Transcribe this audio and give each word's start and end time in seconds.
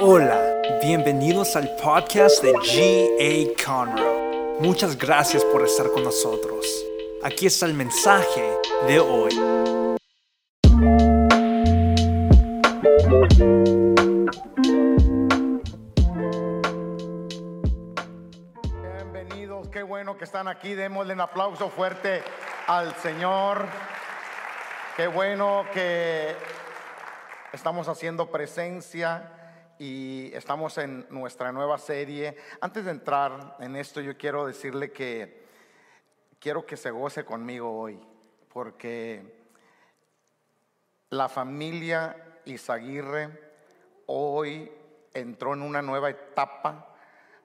Hola, 0.00 0.62
bienvenidos 0.80 1.56
al 1.56 1.74
podcast 1.74 2.40
de 2.40 2.52
G.A. 2.52 3.66
Conroe. 3.66 4.60
Muchas 4.60 4.96
gracias 4.96 5.44
por 5.46 5.64
estar 5.64 5.90
con 5.90 6.04
nosotros. 6.04 6.64
Aquí 7.24 7.46
está 7.46 7.66
el 7.66 7.74
mensaje 7.74 8.48
de 8.86 9.00
hoy. 9.00 9.34
Bienvenidos, 18.80 19.68
qué 19.70 19.82
bueno 19.82 20.16
que 20.16 20.22
están 20.22 20.46
aquí. 20.46 20.74
Démosle 20.74 21.14
un 21.14 21.22
aplauso 21.22 21.70
fuerte 21.70 22.22
al 22.68 22.94
Señor. 22.94 23.66
Qué 24.96 25.08
bueno 25.08 25.64
que 25.74 26.36
estamos 27.52 27.88
haciendo 27.88 28.30
presencia 28.30 29.32
y 29.78 30.30
estamos 30.34 30.76
en 30.78 31.06
nuestra 31.10 31.52
nueva 31.52 31.78
serie. 31.78 32.36
Antes 32.60 32.84
de 32.84 32.90
entrar 32.90 33.56
en 33.60 33.76
esto, 33.76 34.00
yo 34.00 34.16
quiero 34.16 34.46
decirle 34.46 34.90
que 34.92 35.46
quiero 36.40 36.66
que 36.66 36.76
se 36.76 36.90
goce 36.90 37.24
conmigo 37.24 37.80
hoy, 37.80 38.00
porque 38.52 39.38
la 41.10 41.28
familia 41.28 42.24
Izaguirre 42.44 43.30
hoy 44.06 44.70
entró 45.14 45.54
en 45.54 45.62
una 45.62 45.82
nueva 45.82 46.10
etapa 46.10 46.94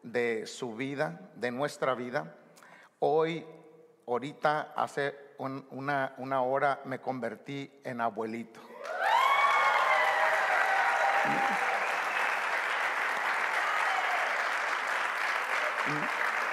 de 0.02 0.48
su 0.48 0.76
vida, 0.76 1.32
de 1.36 1.52
nuestra 1.52 1.94
vida. 1.94 2.36
Hoy, 3.00 3.46
ahorita, 4.08 4.74
hace 4.76 5.16
una, 5.38 6.14
una 6.18 6.42
hora, 6.42 6.82
me 6.86 7.00
convertí 7.00 7.82
en 7.84 8.02
abuelito. 8.02 8.62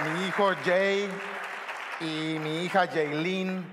Mi 0.03 0.29
hijo 0.29 0.53
Jay 0.65 1.11
y 2.01 2.39
mi 2.39 2.65
hija 2.65 2.87
Jaylin 2.87 3.67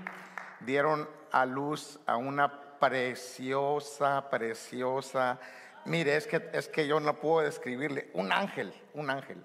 dieron 0.60 1.08
a 1.32 1.46
luz 1.46 1.98
a 2.04 2.18
una 2.18 2.78
preciosa, 2.78 4.28
preciosa. 4.28 5.38
Mire, 5.86 6.16
es 6.16 6.26
que, 6.26 6.50
es 6.52 6.68
que 6.68 6.86
yo 6.86 7.00
no 7.00 7.18
puedo 7.18 7.46
describirle. 7.46 8.10
Un 8.12 8.30
ángel, 8.30 8.74
un 8.92 9.08
ángel. 9.08 9.42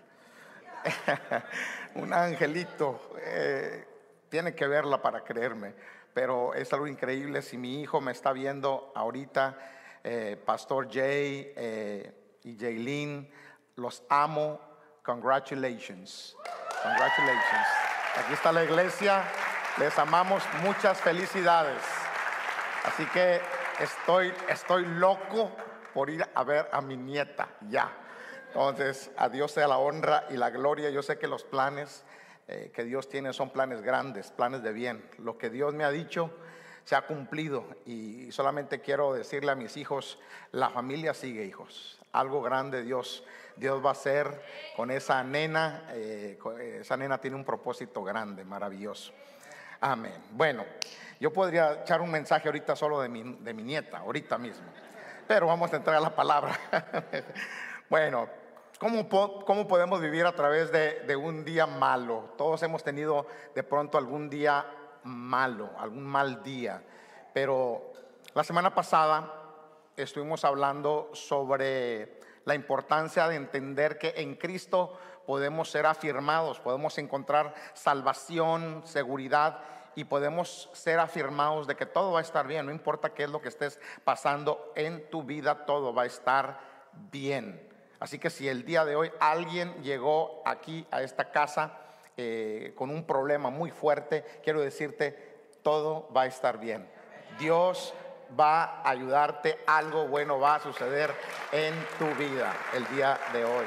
un 1.95 2.11
angelito. 2.11 3.13
Eh, 3.17 3.87
tiene 4.27 4.53
que 4.53 4.67
verla 4.67 5.01
para 5.01 5.23
creerme. 5.23 5.73
Pero 6.13 6.53
es 6.53 6.73
algo 6.73 6.87
increíble. 6.87 7.41
Si 7.43 7.57
mi 7.57 7.81
hijo 7.81 8.01
me 8.01 8.11
está 8.11 8.33
viendo 8.33 8.91
ahorita, 8.93 9.57
eh, 10.03 10.37
Pastor 10.45 10.91
Jay 10.91 11.53
eh, 11.55 12.13
y 12.43 12.57
Jaylin, 12.57 13.31
los 13.77 14.03
amo. 14.09 14.59
Congratulations. 15.01 16.35
Congratulations. 16.83 17.67
Aquí 18.17 18.33
está 18.33 18.51
la 18.51 18.63
iglesia. 18.63 19.23
Les 19.79 19.97
amamos. 19.97 20.43
Muchas 20.61 20.99
felicidades. 20.99 21.81
Así 22.83 23.05
que 23.07 23.41
estoy, 23.79 24.33
estoy 24.49 24.85
loco 24.85 25.51
por 25.93 26.09
ir 26.09 26.27
a 26.35 26.43
ver 26.43 26.67
a 26.73 26.81
mi 26.81 26.97
nieta 26.97 27.47
ya. 27.69 27.89
Entonces, 28.47 29.11
a 29.17 29.29
Dios 29.29 29.53
sea 29.53 29.67
la 29.67 29.77
honra 29.77 30.25
y 30.29 30.35
la 30.35 30.49
gloria. 30.49 30.89
Yo 30.89 31.01
sé 31.01 31.17
que 31.17 31.27
los 31.27 31.45
planes 31.45 32.03
eh, 32.49 32.71
que 32.75 32.83
Dios 32.83 33.07
tiene 33.07 33.31
son 33.31 33.51
planes 33.51 33.81
grandes, 33.81 34.31
planes 34.31 34.61
de 34.61 34.73
bien. 34.73 35.09
Lo 35.19 35.37
que 35.37 35.49
Dios 35.49 35.73
me 35.73 35.85
ha 35.85 35.91
dicho 35.91 36.31
se 36.85 36.95
ha 36.95 37.01
cumplido 37.03 37.65
y 37.85 38.31
solamente 38.31 38.81
quiero 38.81 39.13
decirle 39.13 39.51
a 39.51 39.55
mis 39.55 39.77
hijos, 39.77 40.19
la 40.51 40.69
familia 40.69 41.13
sigue 41.13 41.45
hijos. 41.45 41.99
Algo 42.11 42.41
grande 42.41 42.83
Dios, 42.83 43.23
Dios 43.55 43.83
va 43.83 43.89
a 43.89 43.93
hacer 43.93 44.41
con 44.75 44.91
esa 44.91 45.23
nena. 45.23 45.87
Eh, 45.91 46.37
esa 46.81 46.97
nena 46.97 47.19
tiene 47.19 47.37
un 47.37 47.45
propósito 47.45 48.03
grande, 48.03 48.43
maravilloso. 48.43 49.13
Amén. 49.79 50.23
Bueno, 50.31 50.65
yo 51.19 51.31
podría 51.31 51.81
echar 51.81 52.01
un 52.01 52.11
mensaje 52.11 52.47
ahorita 52.47 52.75
solo 52.75 53.01
de 53.01 53.09
mi, 53.09 53.23
de 53.39 53.53
mi 53.53 53.63
nieta, 53.63 53.99
ahorita 53.99 54.37
mismo. 54.37 54.67
Pero 55.27 55.47
vamos 55.47 55.71
a 55.73 55.77
entrar 55.77 55.95
a 55.95 56.01
la 56.01 56.15
palabra. 56.15 56.57
bueno, 57.89 58.27
¿cómo, 58.77 59.07
¿cómo, 59.09 59.67
podemos 59.67 60.01
vivir 60.01 60.25
a 60.25 60.33
través 60.33 60.71
de, 60.71 60.99
de 61.01 61.15
un 61.15 61.45
día 61.45 61.65
malo? 61.65 62.33
Todos 62.37 62.61
hemos 62.63 62.83
tenido 62.83 63.25
de 63.55 63.63
pronto 63.63 63.97
algún 63.97 64.29
día 64.29 64.65
malo, 65.03 65.71
algún 65.77 66.05
mal 66.05 66.43
día. 66.43 66.83
Pero 67.33 67.91
la 68.33 68.43
semana 68.43 68.73
pasada 68.73 69.33
estuvimos 69.95 70.43
hablando 70.45 71.09
sobre 71.13 72.19
la 72.45 72.55
importancia 72.55 73.27
de 73.27 73.35
entender 73.35 73.97
que 73.97 74.13
en 74.17 74.35
Cristo 74.35 74.97
podemos 75.25 75.69
ser 75.69 75.85
afirmados, 75.85 76.59
podemos 76.59 76.97
encontrar 76.97 77.53
salvación, 77.73 78.81
seguridad 78.85 79.59
y 79.95 80.05
podemos 80.05 80.69
ser 80.73 80.99
afirmados 80.99 81.67
de 81.67 81.75
que 81.75 81.85
todo 81.85 82.11
va 82.11 82.19
a 82.19 82.23
estar 82.23 82.47
bien, 82.47 82.65
no 82.65 82.71
importa 82.71 83.13
qué 83.13 83.23
es 83.23 83.29
lo 83.29 83.41
que 83.41 83.49
estés 83.49 83.79
pasando 84.03 84.71
en 84.75 85.09
tu 85.09 85.23
vida, 85.23 85.65
todo 85.65 85.93
va 85.93 86.03
a 86.03 86.07
estar 86.07 86.59
bien. 87.11 87.69
Así 87.99 88.19
que 88.19 88.29
si 88.29 88.49
el 88.49 88.65
día 88.65 88.83
de 88.83 88.95
hoy 88.95 89.11
alguien 89.19 89.81
llegó 89.81 90.41
aquí 90.45 90.85
a 90.91 91.01
esta 91.01 91.31
casa 91.31 91.79
eh, 92.17 92.73
con 92.75 92.89
un 92.89 93.05
problema 93.05 93.49
muy 93.49 93.71
fuerte, 93.71 94.23
quiero 94.43 94.61
decirte, 94.61 95.33
todo 95.63 96.09
va 96.15 96.23
a 96.23 96.25
estar 96.27 96.59
bien. 96.59 96.87
Dios 97.39 97.93
va 98.39 98.63
a 98.63 98.89
ayudarte, 98.89 99.59
algo 99.65 100.07
bueno 100.07 100.39
va 100.39 100.55
a 100.55 100.59
suceder 100.59 101.13
en 101.51 101.73
tu 101.97 102.05
vida 102.15 102.53
el 102.73 102.87
día 102.95 103.19
de 103.31 103.45
hoy. 103.45 103.65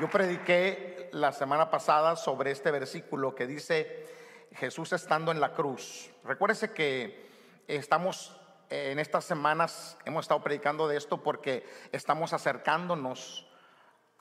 Yo 0.00 0.08
prediqué 0.08 1.08
la 1.12 1.32
semana 1.32 1.70
pasada 1.70 2.16
sobre 2.16 2.50
este 2.50 2.70
versículo 2.70 3.34
que 3.34 3.46
dice 3.46 4.06
Jesús 4.54 4.92
estando 4.92 5.30
en 5.30 5.40
la 5.40 5.52
cruz. 5.52 6.10
Recuérdese 6.24 6.72
que 6.72 7.30
estamos 7.68 8.38
en 8.70 8.98
estas 8.98 9.24
semanas, 9.24 9.98
hemos 10.06 10.24
estado 10.24 10.42
predicando 10.42 10.88
de 10.88 10.96
esto 10.96 11.22
porque 11.22 11.66
estamos 11.92 12.32
acercándonos 12.32 13.46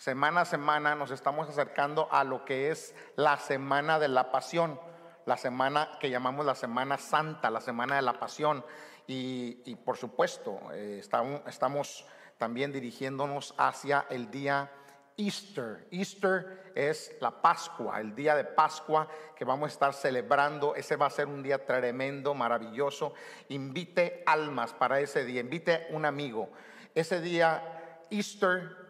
semana 0.02 0.42
a 0.42 0.46
semana 0.46 0.96
nos 0.96 1.12
estamos 1.12 1.48
acercando 1.48 2.08
a 2.12 2.24
lo 2.24 2.44
que 2.44 2.72
es 2.72 2.96
la 3.18 3.38
semana 3.38 4.00
de 4.00 4.08
la 4.08 4.32
pasión, 4.32 4.80
la 5.28 5.38
semana 5.38 5.92
que 6.00 6.10
llamamos 6.10 6.44
la 6.44 6.56
semana 6.56 6.98
santa, 6.98 7.52
la 7.52 7.62
semana 7.62 7.98
de 7.98 8.02
la 8.02 8.14
pasión. 8.14 8.66
Y, 9.06 9.76
por 9.86 9.98
supuesto, 9.98 10.60
eh, 10.74 10.98
estamos, 11.00 11.42
estamos 11.46 12.08
también 12.40 12.72
dirigiéndonos 12.72 13.54
hacia 13.60 14.08
el 14.10 14.32
día 14.32 14.72
Easter. 15.18 15.88
Easter 15.92 16.72
es 16.74 17.16
la 17.20 17.40
Pascua, 17.40 18.02
el 18.02 18.16
día 18.16 18.36
de 18.36 18.46
Pascua 18.46 19.08
que 19.36 19.46
vamos 19.46 19.70
a 19.70 19.74
estar 19.74 19.94
celebrando. 19.94 20.74
Ese 20.74 20.96
va 20.96 21.06
a 21.06 21.12
ser 21.12 21.28
un 21.28 21.44
día 21.44 21.64
tremendo, 21.64 22.34
maravilloso. 22.34 23.14
Invite 23.50 24.24
almas 24.26 24.74
para 24.74 25.00
ese 25.00 25.26
día, 25.26 25.42
invite 25.42 25.90
un 25.92 26.06
amigo. 26.06 26.50
Ese 26.96 27.22
día, 27.22 28.08
Easter, 28.10 28.81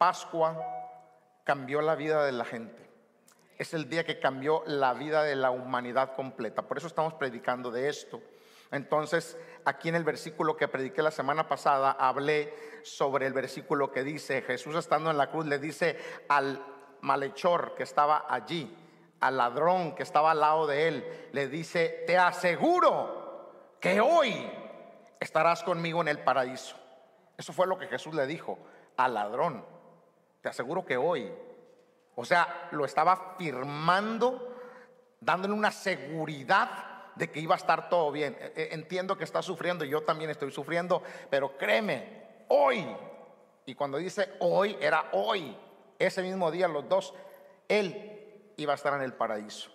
Pascua 0.00 0.56
cambió 1.44 1.82
la 1.82 1.94
vida 1.94 2.24
de 2.24 2.32
la 2.32 2.46
gente. 2.46 2.88
Es 3.58 3.74
el 3.74 3.90
día 3.90 4.02
que 4.02 4.18
cambió 4.18 4.62
la 4.64 4.94
vida 4.94 5.22
de 5.24 5.36
la 5.36 5.50
humanidad 5.50 6.14
completa. 6.14 6.62
Por 6.62 6.78
eso 6.78 6.86
estamos 6.86 7.12
predicando 7.12 7.70
de 7.70 7.90
esto. 7.90 8.18
Entonces, 8.70 9.36
aquí 9.66 9.90
en 9.90 9.96
el 9.96 10.04
versículo 10.04 10.56
que 10.56 10.68
prediqué 10.68 11.02
la 11.02 11.10
semana 11.10 11.48
pasada, 11.48 11.90
hablé 11.90 12.80
sobre 12.82 13.26
el 13.26 13.34
versículo 13.34 13.92
que 13.92 14.02
dice, 14.02 14.40
Jesús 14.40 14.74
estando 14.74 15.10
en 15.10 15.18
la 15.18 15.30
cruz 15.30 15.44
le 15.44 15.58
dice 15.58 15.98
al 16.30 16.64
malhechor 17.02 17.74
que 17.74 17.82
estaba 17.82 18.24
allí, 18.26 18.74
al 19.20 19.36
ladrón 19.36 19.94
que 19.94 20.02
estaba 20.02 20.30
al 20.30 20.40
lado 20.40 20.66
de 20.66 20.88
él, 20.88 21.28
le 21.32 21.46
dice, 21.48 22.04
te 22.06 22.16
aseguro 22.16 23.76
que 23.78 24.00
hoy 24.00 24.50
estarás 25.20 25.62
conmigo 25.62 26.00
en 26.00 26.08
el 26.08 26.20
paraíso. 26.20 26.74
Eso 27.36 27.52
fue 27.52 27.66
lo 27.66 27.76
que 27.76 27.86
Jesús 27.86 28.14
le 28.14 28.26
dijo 28.26 28.58
al 28.96 29.12
ladrón. 29.12 29.79
Te 30.40 30.48
aseguro 30.48 30.84
que 30.84 30.96
hoy, 30.96 31.30
o 32.14 32.24
sea, 32.24 32.68
lo 32.72 32.84
estaba 32.84 33.36
firmando, 33.38 34.56
dándole 35.20 35.54
una 35.54 35.70
seguridad 35.70 37.12
de 37.14 37.30
que 37.30 37.40
iba 37.40 37.54
a 37.54 37.58
estar 37.58 37.88
todo 37.90 38.10
bien. 38.10 38.36
E, 38.40 38.52
e, 38.56 38.74
entiendo 38.74 39.16
que 39.18 39.24
está 39.24 39.42
sufriendo, 39.42 39.84
yo 39.84 40.02
también 40.02 40.30
estoy 40.30 40.50
sufriendo, 40.50 41.02
pero 41.28 41.58
créeme, 41.58 42.44
hoy, 42.48 42.86
y 43.66 43.74
cuando 43.74 43.98
dice 43.98 44.32
hoy, 44.40 44.76
era 44.80 45.10
hoy, 45.12 45.56
ese 45.98 46.22
mismo 46.22 46.50
día, 46.50 46.68
los 46.68 46.88
dos, 46.88 47.14
él 47.68 48.52
iba 48.56 48.72
a 48.72 48.76
estar 48.76 48.94
en 48.94 49.02
el 49.02 49.12
paraíso. 49.12 49.70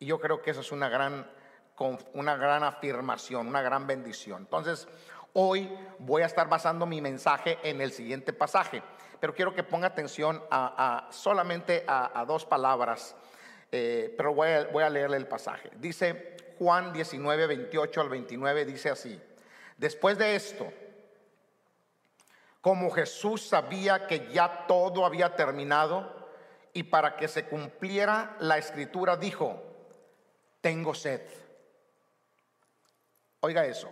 Y 0.00 0.06
yo 0.06 0.20
creo 0.20 0.42
que 0.42 0.50
eso 0.50 0.60
es 0.60 0.72
una 0.72 0.88
gran, 0.88 1.30
una 2.14 2.36
gran 2.36 2.64
afirmación, 2.64 3.46
una 3.46 3.62
gran 3.62 3.86
bendición. 3.86 4.42
Entonces, 4.42 4.88
hoy 5.32 5.70
voy 6.00 6.22
a 6.22 6.26
estar 6.26 6.48
basando 6.48 6.84
mi 6.84 7.00
mensaje 7.00 7.58
en 7.62 7.80
el 7.80 7.92
siguiente 7.92 8.32
pasaje 8.32 8.82
pero 9.20 9.34
quiero 9.34 9.54
que 9.54 9.62
ponga 9.62 9.88
atención 9.88 10.42
a, 10.50 11.08
solamente 11.10 11.84
a, 11.86 12.24
dos 12.26 12.44
palabras, 12.44 13.16
eh, 13.72 14.14
pero 14.16 14.34
voy 14.34 14.48
a, 14.48 14.64
voy 14.66 14.82
a 14.84 14.90
leerle 14.90 15.16
el 15.16 15.26
pasaje. 15.26 15.70
Dice 15.76 16.36
Juan 16.58 16.92
19, 16.92 17.46
28 17.46 18.00
al 18.00 18.08
29, 18.08 18.64
dice 18.64 18.90
así, 18.90 19.20
después 19.76 20.18
de 20.18 20.36
esto, 20.36 20.72
como 22.60 22.90
Jesús 22.90 23.42
sabía 23.42 24.06
que 24.06 24.28
ya 24.32 24.66
todo 24.66 25.06
había 25.06 25.36
terminado 25.36 26.16
y 26.72 26.82
para 26.82 27.16
que 27.16 27.28
se 27.28 27.44
cumpliera 27.44 28.36
la 28.40 28.58
escritura 28.58 29.16
dijo, 29.16 29.62
tengo 30.60 30.94
sed. 30.94 31.22
Oiga 33.40 33.64
eso, 33.66 33.88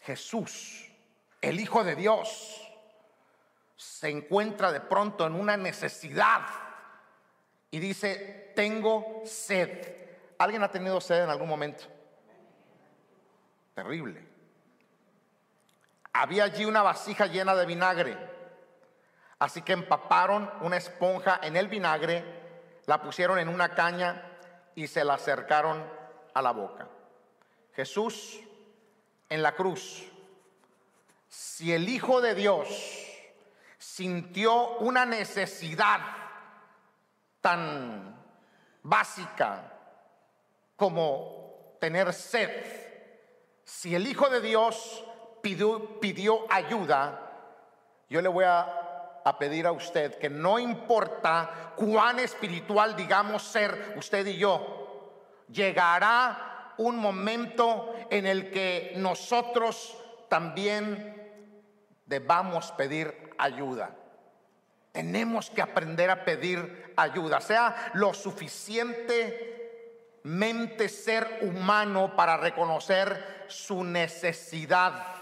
Jesús, 0.00 0.90
el 1.40 1.60
Hijo 1.60 1.84
de 1.84 1.94
Dios, 1.94 2.69
se 3.80 4.10
encuentra 4.10 4.72
de 4.72 4.80
pronto 4.82 5.26
en 5.26 5.34
una 5.34 5.56
necesidad 5.56 6.42
y 7.70 7.78
dice, 7.78 8.52
tengo 8.54 9.22
sed. 9.24 9.96
¿Alguien 10.36 10.62
ha 10.62 10.70
tenido 10.70 11.00
sed 11.00 11.24
en 11.24 11.30
algún 11.30 11.48
momento? 11.48 11.84
Terrible. 13.74 14.22
Había 16.12 16.44
allí 16.44 16.66
una 16.66 16.82
vasija 16.82 17.24
llena 17.24 17.54
de 17.54 17.64
vinagre. 17.64 18.18
Así 19.38 19.62
que 19.62 19.72
empaparon 19.72 20.50
una 20.60 20.76
esponja 20.76 21.40
en 21.42 21.56
el 21.56 21.68
vinagre, 21.68 22.22
la 22.84 23.00
pusieron 23.00 23.38
en 23.38 23.48
una 23.48 23.74
caña 23.74 24.30
y 24.74 24.88
se 24.88 25.04
la 25.04 25.14
acercaron 25.14 25.82
a 26.34 26.42
la 26.42 26.50
boca. 26.50 26.86
Jesús 27.72 28.40
en 29.30 29.42
la 29.42 29.52
cruz, 29.52 30.06
si 31.28 31.72
el 31.72 31.88
Hijo 31.88 32.20
de 32.20 32.34
Dios 32.34 33.06
sintió 33.80 34.76
una 34.76 35.06
necesidad 35.06 36.00
tan 37.40 38.14
básica 38.82 39.72
como 40.76 41.76
tener 41.80 42.12
sed, 42.12 42.50
si 43.64 43.94
el 43.94 44.06
Hijo 44.06 44.28
de 44.28 44.42
Dios 44.42 45.02
pidió, 45.40 46.44
ayuda, 46.50 47.32
yo 48.10 48.20
le 48.20 48.28
voy 48.28 48.44
a, 48.44 49.22
a 49.24 49.38
pedir 49.38 49.66
a 49.66 49.72
usted 49.72 50.18
que 50.18 50.28
no 50.28 50.58
importa 50.58 51.72
cuán 51.74 52.18
espiritual 52.18 52.94
digamos 52.94 53.42
ser 53.42 53.94
usted 53.96 54.26
y 54.26 54.36
yo, 54.36 55.14
llegará 55.48 56.74
un 56.76 56.98
momento 56.98 57.94
en 58.10 58.26
el 58.26 58.50
que 58.50 58.92
nosotros 58.96 59.96
también 60.28 61.16
debamos 62.04 62.72
pedir 62.72 63.29
ayuda. 63.42 63.96
Tenemos 64.92 65.50
que 65.50 65.62
aprender 65.62 66.10
a 66.10 66.24
pedir 66.24 66.92
ayuda, 66.96 67.40
sea 67.40 67.92
lo 67.94 68.12
suficientemente 68.12 70.88
ser 70.88 71.38
humano 71.42 72.16
para 72.16 72.36
reconocer 72.36 73.44
su 73.48 73.84
necesidad 73.84 75.20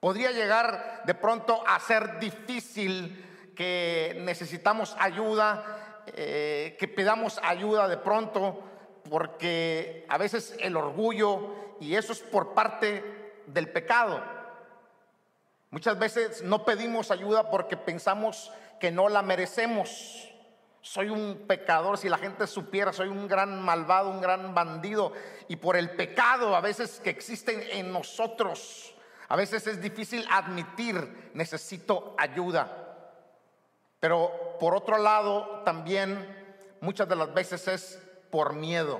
Podría 0.00 0.30
llegar 0.30 1.02
de 1.04 1.14
pronto 1.14 1.62
a 1.66 1.78
ser 1.78 2.18
difícil 2.18 3.52
que 3.54 4.18
necesitamos 4.24 4.96
ayuda, 4.98 6.02
eh, 6.06 6.74
que 6.80 6.88
pedamos 6.88 7.38
ayuda 7.42 7.86
de 7.86 7.98
pronto, 7.98 8.64
porque 9.10 10.06
a 10.08 10.16
veces 10.16 10.56
el 10.58 10.78
orgullo, 10.78 11.76
y 11.80 11.96
eso 11.96 12.14
es 12.14 12.20
por 12.20 12.54
parte 12.54 13.42
del 13.46 13.70
pecado. 13.70 14.24
Muchas 15.70 15.98
veces 15.98 16.42
no 16.42 16.64
pedimos 16.64 17.12
ayuda 17.12 17.48
porque 17.48 17.76
pensamos 17.76 18.50
que 18.80 18.90
no 18.90 19.08
la 19.08 19.22
merecemos. 19.22 20.28
Soy 20.82 21.10
un 21.10 21.44
pecador, 21.46 21.96
si 21.96 22.08
la 22.08 22.18
gente 22.18 22.46
supiera, 22.46 22.92
soy 22.92 23.08
un 23.08 23.28
gran 23.28 23.62
malvado, 23.62 24.10
un 24.10 24.20
gran 24.20 24.52
bandido. 24.52 25.12
Y 25.46 25.56
por 25.56 25.76
el 25.76 25.90
pecado 25.90 26.56
a 26.56 26.60
veces 26.60 27.00
que 27.00 27.10
existen 27.10 27.62
en 27.70 27.92
nosotros, 27.92 28.94
a 29.28 29.36
veces 29.36 29.66
es 29.68 29.80
difícil 29.80 30.26
admitir, 30.28 31.30
necesito 31.34 32.16
ayuda. 32.18 32.76
Pero 34.00 34.56
por 34.58 34.74
otro 34.74 34.98
lado, 34.98 35.62
también 35.64 36.76
muchas 36.80 37.08
de 37.08 37.14
las 37.14 37.32
veces 37.32 37.68
es 37.68 38.02
por 38.30 38.54
miedo. 38.54 38.98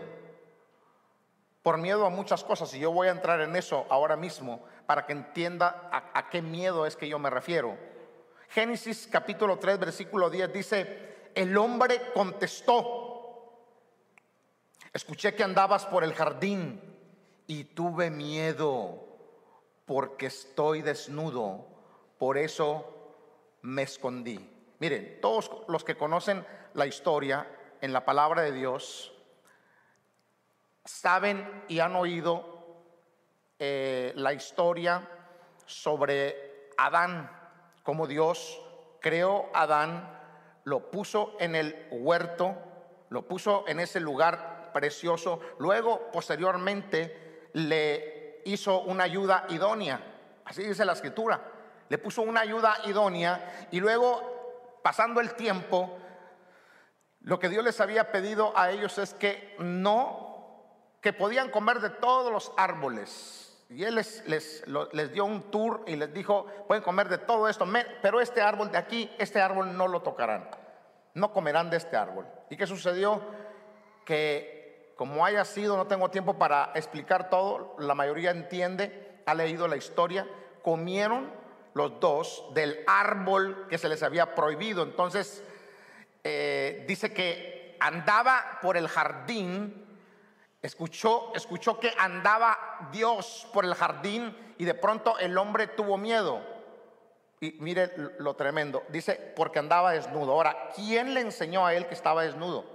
Por 1.63 1.79
miedo 1.79 2.07
a 2.07 2.11
muchas 2.11 2.45
cosas. 2.45 2.73
Y 2.75 2.79
yo 2.79 2.93
voy 2.93 3.09
a 3.09 3.13
entrar 3.13 3.41
en 3.41 3.57
eso 3.57 3.87
ahora 3.91 4.17
mismo 4.17 4.63
para 4.91 5.07
que 5.07 5.13
entienda 5.13 5.89
a, 5.93 6.29
qué 6.31 6.43
miedo 6.43 6.85
es 6.85 6.97
que 6.97 7.09
yo 7.09 7.21
me 7.21 7.31
refiero. 7.31 7.79
Génesis 8.49 9.09
capítulo 9.09 9.57
3, 9.57 9.79
versículo 9.79 10.29
10 10.29 10.53
dice, 10.53 11.31
el 11.33 11.57
hombre 11.57 12.11
contestó, 12.13 13.69
escuché 14.93 15.37
que 15.37 15.45
andabas 15.45 15.87
por 15.87 16.03
el 16.03 16.13
jardín 16.13 16.81
y 17.47 17.63
tuve 17.67 18.11
miedo 18.11 18.99
porque 19.87 20.27
estoy 20.27 20.83
desnudo, 20.83 21.69
por 22.19 22.37
eso 22.37 23.15
me 23.63 23.83
escondí. 23.83 24.41
Miren, 24.81 25.21
todos 25.23 25.53
los 25.69 25.85
que 25.85 25.97
conocen 25.97 26.45
la 26.75 26.87
historia 26.87 27.47
en 27.81 27.93
la 27.93 28.05
palabra 28.05 28.43
de 28.43 28.51
Dios, 28.51 29.13
saben 30.85 31.63
y 31.69 31.79
han 31.79 31.95
oído 31.95 32.60
eh, 33.61 34.13
la 34.17 34.33
historia 34.33 35.07
sobre 35.67 36.71
Adán, 36.79 37.31
como 37.83 38.07
Dios 38.07 38.59
creó 39.01 39.51
a 39.53 39.63
Adán, 39.63 40.19
lo 40.65 40.91
puso 40.91 41.37
en 41.39 41.55
el 41.55 41.87
huerto, 41.91 42.57
lo 43.11 43.29
puso 43.29 43.65
en 43.69 43.81
ese 43.81 44.01
lugar 44.01 44.71
precioso, 44.73 45.41
luego 45.59 46.11
posteriormente 46.11 47.51
le 47.53 48.41
hizo 48.47 48.81
una 48.81 49.05
ayuda 49.05 49.45
idónea. 49.51 50.01
Así 50.47 50.63
dice 50.63 50.85
la 50.85 50.95
escritura. 50.95 51.41
Le 51.91 51.99
puso 51.99 52.23
una 52.23 52.41
ayuda 52.41 52.79
idónea 52.87 53.69
y 53.71 53.81
luego, 53.81 54.79
pasando 54.83 55.21
el 55.21 55.35
tiempo, 55.35 55.99
lo 57.21 57.39
que 57.39 57.51
Dios 57.51 57.63
les 57.63 57.81
había 57.81 58.11
pedido 58.11 58.57
a 58.57 58.71
ellos 58.71 58.97
es 58.99 59.13
que 59.13 59.55
no, 59.59 60.97
que 61.03 61.13
podían 61.13 61.51
comer 61.51 61.81
de 61.81 61.91
todos 61.91 62.33
los 62.33 62.53
árboles. 62.57 63.50
Y 63.71 63.85
Él 63.85 63.95
les, 63.95 64.27
les, 64.27 64.65
les 64.93 65.13
dio 65.13 65.25
un 65.25 65.51
tour 65.51 65.85
y 65.87 65.95
les 65.95 66.13
dijo, 66.13 66.47
pueden 66.67 66.83
comer 66.83 67.09
de 67.09 67.19
todo 67.19 67.49
esto, 67.49 67.65
pero 68.03 68.21
este 68.21 68.43
árbol 68.43 68.71
de 68.73 68.79
aquí, 68.79 69.09
este 69.17 69.41
árbol 69.41 69.77
no 69.77 69.87
lo 69.87 70.03
tocarán. 70.03 70.51
No 71.15 71.33
comerán 71.33 71.71
de 71.71 71.77
este 71.77 71.97
árbol. 71.97 72.27
¿Y 72.51 72.57
qué 72.57 72.67
sucedió? 72.67 73.23
Que 74.05 74.93
como 74.97 75.25
haya 75.25 75.45
sido, 75.45 75.77
no 75.77 75.87
tengo 75.87 76.11
tiempo 76.11 76.35
para 76.35 76.73
explicar 76.75 77.31
todo, 77.31 77.77
la 77.79 77.95
mayoría 77.95 78.33
entiende, 78.33 79.23
ha 79.25 79.35
leído 79.35 79.69
la 79.69 79.77
historia, 79.77 80.27
comieron 80.63 81.31
los 81.75 82.01
dos 82.01 82.45
del 82.53 82.81
árbol 82.87 83.67
que 83.71 83.79
se 83.79 83.89
les 83.89 84.03
había 84.03 84.35
prohibido. 84.35 84.83
Entonces, 84.83 85.45
eh, 86.25 86.85
dice 86.87 87.15
que 87.15 87.77
andaba 87.81 88.59
por 88.61 88.77
el 88.77 88.89
jardín, 88.89 89.90
escuchó, 90.63 91.33
escuchó 91.35 91.79
que 91.79 91.93
andaba 91.99 92.89
Dios 92.93 93.47
por 93.53 93.65
el 93.65 93.75
jardín 93.75 94.55
y 94.59 94.65
de 94.65 94.75
pronto 94.75 95.19
el 95.19 95.37
hombre 95.39 95.67
tuvo 95.67 95.97
miedo. 95.97 96.41
Y 97.41 97.57
mire 97.61 97.93
lo 98.19 98.35
tremendo, 98.35 98.83
dice, 98.89 99.33
porque 99.35 99.59
andaba 99.59 99.93
desnudo. 99.93 100.33
Ahora, 100.33 100.69
¿quién 100.75 101.15
le 101.15 101.21
enseñó 101.21 101.65
a 101.65 101.75
él 101.75 101.87
que 101.87 101.95
estaba 101.95 102.23
desnudo? 102.23 102.67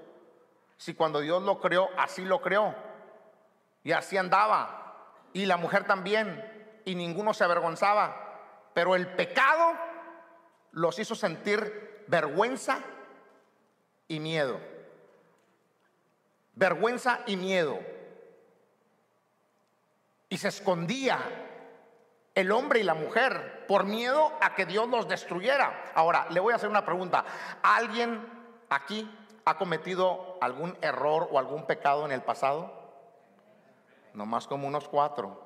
Si 0.77 0.95
cuando 0.95 1.19
Dios 1.19 1.43
lo 1.43 1.59
creó, 1.59 1.89
así 1.97 2.25
lo 2.25 2.41
creó. 2.41 2.73
Y 3.83 3.91
así 3.91 4.17
andaba. 4.17 5.21
Y 5.33 5.45
la 5.45 5.57
mujer 5.57 5.85
también. 5.85 6.81
Y 6.85 6.95
ninguno 6.95 7.33
se 7.33 7.43
avergonzaba. 7.43 8.71
Pero 8.73 8.95
el 8.95 9.07
pecado 9.07 9.73
los 10.71 10.97
hizo 10.97 11.13
sentir 11.13 12.03
vergüenza 12.07 12.79
y 14.07 14.19
miedo. 14.19 14.59
Vergüenza 16.55 17.19
y 17.25 17.35
miedo. 17.35 17.79
Y 20.29 20.37
se 20.37 20.47
escondía 20.47 21.19
el 22.33 22.51
hombre 22.51 22.79
y 22.79 22.83
la 22.83 22.93
mujer 22.93 23.65
por 23.67 23.85
miedo 23.85 24.31
a 24.41 24.55
que 24.55 24.65
Dios 24.65 24.87
los 24.89 25.07
destruyera. 25.07 25.91
Ahora, 25.95 26.27
le 26.29 26.39
voy 26.39 26.53
a 26.53 26.57
hacer 26.57 26.69
una 26.69 26.85
pregunta. 26.85 27.23
¿Alguien 27.61 28.25
aquí 28.69 29.09
ha 29.45 29.57
cometido 29.57 30.37
algún 30.41 30.77
error 30.81 31.29
o 31.31 31.39
algún 31.39 31.65
pecado 31.65 32.05
en 32.05 32.11
el 32.11 32.21
pasado? 32.21 32.73
No 34.13 34.25
más 34.25 34.47
como 34.47 34.67
unos 34.67 34.87
cuatro. 34.87 35.41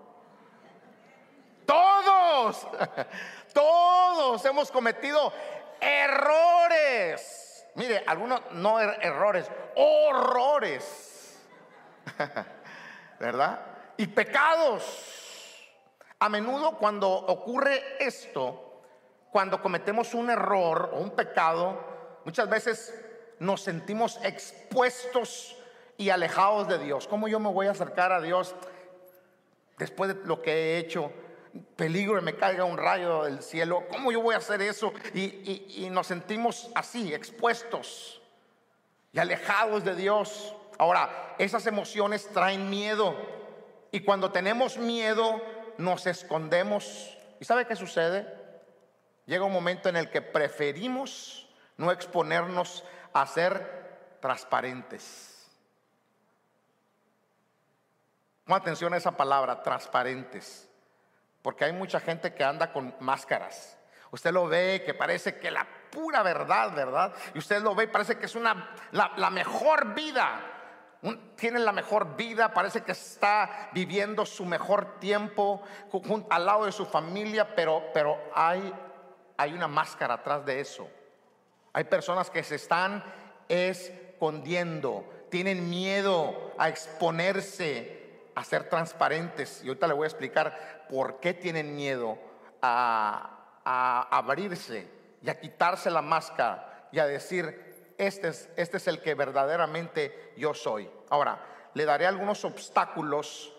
Todos, 1.66 2.68
todos 3.54 4.46
hemos 4.46 4.72
cometido 4.72 5.32
errores. 5.80 7.49
Mire, 7.76 8.04
algunos 8.06 8.42
no 8.52 8.80
er, 8.80 8.98
errores, 9.02 9.50
horrores. 9.76 11.40
¿Verdad? 13.20 13.60
Y 13.98 14.08
pecados. 14.08 15.06
A 16.20 16.28
menudo 16.28 16.78
cuando 16.78 17.10
ocurre 17.10 17.82
esto, 18.00 18.82
cuando 19.32 19.62
cometemos 19.62 20.14
un 20.14 20.30
error 20.30 20.90
o 20.94 21.00
un 21.00 21.12
pecado, 21.12 21.80
muchas 22.26 22.50
veces 22.50 22.94
nos 23.40 23.62
sentimos 23.62 24.20
expuestos 24.24 25.56
y 25.98 26.10
alejados 26.10 26.68
de 26.68 26.80
Dios. 26.80 27.08
¿Cómo 27.08 27.28
yo 27.28 27.40
me 27.40 27.50
voy 27.50 27.68
a 27.68 27.72
acercar 27.72 28.12
a 28.12 28.22
Dios 28.22 28.56
después 29.78 30.14
de 30.14 30.26
lo 30.26 30.42
que 30.42 30.52
he 30.52 30.78
hecho? 30.80 31.12
Peligro 31.76 32.22
me 32.22 32.36
caiga 32.36 32.64
un 32.64 32.78
rayo 32.78 33.24
del 33.24 33.42
cielo. 33.42 33.86
¿Cómo 33.90 34.12
yo 34.12 34.22
voy 34.22 34.36
a 34.36 34.40
hacer 34.40 34.62
eso? 34.62 34.94
Y, 35.14 35.84
y 35.84 35.90
nos 35.90 36.08
sentimos 36.08 36.70
así, 36.76 37.14
expuestos 37.14 38.22
y 39.12 39.20
alejados 39.20 39.84
de 39.84 39.96
Dios. 39.96 40.56
Ahora, 40.78 41.36
esas 41.38 41.66
emociones 41.68 42.28
traen 42.30 42.70
miedo. 42.70 43.16
Y 43.92 44.02
cuando 44.02 44.32
tenemos 44.32 44.78
miedo, 44.78 45.42
nos 45.78 46.06
escondemos. 46.06 47.18
¿Y 47.40 47.46
sabe 47.46 47.66
qué 47.66 47.76
sucede? 47.76 48.28
Llega 49.26 49.46
un 49.46 49.54
momento 49.54 49.90
en 49.90 49.96
el 49.96 50.10
que 50.10 50.22
preferimos 50.22 51.48
no 51.78 51.92
exponernos 51.92 52.84
a 53.14 53.26
ser 53.26 54.18
transparentes. 54.22 55.48
Pon 58.46 58.58
atención 58.58 58.94
a 58.94 58.98
esa 58.98 59.12
palabra, 59.12 59.62
transparentes. 59.62 60.69
Porque 61.42 61.66
hay 61.66 61.74
mucha 61.74 62.00
gente 62.00 62.34
que 62.34 62.44
anda 62.44 62.72
con 62.72 62.94
máscaras. 63.00 63.78
Usted 64.12 64.32
lo 64.32 64.48
ve 64.48 64.84
que 64.86 64.94
parece 64.94 65.38
que 65.38 65.52
la 65.52 65.68
pura 65.92 66.24
verdad, 66.24 66.74
¿verdad? 66.74 67.14
Y 67.34 67.40
usted 67.40 67.62
lo 67.62 67.76
ve 67.76 67.86
y 67.86 67.88
parece 67.88 68.18
que 68.18 68.26
es 68.26 68.36
una, 68.36 68.74
la, 68.92 69.30
mejor 69.30 69.94
vida. 69.94 70.42
tiene 71.36 71.60
la 71.60 71.72
mejor 71.72 72.16
vida, 72.16 72.54
parece 72.54 72.82
que 72.82 72.94
está 72.94 73.70
viviendo 73.72 74.26
su 74.26 74.46
mejor 74.46 75.00
tiempo 75.00 75.62
al 76.30 76.46
lado 76.46 76.66
de 76.66 76.72
su 76.72 76.86
familia, 76.86 77.56
pero, 77.56 77.84
pero 77.94 78.18
hay, 78.34 78.74
hay 79.38 79.54
una 79.54 79.68
máscara 79.68 80.16
atrás 80.16 80.44
de 80.46 80.60
eso. 80.60 80.90
Hay 81.72 81.84
personas 81.84 82.32
que 82.32 82.44
se 82.44 82.56
están 82.56 83.04
escondiendo, 83.48 85.06
tienen 85.30 85.70
miedo 85.70 86.54
a 86.58 86.68
exponerse, 86.68 87.99
a 88.40 88.44
ser 88.46 88.70
transparentes. 88.70 89.62
Y 89.64 89.68
ahorita 89.68 89.88
le 89.88 89.94
voy 89.94 90.06
a 90.06 90.08
explicar 90.08 90.88
por 90.90 91.20
qué 91.20 91.34
tienen 91.34 91.76
miedo 91.76 92.18
a, 92.62 93.36
abrirse 93.66 94.90
y 95.22 95.30
a 95.30 95.40
quitarse 95.40 95.92
la 95.92 96.02
máscara 96.02 96.88
y 96.92 97.00
a 97.00 97.06
decir, 97.06 97.94
este 97.98 98.30
es, 98.30 98.50
este 98.56 98.78
es 98.78 98.88
el 98.88 99.02
que 99.02 99.14
verdaderamente 99.14 100.34
yo 100.38 100.54
soy. 100.54 100.90
Ahora, 101.10 101.46
le 101.74 101.84
daré 101.84 102.08
algunos 102.08 102.46
obstáculos 102.46 103.54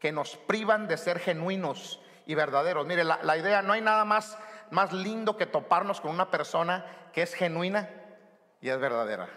que 0.00 0.10
nos 0.10 0.36
privan 0.36 0.88
de 0.88 0.96
ser 0.96 1.18
genuinos 1.18 2.00
y 2.24 2.34
verdaderos. 2.34 2.86
Mire, 2.86 3.04
la, 3.04 3.22
la 3.22 3.36
idea, 3.36 3.60
no 3.60 3.74
hay 3.74 3.82
nada 3.82 4.06
más, 4.06 4.38
más 4.70 4.92
lindo 4.94 5.36
que 5.36 5.44
toparnos 5.44 6.00
con 6.00 6.10
una 6.10 6.30
persona 6.30 7.10
que 7.12 7.20
es 7.20 7.34
genuina 7.34 7.90
y 8.62 8.70
es 8.70 8.78
verdadera. 8.80 9.28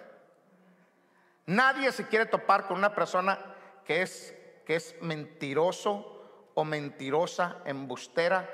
Nadie 1.47 1.91
se 1.91 2.07
quiere 2.07 2.25
topar 2.25 2.65
con 2.65 2.77
una 2.77 2.95
persona 2.95 3.37
que 3.85 4.01
es, 4.01 4.33
que 4.65 4.75
es 4.75 4.95
mentiroso 5.01 6.51
o 6.55 6.63
mentirosa, 6.63 7.57
embustera, 7.65 8.49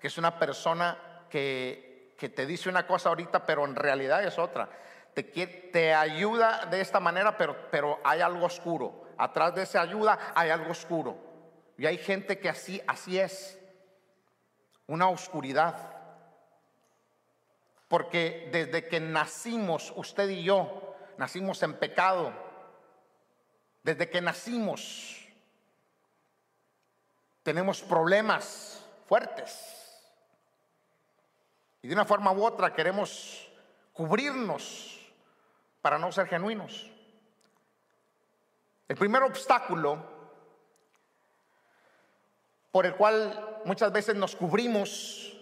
que 0.00 0.06
es 0.06 0.18
una 0.18 0.38
persona 0.38 1.26
que, 1.28 2.14
que 2.18 2.28
te 2.28 2.46
dice 2.46 2.68
una 2.68 2.86
cosa 2.86 3.10
ahorita, 3.10 3.44
pero 3.44 3.64
en 3.64 3.76
realidad 3.76 4.24
es 4.24 4.38
otra. 4.38 4.68
Te, 5.14 5.22
te 5.24 5.94
ayuda 5.94 6.66
de 6.66 6.80
esta 6.80 7.00
manera, 7.00 7.36
pero, 7.36 7.70
pero 7.70 8.00
hay 8.04 8.20
algo 8.20 8.46
oscuro. 8.46 9.08
Atrás 9.18 9.54
de 9.54 9.62
esa 9.62 9.82
ayuda 9.82 10.32
hay 10.34 10.50
algo 10.50 10.70
oscuro. 10.70 11.16
Y 11.76 11.86
hay 11.86 11.98
gente 11.98 12.38
que 12.38 12.48
así, 12.48 12.80
así 12.86 13.18
es. 13.18 13.58
Una 14.86 15.08
oscuridad. 15.08 15.96
Porque 17.88 18.48
desde 18.52 18.86
que 18.86 19.00
nacimos, 19.00 19.92
usted 19.96 20.28
y 20.28 20.44
yo, 20.44 20.94
nacimos 21.18 21.62
en 21.62 21.74
pecado. 21.74 22.32
Desde 23.82 24.08
que 24.10 24.20
nacimos, 24.20 25.19
tenemos 27.50 27.82
problemas 27.82 28.80
fuertes. 29.08 29.58
Y 31.82 31.88
de 31.88 31.94
una 31.94 32.04
forma 32.04 32.30
u 32.30 32.44
otra 32.44 32.72
queremos 32.72 33.50
cubrirnos 33.92 35.00
para 35.82 35.98
no 35.98 36.12
ser 36.12 36.28
genuinos. 36.28 36.88
El 38.86 38.94
primer 38.94 39.24
obstáculo 39.24 39.98
por 42.70 42.86
el 42.86 42.94
cual 42.94 43.62
muchas 43.64 43.90
veces 43.90 44.14
nos 44.14 44.36
cubrimos 44.36 45.36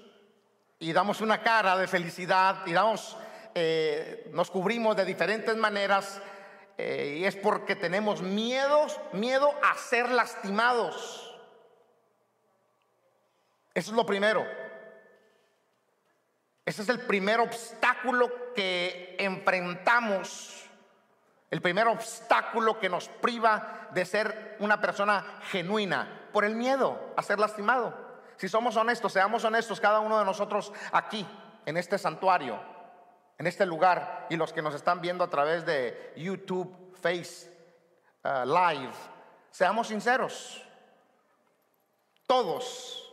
y 0.79 0.95
damos 0.95 1.21
una 1.21 1.43
cara 1.43 1.77
de 1.77 1.87
felicidad 1.89 2.67
y 2.67 2.73
damos, 2.73 3.19
eh, 3.55 4.31
nos 4.33 4.51
cubrimos 4.51 4.97
de 4.97 5.05
diferentes 5.05 5.55
maneras 5.59 6.23
eh, 6.79 7.19
y 7.19 7.27
es 7.27 7.37
porque 7.37 7.77
tenemos 7.77 8.23
miedo, 8.23 8.87
miedo 9.13 9.53
a 9.63 9.77
ser 9.77 10.09
lastimados. 10.09 11.28
Eso 13.79 13.93
es 13.93 13.97
lo 13.97 14.05
primero. 14.05 14.45
Ese 16.67 16.83
es 16.83 16.89
el 16.89 16.99
primer 16.99 17.39
obstáculo 17.39 18.53
que 18.53 19.15
enfrentamos, 19.21 20.65
el 21.49 21.63
primer 21.63 21.87
obstáculo 21.87 22.81
que 22.81 22.89
nos 22.89 23.09
priva 23.09 23.87
de 23.93 24.05
ser 24.05 24.57
una 24.59 24.81
persona 24.81 25.39
genuina 25.43 26.29
por 26.33 26.45
el 26.45 26.57
miedo 26.57 27.15
a 27.17 27.23
ser 27.23 27.39
lastimado. 27.39 27.95
Si 28.37 28.49
somos 28.49 28.75
honestos, 28.75 29.13
seamos 29.13 29.45
honestos 29.45 29.81
cada 29.81 30.01
uno 30.01 30.19
de 30.19 30.25
nosotros 30.25 30.73
aquí, 30.91 31.25
en 31.65 31.77
este 31.77 31.99
santuario, 31.99 32.61
en 33.39 33.47
este 33.47 33.65
lugar, 33.65 34.27
y 34.29 34.37
los 34.37 34.53
que 34.53 34.61
nos 34.61 34.75
están 34.75 35.01
viendo 35.01 35.23
a 35.23 35.31
través 35.31 35.65
de 35.65 36.15
YouTube, 36.17 36.97
Face, 37.01 37.49
uh, 38.25 38.45
Live, 38.45 38.95
seamos 39.53 39.87
sinceros. 39.87 40.67
Todos 42.27 43.08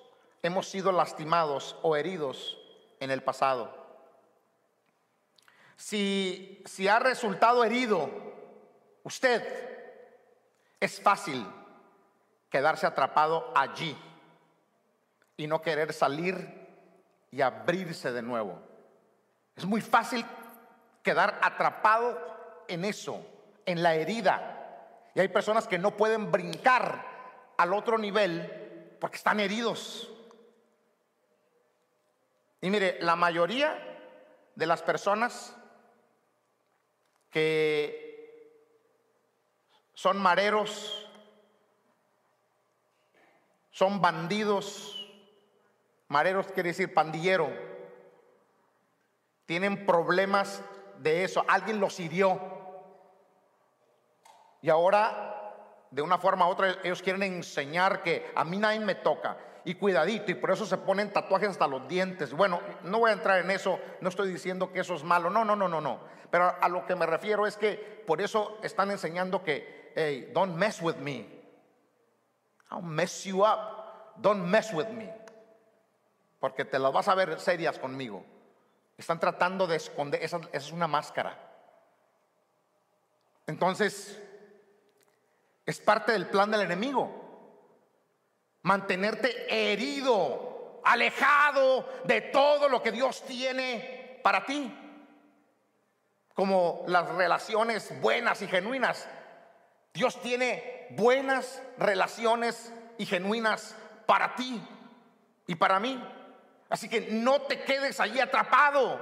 hemos 0.45 0.67
sido 0.67 0.91
lastimados 0.91 1.75
o 1.81 1.95
heridos 1.95 2.57
en 2.99 3.11
el 3.11 3.23
pasado. 3.23 3.85
Si, 5.75 6.63
si 6.65 6.87
ha 6.87 6.99
resultado 6.99 7.63
herido 7.63 8.09
usted, 9.03 9.43
es 10.79 11.01
fácil 11.01 11.45
quedarse 12.49 12.85
atrapado 12.85 13.51
allí 13.55 13.97
y 15.35 15.47
no 15.47 15.61
querer 15.61 15.91
salir 15.93 16.67
y 17.31 17.41
abrirse 17.41 18.11
de 18.11 18.21
nuevo. 18.21 18.61
Es 19.55 19.65
muy 19.65 19.81
fácil 19.81 20.25
quedar 21.03 21.39
atrapado 21.41 22.63
en 22.67 22.85
eso, 22.85 23.25
en 23.65 23.83
la 23.83 23.95
herida. 23.95 25.09
Y 25.13 25.19
hay 25.19 25.27
personas 25.27 25.67
que 25.67 25.77
no 25.79 25.97
pueden 25.97 26.31
brincar 26.31 27.05
al 27.57 27.73
otro 27.73 27.97
nivel 27.97 28.97
porque 28.99 29.17
están 29.17 29.39
heridos. 29.39 30.11
Y 32.65 32.71
mire, 32.71 32.97
la 33.01 33.15
mayoría 33.15 33.77
de 34.55 34.65
las 34.65 34.81
personas 34.81 35.55
que 37.29 38.81
son 39.93 40.17
mareros, 40.17 41.07
son 43.69 44.01
bandidos, 44.01 44.99
Mareros 46.07 46.47
quiere 46.47 46.69
decir 46.69 46.91
pandillero. 46.91 47.53
Tienen 49.45 49.85
problemas 49.85 50.59
de 50.97 51.23
eso. 51.23 51.45
Alguien 51.47 51.79
los 51.79 51.99
hirió. 51.99 52.41
Y 54.63 54.71
ahora, 54.71 55.53
de 55.91 56.01
una 56.01 56.17
forma 56.17 56.47
u 56.47 56.51
otra, 56.51 56.77
ellos 56.83 57.03
quieren 57.03 57.21
enseñar 57.21 58.01
que 58.01 58.31
a 58.35 58.43
mí 58.43 58.57
nadie 58.57 58.79
me 58.79 58.95
toca. 58.95 59.37
Y 59.65 59.75
cuidadito, 59.75 60.31
y 60.31 60.35
por 60.35 60.51
eso 60.51 60.65
se 60.65 60.77
ponen 60.77 61.11
tatuajes 61.11 61.49
hasta 61.49 61.67
los 61.67 61.87
dientes. 61.87 62.31
Bueno, 62.33 62.61
no 62.83 62.99
voy 62.99 63.09
a 63.09 63.13
entrar 63.13 63.39
en 63.39 63.51
eso, 63.51 63.79
no 63.99 64.09
estoy 64.09 64.31
diciendo 64.31 64.71
que 64.71 64.79
eso 64.79 64.93
es 64.93 65.03
malo, 65.03 65.29
no, 65.29 65.43
no, 65.43 65.55
no, 65.55 65.67
no, 65.67 65.81
no. 65.81 65.99
Pero 66.29 66.55
a 66.61 66.69
lo 66.69 66.85
que 66.85 66.95
me 66.95 67.05
refiero 67.05 67.47
es 67.47 67.57
que 67.57 68.03
por 68.05 68.21
eso 68.21 68.59
están 68.61 68.91
enseñando 68.91 69.43
que, 69.43 69.91
hey, 69.95 70.31
don't 70.33 70.55
mess 70.55 70.81
with 70.81 70.97
me. 70.97 71.27
I'll 72.71 72.81
mess 72.81 73.23
you 73.23 73.43
up. 73.43 74.13
Don't 74.17 74.45
mess 74.45 74.71
with 74.71 74.87
me 74.89 75.11
porque 76.45 76.63
te 76.63 76.77
las 76.77 76.93
vas 76.93 77.07
a 77.07 77.15
ver 77.15 77.39
serias 77.39 77.79
conmigo. 77.79 78.23
Están 78.99 79.19
tratando 79.19 79.65
de 79.65 79.77
esconder, 79.77 80.21
esa, 80.21 80.39
es 80.51 80.71
una 80.71 80.87
máscara. 80.87 81.35
Entonces, 83.47 84.21
es 85.65 85.79
parte 85.79 86.11
del 86.11 86.27
plan 86.27 86.51
del 86.51 86.61
enemigo. 86.61 87.24
Mantenerte 88.65 89.45
herido, 89.47 90.81
alejado 90.83 91.87
de 92.05 92.21
todo 92.21 92.67
lo 92.67 92.81
que 92.81 92.91
Dios 92.91 93.23
tiene 93.27 94.19
para 94.23 94.43
ti. 94.43 94.75
Como 96.33 96.83
las 96.87 97.07
relaciones 97.09 97.93
buenas 98.01 98.41
y 98.41 98.47
genuinas. 98.47 99.07
Dios 99.93 100.19
tiene 100.19 100.87
buenas 100.97 101.61
relaciones 101.77 102.73
y 102.97 103.05
genuinas 103.05 103.75
para 104.07 104.33
ti 104.33 104.59
y 105.45 105.53
para 105.53 105.79
mí. 105.79 106.03
Así 106.67 106.89
que 106.89 107.01
no 107.11 107.43
te 107.43 107.61
quedes 107.61 107.99
allí 107.99 108.19
atrapado. 108.19 108.99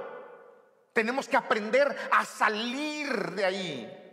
Tenemos 0.92 1.26
que 1.26 1.38
aprender 1.38 1.96
a 2.12 2.26
salir 2.26 3.30
de 3.30 3.44
ahí. 3.46 4.03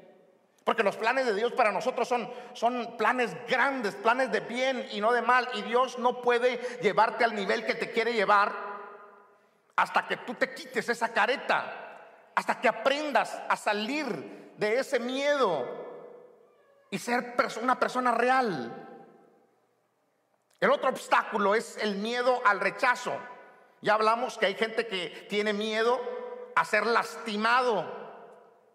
Porque 0.63 0.83
los 0.83 0.95
planes 0.95 1.25
de 1.25 1.33
Dios 1.33 1.53
para 1.53 1.71
nosotros 1.71 2.07
son, 2.07 2.31
son 2.53 2.95
planes 2.97 3.35
grandes, 3.47 3.95
planes 3.95 4.31
de 4.31 4.41
bien 4.41 4.87
y 4.91 5.01
no 5.01 5.11
de 5.11 5.21
mal. 5.21 5.49
Y 5.55 5.63
Dios 5.63 5.97
no 5.97 6.21
puede 6.21 6.57
llevarte 6.81 7.23
al 7.23 7.35
nivel 7.35 7.65
que 7.65 7.73
te 7.73 7.91
quiere 7.91 8.13
llevar 8.13 8.53
hasta 9.75 10.07
que 10.07 10.17
tú 10.17 10.35
te 10.35 10.53
quites 10.53 10.89
esa 10.89 11.09
careta, 11.09 11.99
hasta 12.35 12.61
que 12.61 12.67
aprendas 12.67 13.41
a 13.49 13.55
salir 13.55 14.53
de 14.57 14.79
ese 14.79 14.99
miedo 14.99 15.65
y 16.91 16.99
ser 16.99 17.35
una 17.61 17.79
persona 17.79 18.11
real. 18.11 18.87
El 20.59 20.69
otro 20.69 20.89
obstáculo 20.89 21.55
es 21.55 21.77
el 21.77 21.95
miedo 21.95 22.39
al 22.45 22.59
rechazo. 22.59 23.17
Ya 23.81 23.95
hablamos 23.95 24.37
que 24.37 24.45
hay 24.45 24.53
gente 24.53 24.85
que 24.85 25.25
tiene 25.27 25.53
miedo 25.53 25.99
a 26.55 26.63
ser 26.65 26.85
lastimado. 26.85 28.00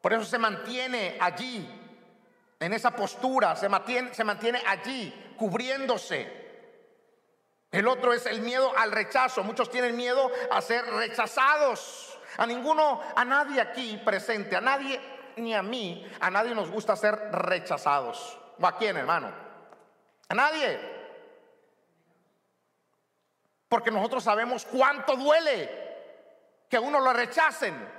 Por 0.06 0.12
eso 0.12 0.25
se 0.25 0.38
mantiene 0.38 1.18
allí, 1.20 1.68
en 2.60 2.72
esa 2.72 2.92
postura, 2.92 3.56
se 3.56 3.68
mantiene, 3.68 4.62
allí, 4.64 5.34
cubriéndose. 5.36 6.30
El 7.72 7.88
otro 7.88 8.12
es 8.12 8.25
el 8.26 8.40
miedo 8.40 8.72
al 8.78 8.92
rechazo. 8.92 9.42
Muchos 9.42 9.68
tienen 9.68 9.96
miedo 9.96 10.30
a 10.52 10.60
ser 10.60 10.86
rechazados. 10.86 12.20
A 12.36 12.46
ninguno, 12.46 13.02
a 13.16 13.25
nadie 13.25 13.60
aquí 13.60 14.00
presente, 14.04 14.54
a 14.54 14.60
nadie 14.60 15.00
ni 15.38 15.56
a 15.56 15.62
mí, 15.64 16.08
a 16.20 16.30
nadie 16.30 16.54
nos 16.54 16.70
gusta 16.70 16.94
ser 16.94 17.16
rechazados. 17.32 18.38
¿O 18.60 18.64
a 18.64 18.76
quién, 18.76 18.96
hermano? 18.96 19.32
A 20.28 20.34
nadie. 20.36 20.78
Porque 23.68 23.90
nosotros 23.90 24.22
sabemos 24.22 24.66
cuánto 24.66 25.16
duele 25.16 25.68
que 26.70 26.78
uno 26.78 27.00
lo 27.00 27.12
rechacen. 27.12 27.96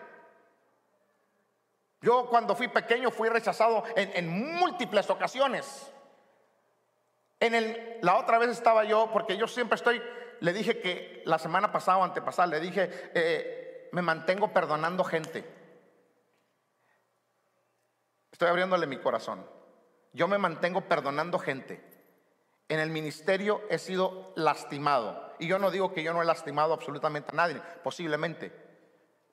Yo 2.02 2.28
cuando 2.30 2.56
fui 2.56 2.68
pequeño 2.68 3.12
fui 3.12 3.30
rechazado 3.30 3.84
en, 3.96 4.28
múltiples 4.28 5.10
ocasiones. 5.10 5.92
En 7.40 7.56
el, 7.56 8.00
la 8.02 8.18
otra 8.18 8.38
vez 8.38 8.50
estaba 8.50 8.84
yo, 8.84 9.10
porque 9.12 9.38
yo 9.38 9.48
siempre 9.48 9.76
estoy, 9.76 10.02
le 10.40 10.54
dije 10.54 10.80
que 10.80 11.24
la 11.26 11.40
semana 11.40 11.72
pasada 11.72 11.98
o 11.98 12.04
antepasada, 12.04 12.48
le 12.48 12.60
dije, 12.60 12.90
eh, 13.14 13.90
me 13.92 14.02
mantengo 14.02 14.54
perdonando 14.54 15.04
gente. 15.04 15.44
Estoy 18.32 18.50
abriéndole 18.50 18.86
mi 18.86 19.00
corazón. 19.00 19.46
Yo 20.14 20.28
me 20.28 20.38
mantengo 20.38 20.82
perdonando 20.82 21.40
gente. 21.40 21.84
En 22.70 22.80
el 22.80 22.90
ministerio 22.90 23.62
he 23.70 23.80
sido 23.80 24.34
lastimado. 24.36 25.34
Y 25.40 25.48
yo 25.48 25.58
no 25.58 25.72
digo 25.72 25.94
que 25.94 26.04
yo 26.04 26.14
no 26.14 26.22
he 26.22 26.26
lastimado 26.26 26.74
absolutamente 26.74 27.30
a 27.32 27.36
nadie, 27.36 27.62
posiblemente. 27.84 28.52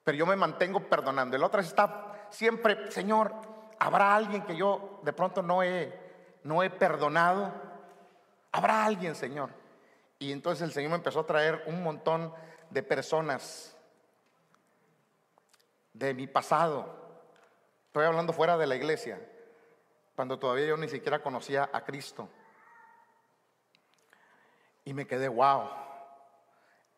Pero 0.03 0.17
yo 0.17 0.25
me 0.25 0.35
mantengo 0.35 0.87
perdonando. 0.87 1.35
El 1.35 1.43
otro 1.43 1.59
está 1.59 2.24
siempre, 2.35 2.91
Señor, 2.91 3.33
¿habrá 3.79 4.15
alguien 4.15 4.43
que 4.43 4.55
yo 4.55 4.99
de 5.03 5.13
pronto 5.13 5.41
no 5.41 5.63
he, 5.63 5.97
no 6.43 6.61
he 6.61 6.69
perdonado? 6.69 7.53
¿Habrá 8.51 8.85
alguien, 8.85 9.15
Señor? 9.15 9.49
Y 10.19 10.31
entonces 10.31 10.63
el 10.63 10.73
Señor 10.73 10.91
me 10.91 10.97
empezó 10.97 11.21
a 11.21 11.25
traer 11.25 11.63
un 11.67 11.81
montón 11.81 12.33
de 12.69 12.83
personas 12.83 13.75
de 15.93 16.13
mi 16.13 16.27
pasado. 16.27 16.93
Estoy 17.87 18.05
hablando 18.05 18.33
fuera 18.33 18.57
de 18.57 18.67
la 18.67 18.75
iglesia, 18.75 19.19
cuando 20.15 20.37
todavía 20.37 20.67
yo 20.67 20.77
ni 20.77 20.89
siquiera 20.89 21.21
conocía 21.21 21.69
a 21.71 21.83
Cristo. 21.85 22.29
Y 24.83 24.93
me 24.93 25.07
quedé, 25.07 25.27
wow, 25.27 25.69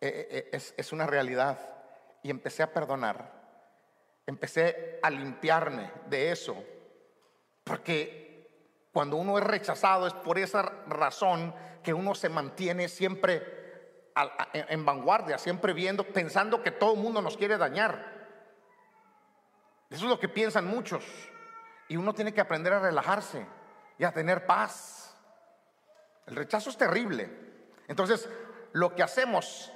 eh, 0.01 0.08
eh, 0.08 0.27
eh, 0.29 0.50
es, 0.51 0.74
es 0.77 0.91
una 0.91 1.06
realidad. 1.06 1.60
Y 2.24 2.32
empecé 2.32 2.63
a 2.63 2.74
perdonar, 2.74 3.37
empecé 4.27 5.00
a 5.01 5.10
limpiarme 5.10 5.91
de 6.07 6.31
eso, 6.31 6.55
porque 7.63 8.48
cuando 8.91 9.15
uno 9.15 9.38
es 9.38 9.43
rechazado 9.43 10.05
es 10.05 10.13
por 10.13 10.38
esa 10.38 10.62
razón 10.88 11.55
que 11.84 11.93
uno 11.93 12.13
se 12.13 12.29
mantiene 12.29 12.88
siempre 12.89 14.12
en 14.53 14.86
vanguardia, 14.86 15.38
siempre 15.38 15.74
viendo, 15.74 16.03
pensando 16.03 16.62
que 16.62 16.72
todo 16.72 16.93
el 16.93 17.00
mundo 17.00 17.22
nos 17.22 17.38
quiere 17.38 17.57
dañar. 17.57 18.17
Eso 19.89 20.05
es 20.05 20.10
lo 20.10 20.19
que 20.19 20.27
piensan 20.27 20.68
muchos. 20.68 21.05
Y 21.87 21.96
uno 21.96 22.13
tiene 22.13 22.33
que 22.33 22.42
aprender 22.42 22.74
a 22.74 22.79
relajarse 22.79 23.46
y 23.98 24.03
a 24.03 24.11
tener 24.11 24.46
paz. 24.46 25.16
El 26.25 26.35
rechazo 26.35 26.70
es 26.70 26.77
terrible. 26.77 27.29
Entonces, 27.87 28.27
lo 28.74 28.94
que 28.94 29.03
hacemos 29.03 29.72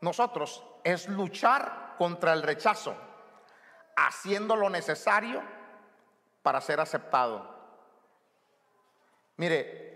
nosotros 0.00 0.64
es 0.84 1.08
luchar 1.08 1.94
contra 1.96 2.32
el 2.32 2.42
rechazo, 2.42 2.94
haciendo 3.96 4.56
lo 4.56 4.70
necesario 4.70 5.42
para 6.42 6.60
ser 6.60 6.80
aceptado. 6.80 7.52
Mire, 9.36 9.92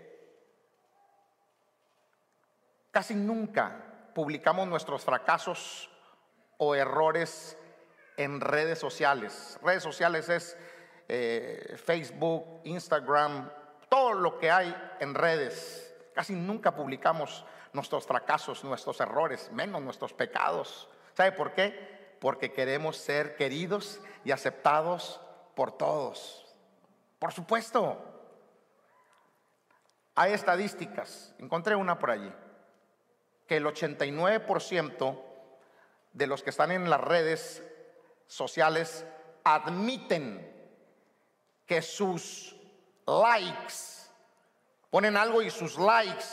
casi 2.91 3.15
nunca 3.15 4.11
publicamos 4.13 4.67
nuestros 4.67 5.05
fracasos 5.05 5.89
o 6.57 6.75
errores 6.75 7.57
en 8.17 8.41
redes 8.41 8.79
sociales. 8.79 9.59
Redes 9.61 9.83
sociales 9.83 10.27
es 10.29 10.57
eh, 11.07 11.77
Facebook, 11.83 12.61
Instagram, 12.63 13.49
todo 13.89 14.13
lo 14.13 14.39
que 14.39 14.51
hay 14.51 14.75
en 14.99 15.13
redes. 15.13 15.95
Casi 16.13 16.33
nunca 16.33 16.75
publicamos 16.75 17.45
nuestros 17.73 18.07
fracasos, 18.07 18.63
nuestros 18.63 18.99
errores, 18.99 19.51
menos 19.51 19.81
nuestros 19.81 20.13
pecados. 20.13 20.89
¿Sabe 21.13 21.31
por 21.31 21.53
qué? 21.53 21.96
Porque 22.19 22.51
queremos 22.51 22.97
ser 22.97 23.35
queridos 23.35 23.99
y 24.23 24.31
aceptados 24.31 25.21
por 25.55 25.77
todos. 25.77 26.45
Por 27.19 27.33
supuesto. 27.33 28.03
Hay 30.15 30.33
estadísticas, 30.33 31.35
encontré 31.37 31.75
una 31.75 31.99
por 31.99 32.09
allí, 32.09 32.33
que 33.45 33.57
el 33.57 33.65
89% 33.65 35.23
de 36.13 36.27
los 36.27 36.41
que 36.41 36.49
están 36.49 36.71
en 36.71 36.89
las 36.89 36.99
redes 36.99 37.63
sociales 38.25 39.05
admiten 39.43 40.71
que 41.67 41.83
sus 41.83 42.55
likes 43.05 43.97
Ponen 44.89 45.17
algo 45.17 45.41
y 45.41 45.49
sus 45.49 45.77
likes, 45.77 46.25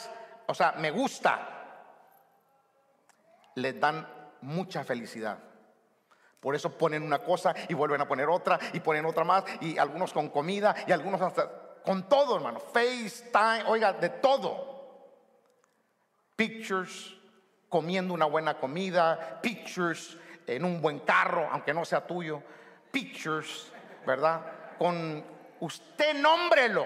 o 0.47 0.55
sea, 0.55 0.73
me 0.73 0.91
gusta, 0.91 1.49
les 3.57 3.79
dan 3.81 4.09
mucha 4.43 4.85
felicidad. 4.85 5.39
Por 6.45 6.55
eso 6.55 6.69
ponen 6.77 7.03
una 7.03 7.21
cosa 7.21 7.55
y 7.71 7.73
vuelven 7.73 8.03
a 8.03 8.07
poner 8.07 8.29
otra 8.29 8.59
y 8.75 8.81
ponen 8.81 9.07
otra 9.07 9.25
más 9.25 9.45
y 9.63 9.79
algunos 9.79 10.13
con 10.13 10.29
comida 10.29 10.75
y 10.87 10.93
algunos 10.93 11.19
hasta 11.23 11.51
con 11.83 12.07
todo, 12.07 12.37
hermano. 12.37 12.61
FaceTime, 12.61 13.65
oiga, 13.67 13.95
de 13.95 14.11
todo. 14.11 14.75
Pictures 16.37 17.15
comiendo 17.71 18.13
una 18.13 18.27
buena 18.27 18.59
comida, 18.59 19.41
pictures 19.41 20.19
en 20.47 20.67
un 20.67 20.83
buen 20.83 20.99
carro, 20.99 21.49
aunque 21.51 21.73
no 21.73 21.83
sea 21.87 22.07
tuyo, 22.07 22.43
pictures, 22.91 23.73
¿verdad? 24.07 24.43
Con 24.77 25.25
usted 25.61 26.15
nómbrelo 26.15 26.85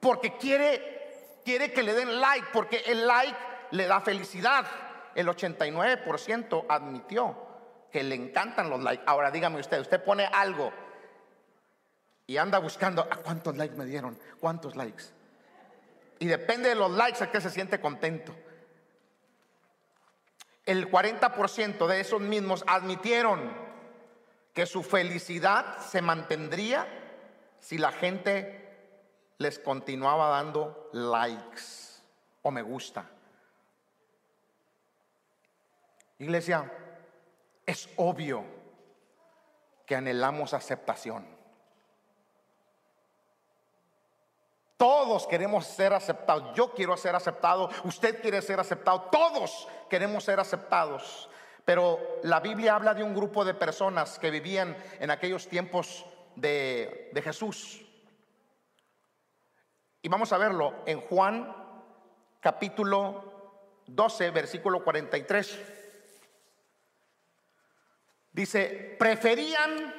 porque 0.00 0.38
quiere, 0.38 1.40
quiere 1.44 1.70
que 1.70 1.82
le 1.82 1.92
den 1.92 2.18
like, 2.18 2.46
porque 2.50 2.82
el 2.86 3.06
like 3.06 3.36
le 3.72 3.86
da 3.86 4.00
felicidad. 4.00 4.64
El 5.14 5.28
89% 5.28 6.64
admitió 6.66 7.51
que 7.92 8.02
le 8.02 8.14
encantan 8.14 8.70
los 8.70 8.82
likes. 8.82 9.04
Ahora 9.06 9.30
dígame 9.30 9.60
usted, 9.60 9.80
usted 9.80 10.02
pone 10.02 10.24
algo 10.24 10.72
y 12.26 12.38
anda 12.38 12.58
buscando, 12.58 13.02
¿a 13.02 13.16
cuántos 13.16 13.56
likes 13.56 13.76
me 13.76 13.84
dieron? 13.84 14.18
¿Cuántos 14.40 14.74
likes? 14.74 15.04
Y 16.18 16.26
depende 16.26 16.70
de 16.70 16.74
los 16.74 16.90
likes 16.90 17.22
a 17.22 17.30
que 17.30 17.40
se 17.40 17.50
siente 17.50 17.80
contento. 17.80 18.34
El 20.64 20.90
40% 20.90 21.86
de 21.86 22.00
esos 22.00 22.20
mismos 22.20 22.64
admitieron 22.66 23.52
que 24.54 24.66
su 24.66 24.82
felicidad 24.82 25.78
se 25.78 26.00
mantendría 26.00 26.86
si 27.58 27.78
la 27.78 27.92
gente 27.92 28.58
les 29.38 29.58
continuaba 29.58 30.28
dando 30.28 30.88
likes 30.92 31.62
o 32.42 32.50
me 32.50 32.62
gusta. 32.62 33.10
Iglesia, 36.18 36.70
es 37.66 37.88
obvio 37.96 38.44
que 39.86 39.94
anhelamos 39.96 40.54
aceptación. 40.54 41.26
Todos 44.76 45.28
queremos 45.28 45.66
ser 45.66 45.92
aceptados. 45.92 46.54
Yo 46.56 46.72
quiero 46.72 46.96
ser 46.96 47.14
aceptado. 47.14 47.70
Usted 47.84 48.20
quiere 48.20 48.42
ser 48.42 48.58
aceptado. 48.58 49.02
Todos 49.12 49.68
queremos 49.88 50.24
ser 50.24 50.40
aceptados. 50.40 51.28
Pero 51.64 52.00
la 52.24 52.40
Biblia 52.40 52.74
habla 52.74 52.92
de 52.92 53.04
un 53.04 53.14
grupo 53.14 53.44
de 53.44 53.54
personas 53.54 54.18
que 54.18 54.32
vivían 54.32 54.76
en 54.98 55.12
aquellos 55.12 55.46
tiempos 55.46 56.04
de, 56.34 57.10
de 57.12 57.22
Jesús. 57.22 57.80
Y 60.02 60.08
vamos 60.08 60.32
a 60.32 60.38
verlo 60.38 60.74
en 60.84 61.00
Juan 61.00 61.54
capítulo 62.40 63.82
12, 63.86 64.30
versículo 64.30 64.82
43. 64.82 65.81
Dice, 68.32 68.96
preferían 68.98 69.94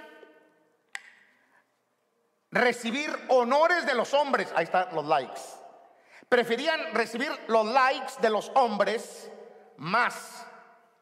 recibir 2.52 3.10
honores 3.30 3.86
de 3.86 3.94
los 3.94 4.14
hombres. 4.14 4.52
Ahí 4.56 4.66
están 4.66 4.94
los 4.94 5.06
likes. 5.06 5.42
Preferían 6.28 6.94
recibir 6.94 7.32
los 7.48 7.66
likes 7.66 8.14
de 8.22 8.30
los 8.30 8.52
hombres 8.56 9.32
más 9.78 10.48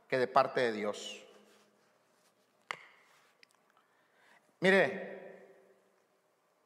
que 0.08 0.18
de 0.18 0.28
parte 0.28 0.60
de 0.60 0.72
Dios. 0.74 1.24
Mire, 4.60 5.12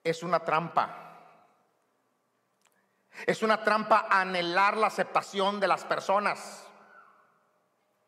es 0.03 0.23
una 0.23 0.39
trampa. 0.39 1.01
Es 3.25 3.41
una 3.43 3.63
trampa 3.63 4.07
anhelar 4.09 4.77
la 4.77 4.87
aceptación 4.87 5.59
de 5.59 5.67
las 5.67 5.85
personas. 5.85 6.64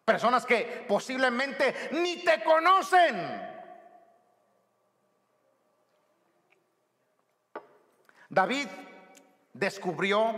Personas 0.08 0.46
que 0.46 0.86
posiblemente 0.88 1.90
ni 1.92 2.24
te 2.24 2.42
conocen. 2.42 3.58
David 8.30 8.70
descubrió 9.52 10.34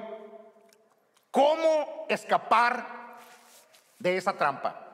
cómo 1.30 2.08
escapar 2.10 3.20
de 4.00 4.18
esa 4.18 4.34
trampa. 4.34 4.88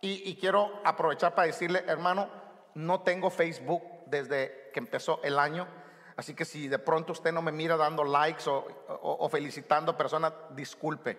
Y, 0.00 0.34
quiero 0.36 0.80
aprovechar 0.86 1.34
para 1.34 1.48
decirle, 1.48 1.84
hermano, 1.86 2.30
no 2.76 3.02
tengo 3.02 3.28
Facebook 3.28 3.82
desde 4.06 4.70
que 4.72 4.80
empezó 4.80 5.20
el 5.22 5.38
año. 5.38 5.68
Así 6.16 6.34
que 6.34 6.46
si 6.46 6.66
de 6.68 6.78
pronto 6.78 7.12
usted 7.12 7.30
no 7.30 7.42
me 7.42 7.52
mira 7.52 7.76
dando 7.76 8.02
likes 8.04 8.44
o, 8.46 9.28
felicitando 9.28 9.92
a 9.92 9.98
personas, 9.98 10.32
disculpe, 10.52 11.18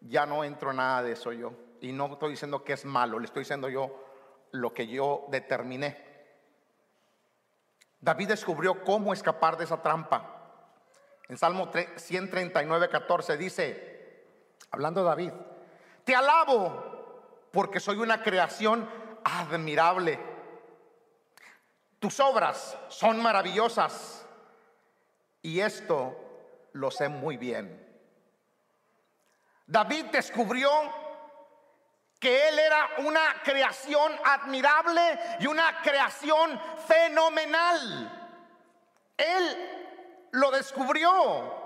ya 0.00 0.26
no 0.26 0.42
entro 0.42 0.72
en 0.72 0.78
nada 0.78 1.04
de 1.04 1.12
eso 1.12 1.30
yo. 1.32 1.69
Y 1.80 1.92
no 1.92 2.12
estoy 2.12 2.30
diciendo 2.30 2.62
que 2.62 2.74
es 2.74 2.84
malo, 2.84 3.18
le 3.18 3.26
estoy 3.26 3.40
diciendo 3.42 3.68
yo 3.68 4.04
lo 4.52 4.72
que 4.74 4.86
yo 4.86 5.26
determiné. 5.28 6.10
David 8.00 8.28
descubrió 8.28 8.82
cómo 8.84 9.12
escapar 9.12 9.56
de 9.56 9.64
esa 9.64 9.82
trampa. 9.82 10.36
En 11.28 11.38
Salmo 11.38 11.70
139, 11.96 12.88
14 12.88 13.36
dice, 13.36 14.26
hablando 14.70 15.04
David, 15.04 15.32
te 16.04 16.14
alabo 16.14 17.48
porque 17.52 17.80
soy 17.80 17.98
una 17.98 18.22
creación 18.22 18.88
admirable. 19.24 20.18
Tus 21.98 22.18
obras 22.20 22.76
son 22.88 23.22
maravillosas 23.22 24.26
y 25.42 25.60
esto 25.60 26.16
lo 26.72 26.90
sé 26.90 27.08
muy 27.08 27.36
bien. 27.36 27.86
David 29.66 30.06
descubrió 30.06 30.68
que 32.20 32.48
él 32.48 32.58
era 32.58 32.90
una 32.98 33.42
creación 33.42 34.12
admirable 34.22 35.18
y 35.40 35.46
una 35.46 35.80
creación 35.80 36.60
fenomenal. 36.86 38.36
Él 39.16 40.28
lo 40.32 40.50
descubrió. 40.50 41.58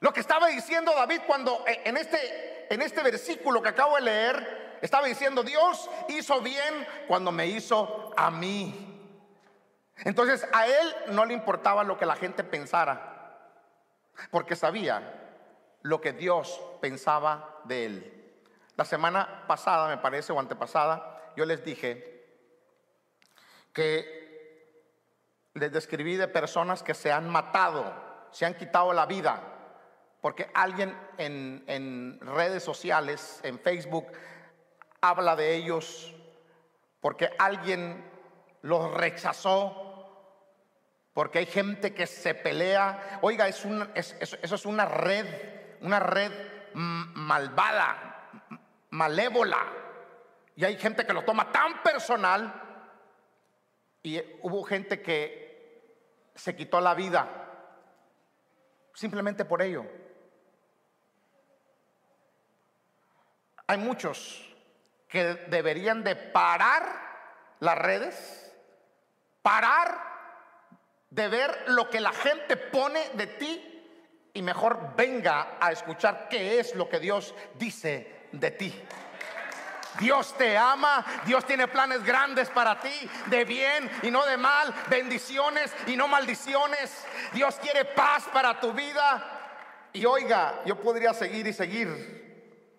Lo 0.00 0.12
que 0.12 0.20
estaba 0.20 0.48
diciendo 0.48 0.92
David 0.94 1.22
cuando 1.26 1.64
eh, 1.66 1.80
en 1.86 1.96
este, 1.96 2.72
en 2.72 2.82
este 2.82 3.02
versículo 3.02 3.62
que 3.62 3.70
acabo 3.70 3.96
de 3.96 4.02
leer, 4.02 4.78
estaba 4.82 5.06
diciendo, 5.06 5.42
Dios 5.42 5.88
hizo 6.08 6.42
bien 6.42 6.86
cuando 7.08 7.32
me 7.32 7.46
hizo 7.46 8.12
a 8.14 8.30
mí. 8.30 8.92
Entonces 10.04 10.46
a 10.52 10.66
él 10.66 10.96
no 11.08 11.24
le 11.24 11.32
importaba 11.32 11.82
lo 11.82 11.96
que 11.96 12.04
la 12.04 12.16
gente 12.16 12.44
pensara, 12.44 13.38
porque 14.30 14.54
sabía 14.54 15.25
lo 15.86 16.00
que 16.00 16.12
Dios 16.12 16.60
pensaba 16.80 17.60
de 17.64 17.86
él. 17.86 18.34
La 18.76 18.84
semana 18.84 19.44
pasada, 19.46 19.88
me 19.88 19.98
parece, 19.98 20.32
o 20.32 20.40
antepasada, 20.40 21.32
yo 21.36 21.46
les 21.46 21.64
dije 21.64 22.26
que 23.72 24.16
les 25.54 25.72
describí 25.72 26.16
de 26.16 26.26
personas 26.26 26.82
que 26.82 26.92
se 26.92 27.12
han 27.12 27.28
matado, 27.28 27.84
se 28.32 28.44
han 28.44 28.54
quitado 28.54 28.92
la 28.92 29.06
vida, 29.06 29.40
porque 30.20 30.50
alguien 30.54 30.98
en, 31.18 32.18
redes 32.20 32.64
sociales, 32.64 33.40
en 33.44 33.60
Facebook, 33.60 34.06
habla 35.00 35.36
de 35.36 35.54
ellos, 35.54 36.12
porque 37.00 37.30
alguien 37.38 38.10
los 38.62 38.92
rechazó, 38.92 39.84
porque 41.12 41.38
hay 41.38 41.46
gente 41.46 41.94
que 41.94 42.08
se 42.08 42.34
pelea. 42.34 43.20
Oiga, 43.22 43.46
es 43.46 43.64
eso 43.94 44.54
es 44.54 44.66
una 44.66 44.84
red, 44.84 45.26
una 45.80 46.00
red 46.00 46.32
malvada, 46.74 48.28
malévola. 48.90 49.64
Y 50.54 50.64
hay 50.64 50.76
gente 50.78 51.06
que 51.06 51.12
lo 51.12 51.24
toma 51.24 51.50
tan 51.52 51.82
personal. 51.82 52.62
Y 54.02 54.22
hubo 54.42 54.62
gente 54.62 55.02
que 55.02 56.32
se 56.34 56.54
quitó 56.54 56.80
la 56.80 56.94
vida 56.94 57.46
simplemente 58.94 59.44
por 59.44 59.60
ello. 59.62 59.84
Hay 63.66 63.78
muchos 63.78 64.42
que 65.08 65.34
deberían 65.48 66.02
de 66.02 66.16
parar 66.16 66.84
las 67.60 67.76
redes, 67.76 68.52
parar 69.42 70.00
de 71.10 71.28
ver 71.28 71.64
lo 71.68 71.90
que 71.90 72.00
la 72.00 72.12
gente 72.12 72.56
pone 72.56 73.10
de 73.14 73.26
ti 73.26 73.75
y 74.36 74.42
mejor 74.42 74.94
venga 74.94 75.56
a 75.58 75.72
escuchar 75.72 76.28
qué 76.28 76.60
es 76.60 76.74
lo 76.74 76.90
que 76.90 77.00
Dios 77.00 77.34
dice 77.54 78.26
de 78.32 78.50
ti. 78.50 78.82
Dios 79.98 80.34
te 80.36 80.58
ama, 80.58 81.02
Dios 81.24 81.46
tiene 81.46 81.66
planes 81.68 82.04
grandes 82.04 82.50
para 82.50 82.78
ti, 82.78 83.08
de 83.28 83.46
bien 83.46 83.90
y 84.02 84.10
no 84.10 84.26
de 84.26 84.36
mal, 84.36 84.74
bendiciones 84.90 85.74
y 85.86 85.96
no 85.96 86.06
maldiciones. 86.06 87.06
Dios 87.32 87.56
quiere 87.62 87.86
paz 87.86 88.24
para 88.30 88.60
tu 88.60 88.74
vida. 88.74 89.24
Y 89.94 90.04
oiga, 90.04 90.60
yo 90.66 90.76
podría 90.76 91.14
seguir 91.14 91.46
y 91.46 91.54
seguir. 91.54 92.76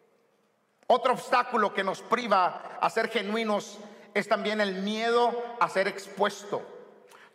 Otro 0.85 1.13
obstáculo 1.13 1.73
que 1.73 1.83
nos 1.83 2.03
priva 2.03 2.77
a 2.79 2.87
ser 2.91 3.09
genuinos 3.09 3.79
es 4.13 4.27
también 4.27 4.61
el 4.61 4.75
miedo 4.83 5.57
a 5.59 5.67
ser 5.69 5.87
expuesto. 5.87 6.61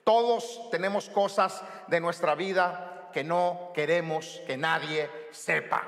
Todos 0.04 0.70
tenemos 0.70 1.08
cosas 1.08 1.61
de 1.88 1.98
nuestra 1.98 2.37
vida 2.37 2.91
que 3.12 3.22
no 3.22 3.70
queremos 3.75 4.42
que 4.46 4.57
nadie 4.57 5.09
sepa. 5.31 5.83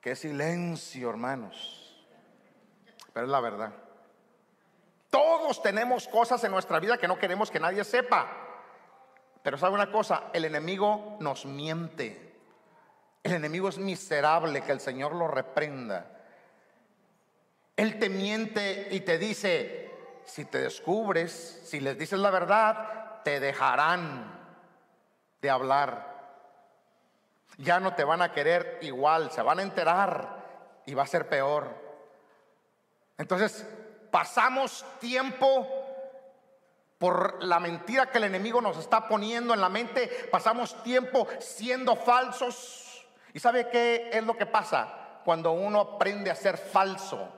Qué 0.00 0.14
silencio, 0.14 1.10
hermanos. 1.10 2.06
Pero 3.12 3.26
es 3.26 3.32
la 3.32 3.40
verdad. 3.40 3.72
Todos 5.10 5.62
tenemos 5.62 6.06
cosas 6.06 6.44
en 6.44 6.52
nuestra 6.52 6.78
vida 6.78 6.98
que 6.98 7.08
no 7.08 7.18
queremos 7.18 7.50
que 7.50 7.58
nadie 7.58 7.82
sepa. 7.82 8.30
Pero 9.42 9.56
sabe 9.56 9.74
una 9.74 9.90
cosa, 9.90 10.24
el 10.32 10.44
enemigo 10.44 11.16
nos 11.20 11.46
miente. 11.46 12.34
El 13.22 13.32
enemigo 13.32 13.68
es 13.68 13.78
miserable, 13.78 14.62
que 14.62 14.72
el 14.72 14.80
Señor 14.80 15.14
lo 15.14 15.26
reprenda. 15.28 16.06
Él 17.76 17.98
te 17.98 18.08
miente 18.08 18.88
y 18.90 19.00
te 19.00 19.18
dice, 19.18 19.90
si 20.24 20.44
te 20.44 20.58
descubres, 20.58 21.62
si 21.64 21.80
les 21.80 21.98
dices 21.98 22.18
la 22.18 22.30
verdad, 22.30 23.05
te 23.26 23.40
dejarán 23.40 24.38
de 25.40 25.50
hablar 25.50 26.14
ya 27.58 27.80
no 27.80 27.92
te 27.96 28.04
van 28.04 28.22
a 28.22 28.30
querer 28.30 28.78
igual, 28.82 29.32
se 29.32 29.42
van 29.42 29.58
a 29.58 29.62
enterar 29.62 30.44
y 30.86 30.94
va 30.94 31.02
a 31.02 31.08
ser 31.08 31.28
peor. 31.28 31.74
Entonces, 33.18 33.66
pasamos 34.12 34.84
tiempo 35.00 35.66
por 36.98 37.42
la 37.42 37.58
mentira 37.58 38.12
que 38.12 38.18
el 38.18 38.24
enemigo 38.24 38.60
nos 38.60 38.78
está 38.78 39.08
poniendo 39.08 39.54
en 39.54 39.60
la 39.60 39.70
mente, 39.70 40.28
pasamos 40.30 40.80
tiempo 40.84 41.26
siendo 41.40 41.96
falsos. 41.96 43.08
¿Y 43.34 43.40
sabe 43.40 43.68
qué 43.70 44.08
es 44.12 44.22
lo 44.22 44.36
que 44.36 44.46
pasa 44.46 45.18
cuando 45.24 45.50
uno 45.50 45.80
aprende 45.80 46.30
a 46.30 46.36
ser 46.36 46.56
falso? 46.56 47.28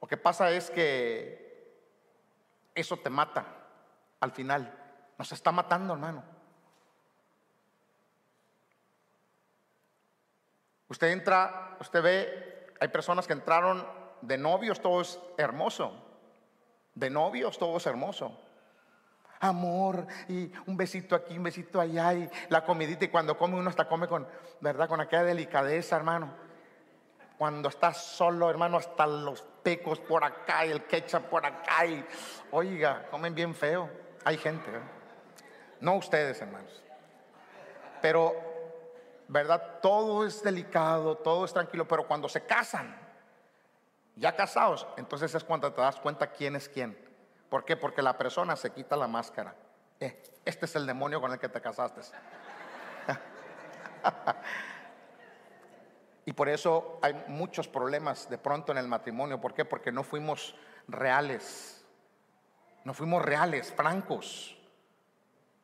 Lo 0.00 0.08
que 0.08 0.16
pasa 0.16 0.50
es 0.50 0.68
que 0.68 1.47
eso 2.80 2.96
te 2.96 3.10
mata 3.10 3.44
al 4.20 4.32
final. 4.32 4.72
Nos 5.16 5.32
está 5.32 5.52
matando, 5.52 5.94
hermano. 5.94 6.22
Usted 10.88 11.08
entra, 11.08 11.76
usted 11.80 12.02
ve, 12.02 12.66
hay 12.80 12.88
personas 12.88 13.26
que 13.26 13.34
entraron 13.34 13.86
de 14.22 14.38
novios, 14.38 14.80
todo 14.80 15.00
es 15.00 15.20
hermoso. 15.36 16.04
De 16.94 17.10
novios, 17.10 17.58
todo 17.58 17.76
es 17.76 17.86
hermoso. 17.86 18.36
Amor, 19.40 20.06
y 20.28 20.50
un 20.66 20.76
besito 20.76 21.14
aquí, 21.14 21.36
un 21.36 21.44
besito 21.44 21.80
allá, 21.80 22.12
y 22.14 22.28
la 22.48 22.64
comidita, 22.64 23.04
y 23.04 23.08
cuando 23.08 23.38
come 23.38 23.56
uno 23.56 23.70
hasta 23.70 23.86
come 23.86 24.08
con, 24.08 24.26
¿verdad? 24.60 24.88
Con 24.88 25.00
aquella 25.00 25.24
delicadeza, 25.24 25.96
hermano. 25.96 26.47
Cuando 27.38 27.68
está 27.68 27.94
solo, 27.94 28.50
hermano, 28.50 28.76
hasta 28.78 29.06
los 29.06 29.42
pecos 29.62 30.00
por 30.00 30.24
acá 30.24 30.66
y 30.66 30.70
el 30.70 30.84
ketchup 30.84 31.22
por 31.24 31.46
acá, 31.46 31.86
y 31.86 32.04
oiga, 32.50 33.06
comen 33.10 33.34
bien 33.34 33.54
feo. 33.54 33.88
Hay 34.24 34.36
gente, 34.36 34.70
No 35.80 35.94
ustedes, 35.94 36.40
hermanos. 36.42 36.82
Pero 38.02 38.48
¿verdad? 39.28 39.80
Todo 39.80 40.26
es 40.26 40.42
delicado, 40.42 41.16
todo 41.16 41.44
es 41.44 41.52
tranquilo, 41.52 41.86
pero 41.86 42.06
cuando 42.06 42.28
se 42.28 42.44
casan 42.44 43.06
Ya 44.16 44.34
casados, 44.34 44.86
entonces 44.96 45.32
es 45.32 45.44
cuando 45.44 45.72
te 45.72 45.80
das 45.80 46.00
cuenta 46.00 46.32
quién 46.32 46.56
es 46.56 46.68
quién. 46.68 46.98
¿Por 47.48 47.64
qué? 47.64 47.76
Porque 47.76 48.02
la 48.02 48.18
persona 48.18 48.56
se 48.56 48.70
quita 48.70 48.96
la 48.96 49.06
máscara. 49.06 49.54
Eh, 50.00 50.20
este 50.44 50.64
es 50.64 50.74
el 50.74 50.86
demonio 50.86 51.20
con 51.20 51.30
el 51.30 51.38
que 51.38 51.48
te 51.48 51.60
casaste. 51.60 52.00
y 56.28 56.34
por 56.34 56.50
eso 56.50 56.98
hay 57.00 57.24
muchos 57.28 57.68
problemas 57.68 58.28
de 58.28 58.36
pronto 58.36 58.70
en 58.70 58.76
el 58.76 58.86
matrimonio. 58.86 59.40
¿Por 59.40 59.54
qué? 59.54 59.64
Porque 59.64 59.90
no 59.90 60.04
fuimos 60.04 60.54
reales. 60.86 61.82
No 62.84 62.92
fuimos 62.92 63.24
reales, 63.24 63.72
francos. 63.72 64.54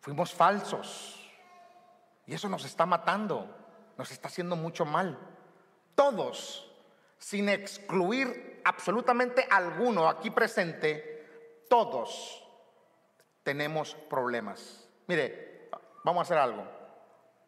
Fuimos 0.00 0.32
falsos. 0.32 1.30
Y 2.26 2.32
eso 2.32 2.48
nos 2.48 2.64
está 2.64 2.86
matando. 2.86 3.46
Nos 3.98 4.10
está 4.10 4.28
haciendo 4.28 4.56
mucho 4.56 4.86
mal. 4.86 5.18
Todos, 5.94 6.74
sin 7.18 7.50
excluir 7.50 8.62
absolutamente 8.64 9.46
alguno 9.50 10.08
aquí 10.08 10.30
presente, 10.30 11.66
todos 11.68 12.42
tenemos 13.42 13.94
problemas. 14.08 14.88
Mire, 15.08 15.68
vamos 16.02 16.20
a 16.20 16.22
hacer 16.22 16.38
algo. 16.38 16.66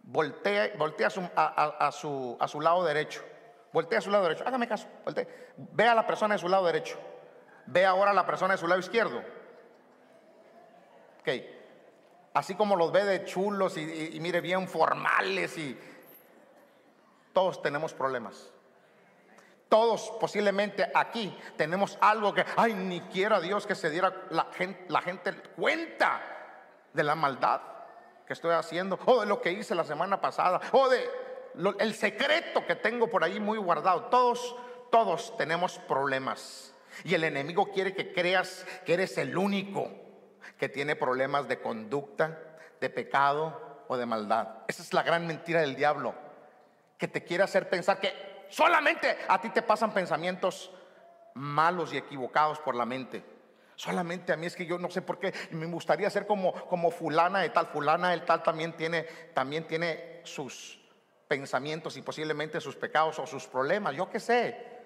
Voltea, 0.09 0.71
voltea 0.79 1.09
a, 1.09 1.90
su, 1.90 2.37
a, 2.38 2.49
su, 2.49 2.61
lado 2.61 2.85
derecho. 2.85 3.25
Voltea 3.73 3.99
a 3.99 4.03
su 4.03 4.11
lado 4.11 4.23
derecho. 4.23 4.45
Hágame 4.47 4.69
caso. 4.69 4.87
Ve 5.57 5.88
a 5.88 5.95
la 5.97 6.07
persona 6.07 6.37
de 6.37 6.38
su 6.38 6.49
lado 6.49 6.64
derecho. 6.64 6.97
Ve 7.66 7.85
ahora 7.85 8.12
a 8.12 8.14
la 8.14 8.25
persona 8.25 8.55
de 8.55 8.59
su 8.59 8.69
lado 8.69 8.81
izquierdo. 8.81 9.19
Ok. 11.21 11.29
Así 12.35 12.55
como 12.55 12.77
los 12.77 12.92
ve 12.92 13.05
de 13.05 13.25
chulos 13.25 13.77
y 13.77 14.19
mire 14.21 14.40
bien 14.40 14.69
formales 14.69 15.59
y 15.59 15.77
todos 17.33 17.61
tenemos 17.61 17.92
problemas. 17.92 18.53
Todos 19.69 20.12
posiblemente 20.21 20.88
aquí 20.95 21.37
tenemos 21.57 21.99
algo 22.01 22.33
que, 22.33 22.45
ay, 22.57 22.75
ni 22.75 23.01
quiera 23.01 23.40
Dios 23.40 23.66
que 23.66 23.75
se 23.75 23.90
diera 23.90 24.14
la 24.31 25.03
gente 25.03 25.35
cuenta 25.57 26.21
de 26.92 27.03
la 27.03 27.16
maldad 27.16 27.76
que 28.27 28.33
estoy 28.33 28.53
haciendo, 28.53 28.99
o 29.05 29.21
de 29.21 29.27
lo 29.27 29.41
que 29.41 29.53
hice 29.53 29.75
la 29.75 29.85
semana 29.85 30.21
pasada, 30.21 30.61
o 30.73 30.89
de 30.89 31.09
el 31.79 31.95
secreto 31.95 32.67
que 32.67 32.75
tengo 32.75 33.09
por 33.09 33.25
ahí 33.25 33.41
muy 33.41 33.59
guardado. 33.59 34.05
Todos, 34.05 34.57
todos 34.91 35.37
tenemos 35.37 35.79
problemas. 35.79 36.75
Y 37.05 37.15
el 37.15 37.25
enemigo 37.25 37.71
quiere 37.73 37.95
que 37.95 38.12
creas 38.12 38.67
que 38.85 38.95
eres 38.95 39.17
el 39.19 39.37
único 39.37 39.91
que 40.59 40.69
tiene 40.69 40.97
problemas 40.97 41.49
de 41.49 41.61
conducta, 41.61 42.39
de 42.81 42.91
pecado 42.91 43.85
o 43.89 43.97
de 43.97 44.07
maldad. 44.07 44.49
Esa 44.69 44.83
es 44.83 44.93
la 44.93 45.03
gran 45.03 45.27
mentira 45.27 45.61
del 45.61 45.77
diablo, 45.77 46.15
que 46.99 47.09
te 47.09 47.25
quiere 47.25 47.45
hacer 47.45 47.69
pensar 47.69 48.01
que 48.01 48.37
Solamente 48.49 49.19
a 49.29 49.41
ti 49.41 49.51
te 49.51 49.62
pasan 49.62 49.93
pensamientos 49.93 50.71
malos 51.35 51.93
y 51.93 51.97
equivocados 51.97 52.59
por 52.61 52.75
la 52.75 52.87
mente. 52.87 53.25
Solamente 53.77 54.33
a 54.33 54.37
mí 54.37 54.47
es 54.47 54.57
que 54.57 54.65
yo 54.65 54.79
no 54.79 54.91
sé 54.91 55.03
por 55.03 55.19
qué 55.19 55.33
me 55.51 55.67
gustaría 55.67 56.09
ser 56.09 56.27
como, 56.27 56.53
como 56.67 56.91
fulana 56.91 57.41
de 57.41 57.51
tal, 57.51 57.67
fulana 57.67 58.11
de 58.11 58.21
tal 58.21 58.43
también 58.43 58.73
tiene, 58.73 59.03
también 59.35 59.67
tiene 59.67 60.23
sus 60.25 60.81
pensamientos 61.29 61.97
y 61.99 62.03
posiblemente 62.03 62.61
sus 62.61 62.75
pecados 62.75 63.19
o 63.19 63.27
sus 63.27 63.47
problemas, 63.47 63.95
yo 63.95 64.09
qué 64.09 64.19
sé. 64.19 64.77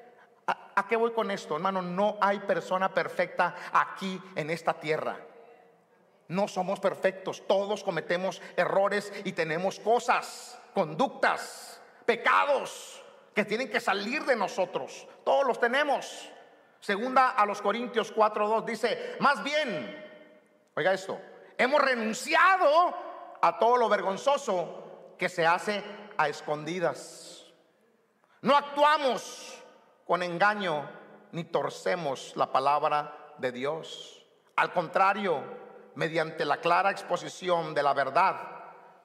¿A, 0.47 0.73
¿A, 0.75 0.89
qué 0.89 0.97
voy 0.97 1.13
con 1.13 1.31
esto, 1.31 1.55
hermano? 1.55 1.81
No 1.81 2.19
hay 2.21 2.41
persona 2.41 2.93
perfecta 2.93 3.55
aquí 3.73 4.21
en 4.35 4.51
esta 4.51 4.75
tierra. 4.75 5.19
No 6.27 6.49
somos 6.49 6.81
perfectos, 6.81 7.47
todos 7.47 7.85
cometemos 7.85 8.43
errores 8.57 9.13
y 9.25 9.33
tenemos 9.33 9.79
cosas, 9.79 10.59
conductas, 10.75 11.81
pecados 12.05 13.01
que 13.35 13.45
tienen 13.45 13.71
que 13.71 13.81
salir 13.81 14.25
de 14.25 14.35
nosotros. 14.35 15.07
Todos 15.25 15.47
los 15.47 15.61
tenemos. 15.61 16.29
Segunda 16.81 17.31
a 17.31 17.45
los 17.47 17.61
Corintios 17.61 18.15
4:2 18.15 18.65
dice, 18.65 19.17
más 19.21 19.43
bien, 19.45 20.03
oiga 20.75 20.93
esto, 20.93 21.21
hemos 21.57 21.81
renunciado 21.81 22.95
a 23.43 23.59
todo 23.59 23.77
lo 23.77 23.89
vergonzoso 23.89 25.15
que 25.19 25.29
se 25.29 25.47
hace 25.47 25.85
a 26.17 26.29
escondidas. 26.29 27.53
No 28.43 28.57
actuamos 28.57 29.63
con 30.07 30.23
engaño 30.23 30.89
ni 31.33 31.45
torcemos 31.45 32.33
la 32.37 32.51
palabra 32.51 33.35
de 33.39 33.53
Dios. 33.53 34.27
Al 34.57 34.73
contrario, 34.73 35.43
mediante 35.95 36.45
la 36.45 36.59
clara 36.59 36.91
exposición 36.91 37.75
de 37.75 37.83
la 37.83 37.93
verdad, 37.93 38.37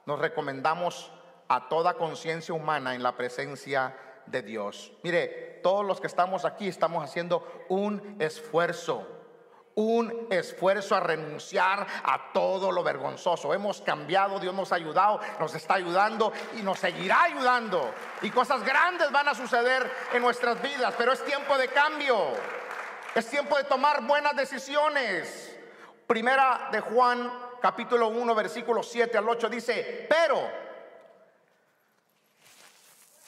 nos 0.06 0.20
recomendamos 0.20 1.12
a 1.48 1.68
toda 1.68 1.96
conciencia 1.96 2.54
humana 2.54 2.96
en 2.96 3.04
la 3.04 3.16
presencia 3.16 3.96
de 4.26 4.42
Dios. 4.42 4.94
Mire, 5.04 5.55
todos 5.66 5.84
los 5.84 6.00
que 6.00 6.06
estamos 6.06 6.46
aquí 6.46 6.68
estamos 6.68 7.04
haciendo 7.04 7.66
un 7.70 8.18
esfuerzo, 8.20 9.08
un 9.74 10.28
esfuerzo 10.30 10.94
a 10.94 11.00
renunciar 11.00 11.88
a 12.04 12.32
todo 12.32 12.72
lo 12.72 12.84
vergonzoso. 12.84 13.52
Hemos 13.52 13.82
cambiado, 13.82 14.40
Dios 14.40 14.54
nos 14.54 14.72
ha 14.72 14.76
ayudado, 14.76 15.20
nos 15.40 15.56
está 15.56 15.74
ayudando 15.74 16.32
y 16.56 16.62
nos 16.62 16.78
seguirá 16.78 17.24
ayudando. 17.24 17.92
Y 18.22 18.30
cosas 18.30 18.64
grandes 18.64 19.12
van 19.12 19.28
a 19.28 19.34
suceder 19.34 19.92
en 20.14 20.22
nuestras 20.22 20.62
vidas, 20.62 20.94
pero 21.00 21.14
es 21.14 21.26
tiempo 21.26 21.58
de 21.58 21.68
cambio. 21.70 22.16
Es 23.16 23.28
tiempo 23.28 23.58
de 23.58 23.64
tomar 23.64 24.06
buenas 24.06 24.36
decisiones. 24.36 25.58
Primera 26.06 26.70
de 26.72 26.80
Juan, 26.80 27.32
capítulo 27.60 28.10
1, 28.10 28.36
versículo 28.36 28.84
7 28.84 29.18
al 29.18 29.28
8 29.28 29.50
dice, 29.50 30.06
pero 30.08 30.48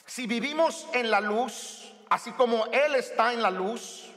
si 0.06 0.28
vivimos 0.28 0.86
en 0.92 1.10
la 1.10 1.20
luz, 1.20 1.87
así 2.08 2.32
como 2.32 2.66
Él 2.66 2.94
está 2.94 3.32
en 3.32 3.42
la 3.42 3.50
luz, 3.50 4.12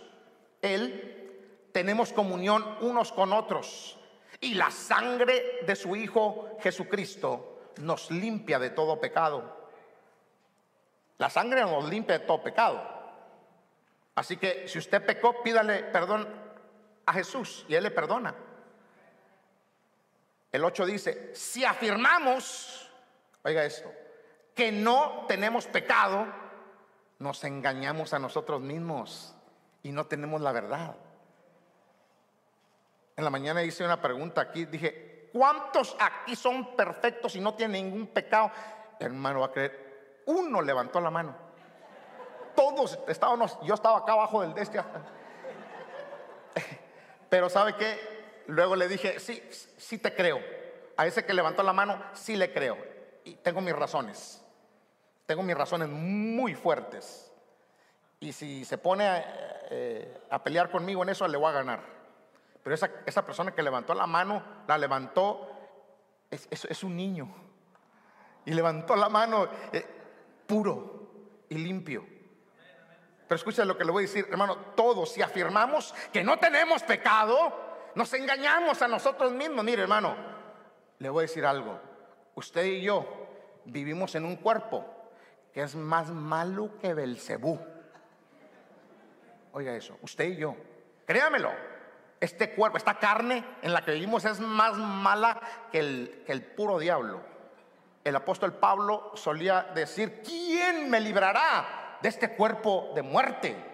Él, 0.62 1.70
tenemos 1.72 2.14
comunión 2.14 2.78
unos 2.82 3.12
con 3.12 3.34
otros. 3.34 3.98
Y 4.40 4.56
la 4.56 4.72
sangre 4.72 5.60
de 5.66 5.76
su 5.76 5.96
Hijo 5.96 6.58
Jesucristo 6.62 7.72
nos 7.82 8.10
limpia 8.12 8.60
de 8.60 8.72
todo 8.72 9.00
pecado. 9.00 9.70
La 11.18 11.30
sangre 11.30 11.62
nos 11.62 11.88
limpia 11.88 12.20
de 12.20 12.26
todo 12.26 12.42
pecado. 12.42 12.82
Así 14.16 14.38
que 14.38 14.68
si 14.68 14.80
usted 14.80 15.06
pecó, 15.06 15.42
pídale 15.44 15.84
perdón 15.84 16.28
a 17.06 17.14
Jesús 17.14 17.66
y 17.68 17.76
Él 17.76 17.84
le 17.84 17.92
perdona. 17.92 18.36
El 20.52 20.66
8 20.66 20.86
dice, 20.86 21.32
si 21.34 21.64
afirmamos, 21.64 22.92
oiga 23.44 23.64
esto, 23.64 23.92
que 24.54 24.72
no 24.72 25.26
tenemos 25.28 25.66
pecado, 25.66 26.28
nos 27.22 27.44
engañamos 27.44 28.14
a 28.14 28.20
nosotros 28.20 28.60
mismos 28.62 29.36
y 29.84 29.92
no 29.92 30.08
tenemos 30.08 30.42
la 30.42 30.52
verdad. 30.52 30.96
En 33.16 33.24
la 33.24 33.30
mañana 33.30 33.62
hice 33.62 33.86
una 33.86 34.02
pregunta 34.02 34.42
aquí, 34.42 34.66
dije, 34.66 35.30
¿cuántos 35.32 35.96
aquí 36.00 36.36
son 36.36 36.76
perfectos 36.76 37.36
y 37.36 37.40
no 37.40 37.54
tienen 37.54 37.86
ningún 37.86 38.08
pecado? 38.08 38.52
Hermano, 39.00 39.42
va 39.42 39.46
a 39.46 39.52
creer, 39.52 40.24
uno 40.26 40.64
levantó 40.64 41.00
la 41.00 41.12
mano. 41.12 41.36
Todos 42.56 42.98
estábamos, 43.08 43.56
yo 43.62 43.76
estaba 43.76 44.00
acá 44.00 44.14
abajo 44.14 44.42
del 44.42 44.56
de 44.56 44.62
este. 44.64 44.84
Pero 47.30 47.50
¿sabe 47.50 47.76
qué? 47.76 48.44
Luego 48.48 48.76
le 48.76 48.88
dije, 48.88 49.20
sí, 49.20 49.48
sí 49.78 50.00
te 50.00 50.16
creo. 50.16 50.40
A 50.98 51.06
ese 51.06 51.24
que 51.24 51.36
levantó 51.36 51.62
la 51.62 51.72
mano, 51.72 52.04
sí 52.14 52.36
le 52.36 52.52
creo. 52.52 52.78
Y 53.24 53.36
tengo 53.36 53.62
mis 53.62 53.76
razones. 53.76 54.41
Tengo 55.26 55.44
mis 55.44 55.56
razones 55.56 55.90
muy 55.90 56.56
fuertes. 56.56 57.32
Y 58.20 58.34
si 58.34 58.66
se 58.66 58.78
pone 58.78 59.24
eh, 59.70 60.22
a, 60.30 60.44
pelear 60.44 60.70
conmigo 60.70 61.02
en 61.04 61.10
eso, 61.10 61.28
le 61.28 61.38
voy 61.38 61.50
a 61.50 61.54
ganar. 61.54 61.82
Pero 62.64 62.76
esa, 62.76 62.92
esa 63.06 63.26
persona 63.26 63.54
que 63.54 63.64
levantó 63.64 63.96
la 63.96 64.06
mano, 64.06 64.44
la 64.68 64.78
levantó, 64.78 65.50
es, 66.30 66.48
es, 66.52 66.84
un 66.84 66.96
niño. 66.96 67.34
Y 68.46 68.54
levantó 68.54 68.96
la 68.96 69.10
mano 69.10 69.48
eh, 69.74 69.86
puro 70.46 71.10
y 71.50 71.56
limpio. 71.56 72.06
Pero 73.28 73.36
escucha 73.36 73.66
lo 73.66 73.78
que 73.78 73.86
le 73.86 73.92
voy 73.92 74.04
a 74.04 74.08
decir, 74.08 74.28
hermano, 74.30 74.58
todos, 74.76 75.14
si 75.14 75.22
afirmamos 75.22 75.96
que 76.14 76.24
no 76.24 76.38
tenemos 76.38 76.84
pecado, 76.84 77.54
nos 77.96 78.14
engañamos 78.14 78.82
a 78.82 78.88
nosotros 78.88 79.32
mismos. 79.32 79.66
Mire, 79.66 79.82
hermano, 79.82 80.16
le 81.00 81.10
voy 81.10 81.22
a 81.22 81.28
decir 81.28 81.46
algo. 81.46 81.80
Usted 82.36 82.66
y 82.66 82.82
yo 82.82 83.06
vivimos 83.66 84.14
en 84.14 84.26
un 84.26 84.36
cuerpo 84.36 85.01
que 85.54 85.62
es 85.62 85.76
más 85.76 86.10
malo 86.10 86.78
que 86.80 86.94
Belcebú. 86.94 87.60
Oiga 89.54 89.76
eso, 89.76 89.98
usted 90.02 90.26
y 90.26 90.38
yo, 90.38 90.56
créamelo, 91.06 91.52
este 92.20 92.52
cuerpo, 92.52 92.78
esta 92.78 93.00
carne 93.00 93.44
en 93.62 93.74
la 93.74 93.84
que 93.84 93.92
vivimos 93.92 94.24
es 94.26 94.40
más 94.40 94.78
mala 94.78 95.42
que 95.72 95.80
el, 95.80 96.24
que 96.26 96.32
el 96.32 96.44
puro 96.44 96.80
diablo. 96.80 97.22
El 98.04 98.16
apóstol 98.16 98.54
Pablo 98.54 99.12
solía 99.16 99.64
decir, 99.76 100.22
¿quién 100.24 100.90
me 100.90 101.00
librará 101.00 101.98
de 102.02 102.10
este 102.10 102.36
cuerpo 102.36 102.92
de 102.96 103.02
muerte? 103.02 103.71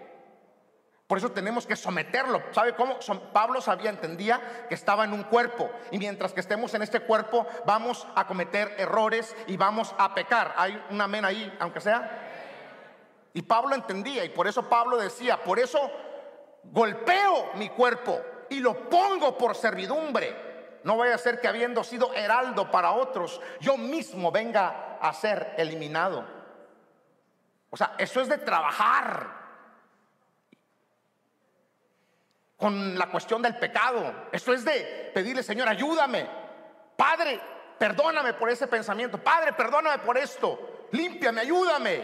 Por 1.07 1.17
eso 1.17 1.31
tenemos 1.31 1.65
que 1.65 1.77
someterlo. 1.77 2.43
¿Sabe 2.51 2.75
cómo? 2.75 2.99
Pablo 3.31 3.61
sabía, 3.61 3.89
entendía 3.89 4.65
que 4.67 4.75
estaba 4.75 5.05
en 5.05 5.13
un 5.13 5.23
cuerpo. 5.23 5.71
Y 5.89 5.99
mientras 5.99 6.33
que 6.33 6.41
estemos 6.41 6.73
en 6.73 6.81
este 6.81 6.99
cuerpo, 6.99 7.47
vamos 7.65 8.05
a 8.13 8.27
cometer 8.27 8.75
errores 8.77 9.33
y 9.47 9.55
vamos 9.55 9.95
a 9.97 10.13
pecar. 10.13 10.53
¿Hay 10.57 10.83
un 10.89 10.99
amén 10.99 11.23
ahí, 11.23 11.55
aunque 11.59 11.79
sea? 11.79 13.29
Y 13.33 13.41
Pablo 13.41 13.73
entendía 13.73 14.25
y 14.25 14.29
por 14.29 14.47
eso 14.47 14.67
Pablo 14.67 14.97
decía, 14.97 15.41
por 15.41 15.59
eso 15.59 15.79
golpeo 16.63 17.51
mi 17.55 17.69
cuerpo 17.69 18.19
y 18.49 18.59
lo 18.59 18.89
pongo 18.89 19.37
por 19.37 19.55
servidumbre. 19.55 20.79
No 20.83 20.97
vaya 20.97 21.15
a 21.15 21.19
ser 21.19 21.39
que 21.39 21.47
habiendo 21.47 21.85
sido 21.85 22.13
heraldo 22.13 22.69
para 22.69 22.91
otros, 22.91 23.39
yo 23.61 23.77
mismo 23.77 24.29
venga 24.29 24.97
a 24.99 25.13
ser 25.13 25.53
eliminado. 25.57 26.25
O 27.69 27.77
sea, 27.77 27.95
eso 27.97 28.19
es 28.19 28.27
de 28.27 28.37
trabajar 28.39 29.46
con 32.57 32.97
la 32.97 33.09
cuestión 33.09 33.41
del 33.41 33.55
pecado. 33.57 34.27
Eso 34.31 34.53
es 34.53 34.65
de 34.65 35.11
pedirle, 35.13 35.43
Señor, 35.43 35.69
ayúdame. 35.69 36.27
Padre, 36.97 37.39
perdóname 37.77 38.33
por 38.33 38.49
ese 38.49 38.67
pensamiento. 38.67 39.19
Padre, 39.19 39.53
perdóname 39.53 39.99
por 39.99 40.17
esto. 40.17 40.87
Límpiame, 40.91 41.41
ayúdame. 41.41 42.03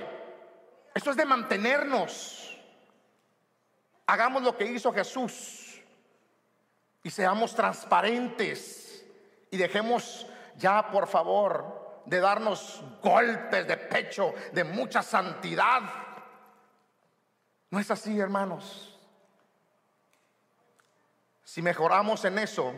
Esto 0.94 1.10
es 1.10 1.18
de 1.18 1.26
mantenernos. 1.26 2.62
Hagamos 4.06 4.44
lo 4.44 4.56
que 4.56 4.66
hizo 4.66 4.94
Jesús 4.94 5.82
y 7.02 7.10
seamos 7.10 7.56
transparentes 7.56 9.06
y 9.50 9.58
dejemos 9.58 10.28
ya, 10.58 10.92
por 10.92 11.08
favor, 11.08 12.04
de 12.06 12.20
darnos 12.20 12.84
golpes 13.02 13.68
de 13.68 13.78
pecho 13.78 14.34
de 14.52 14.63
mucha 14.63 15.02
santidad. 15.02 15.82
No 17.72 17.80
es 17.80 17.89
así, 17.89 18.20
hermanos. 18.20 18.92
Si 21.54 21.62
mejoramos 21.62 22.26
en 22.26 22.39
eso, 22.39 22.74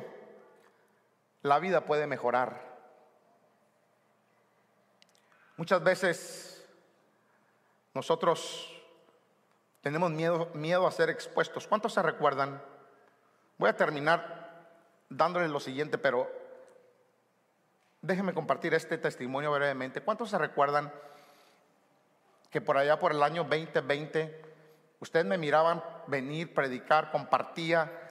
la 1.43 1.59
vida 1.59 1.85
puede 1.85 2.07
mejorar. 2.07 2.61
Muchas 5.55 5.81
veces 5.81 6.67
nosotros 7.93 8.69
tenemos 9.79 10.11
miedo, 10.11 10.49
miedo 10.55 10.85
a 10.85 10.91
ser 10.91 11.09
expuestos. 11.09 11.67
¿Cuántos 11.67 11.93
se 11.93 12.01
recuerdan? 12.01 12.61
Voy 13.57 13.69
a 13.69 13.77
terminar 13.77 14.67
dándoles 15.07 15.49
lo 15.51 15.61
siguiente, 15.61 15.97
pero 15.97 16.29
déjenme 18.01 18.33
compartir 18.33 18.73
este 18.73 18.97
testimonio 18.97 19.53
brevemente. 19.53 20.01
¿Cuántos 20.01 20.31
se 20.31 20.37
recuerdan 20.37 20.91
que 22.49 22.59
por 22.59 22.77
allá 22.77 22.99
por 22.99 23.13
el 23.13 23.23
año 23.23 23.45
2020 23.45 24.41
ustedes 24.99 25.25
me 25.25 25.37
miraban 25.37 25.81
venir, 26.07 26.53
predicar, 26.53 27.09
compartía 27.11 28.04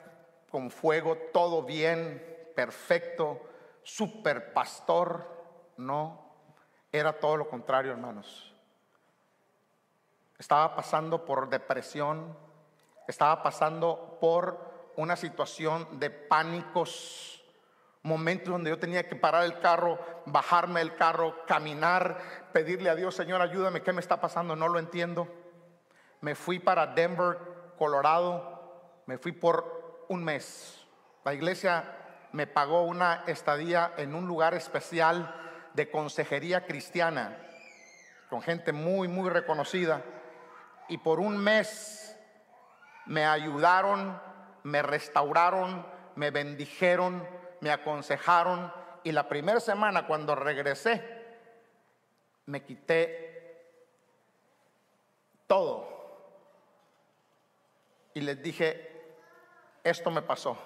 con 0.55 0.71
fuego, 0.71 1.17
todo 1.33 1.65
bien, 1.65 2.53
perfecto, 2.55 3.41
super 3.83 4.53
pastor? 4.53 5.27
No, 5.79 6.31
era 6.93 7.19
todo 7.19 7.39
lo 7.39 7.49
contrario, 7.49 7.91
hermanos. 7.91 8.55
Estaba 10.39 10.77
pasando 10.77 11.25
por 11.25 11.49
depresión, 11.49 12.39
estaba 13.09 13.43
pasando 13.43 14.17
por 14.21 14.93
una 14.95 15.17
situación 15.17 15.99
de 15.99 16.11
pánicos, 16.11 17.43
momentos 18.05 18.53
donde 18.53 18.71
yo 18.71 18.79
tenía 18.79 19.09
que 19.09 19.17
parar 19.17 19.43
el 19.43 19.59
carro, 19.59 19.99
bajarme 20.27 20.83
el 20.83 20.95
carro, 20.95 21.35
caminar, 21.49 22.21
pedirle 22.53 22.91
a 22.91 22.95
Dios, 22.95 23.17
Señor, 23.17 23.43
ayúdame, 23.43 23.83
¿qué 23.83 23.93
me 23.93 24.01
está 24.01 24.21
pasando? 24.21 24.55
No 24.55 24.69
lo 24.69 24.79
entiendo. 24.79 25.27
Me 26.21 26.37
fui 26.37 26.61
para 26.61 26.87
Denver, 26.87 27.39
Colorado, 27.77 29.03
me 29.07 29.19
fui 29.19 29.33
por 29.33 29.84
un 30.09 30.25
mes. 30.25 30.85
La 31.25 31.35
iglesia 31.35 31.85
me 32.33 32.47
pagó 32.47 32.83
una 32.83 33.25
estadía 33.27 33.93
en 33.97 34.15
un 34.15 34.27
lugar 34.27 34.55
especial 34.55 35.35
de 35.75 35.91
consejería 35.91 36.67
cristiana, 36.67 37.39
con 38.29 38.43
gente 38.43 38.73
muy, 38.73 39.09
muy 39.09 39.31
reconocida 39.31 40.03
y 40.89 40.99
por 40.99 41.21
un 41.21 41.39
mes 41.39 42.17
me 43.07 43.25
ayudaron, 43.25 44.21
me 44.63 44.83
restauraron, 44.83 45.87
me 46.17 46.31
bendijeron, 46.31 47.27
me 47.61 47.71
aconsejaron 47.71 48.73
y 49.03 49.13
la 49.13 49.29
primera 49.29 49.61
semana 49.61 50.07
cuando 50.07 50.35
regresé 50.35 51.03
me 52.47 52.63
quité 52.65 53.25
todo 55.47 55.95
y 58.15 58.21
les 58.21 58.41
dije, 58.43 58.94
esto 59.85 60.11
me 60.11 60.23
pasó. 60.23 60.57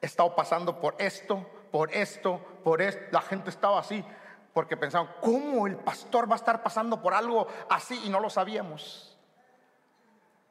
He 0.00 0.06
estado 0.06 0.34
pasando 0.34 0.80
por 0.80 0.96
esto, 0.98 1.46
por 1.70 1.92
esto, 1.94 2.38
por 2.64 2.82
esto. 2.82 3.00
La 3.12 3.20
gente 3.20 3.50
estaba 3.50 3.78
así 3.78 4.04
porque 4.52 4.76
pensaban, 4.76 5.14
¿cómo 5.20 5.66
el 5.66 5.76
pastor 5.76 6.28
va 6.28 6.34
a 6.34 6.36
estar 6.36 6.62
pasando 6.62 7.00
por 7.00 7.14
algo 7.14 7.46
así 7.68 8.00
y 8.04 8.08
no 8.08 8.18
lo 8.18 8.28
sabíamos? 8.28 9.16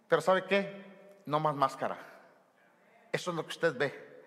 Pero 0.07 0.21
¿sabe 0.21 0.45
qué? 0.45 1.21
No 1.25 1.39
más 1.39 1.55
máscara. 1.55 1.97
Eso 3.11 3.31
es 3.31 3.35
lo 3.35 3.43
que 3.43 3.49
usted 3.49 3.77
ve. 3.77 4.23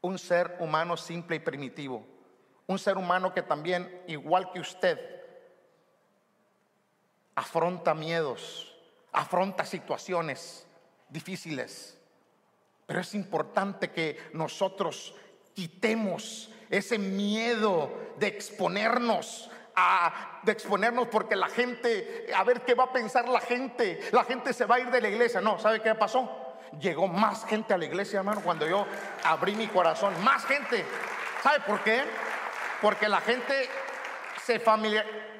Un 0.00 0.18
ser 0.18 0.56
humano 0.58 0.96
simple 0.96 1.36
y 1.36 1.38
primitivo. 1.38 2.04
Un 2.66 2.78
ser 2.78 2.96
humano 2.96 3.32
que 3.32 3.42
también, 3.42 4.02
igual 4.08 4.50
que 4.50 4.58
usted, 4.58 4.98
afronta 7.36 7.94
miedos, 7.94 8.76
afronta 9.12 9.64
situaciones 9.64 10.66
difíciles. 11.08 12.01
Pero 12.92 13.00
es 13.00 13.14
importante 13.14 13.90
que 13.90 14.18
nosotros 14.34 15.14
quitemos 15.54 16.50
ese 16.68 16.98
miedo 16.98 17.90
de 18.18 18.26
exponernos 18.26 19.50
a, 19.74 20.40
de 20.42 20.52
exponernos 20.52 21.08
porque 21.08 21.34
la 21.34 21.48
gente, 21.48 22.26
a 22.36 22.44
ver 22.44 22.60
qué 22.60 22.74
va 22.74 22.84
a 22.84 22.92
pensar 22.92 23.26
la 23.30 23.40
gente, 23.40 23.98
la 24.12 24.24
gente 24.24 24.52
se 24.52 24.66
va 24.66 24.74
a 24.74 24.80
ir 24.80 24.90
de 24.90 25.00
la 25.00 25.08
iglesia. 25.08 25.40
No, 25.40 25.58
¿sabe 25.58 25.80
qué 25.80 25.94
pasó? 25.94 26.30
Llegó 26.78 27.08
más 27.08 27.46
gente 27.46 27.72
a 27.72 27.78
la 27.78 27.86
iglesia, 27.86 28.18
hermano, 28.18 28.42
cuando 28.42 28.68
yo 28.68 28.86
abrí 29.24 29.54
mi 29.54 29.68
corazón. 29.68 30.12
Más 30.22 30.44
gente. 30.44 30.84
¿Sabe 31.42 31.60
por 31.60 31.82
qué? 31.82 32.02
Porque 32.82 33.08
la 33.08 33.22
gente 33.22 33.70
se 34.44 34.60
familiarizó 34.60 35.31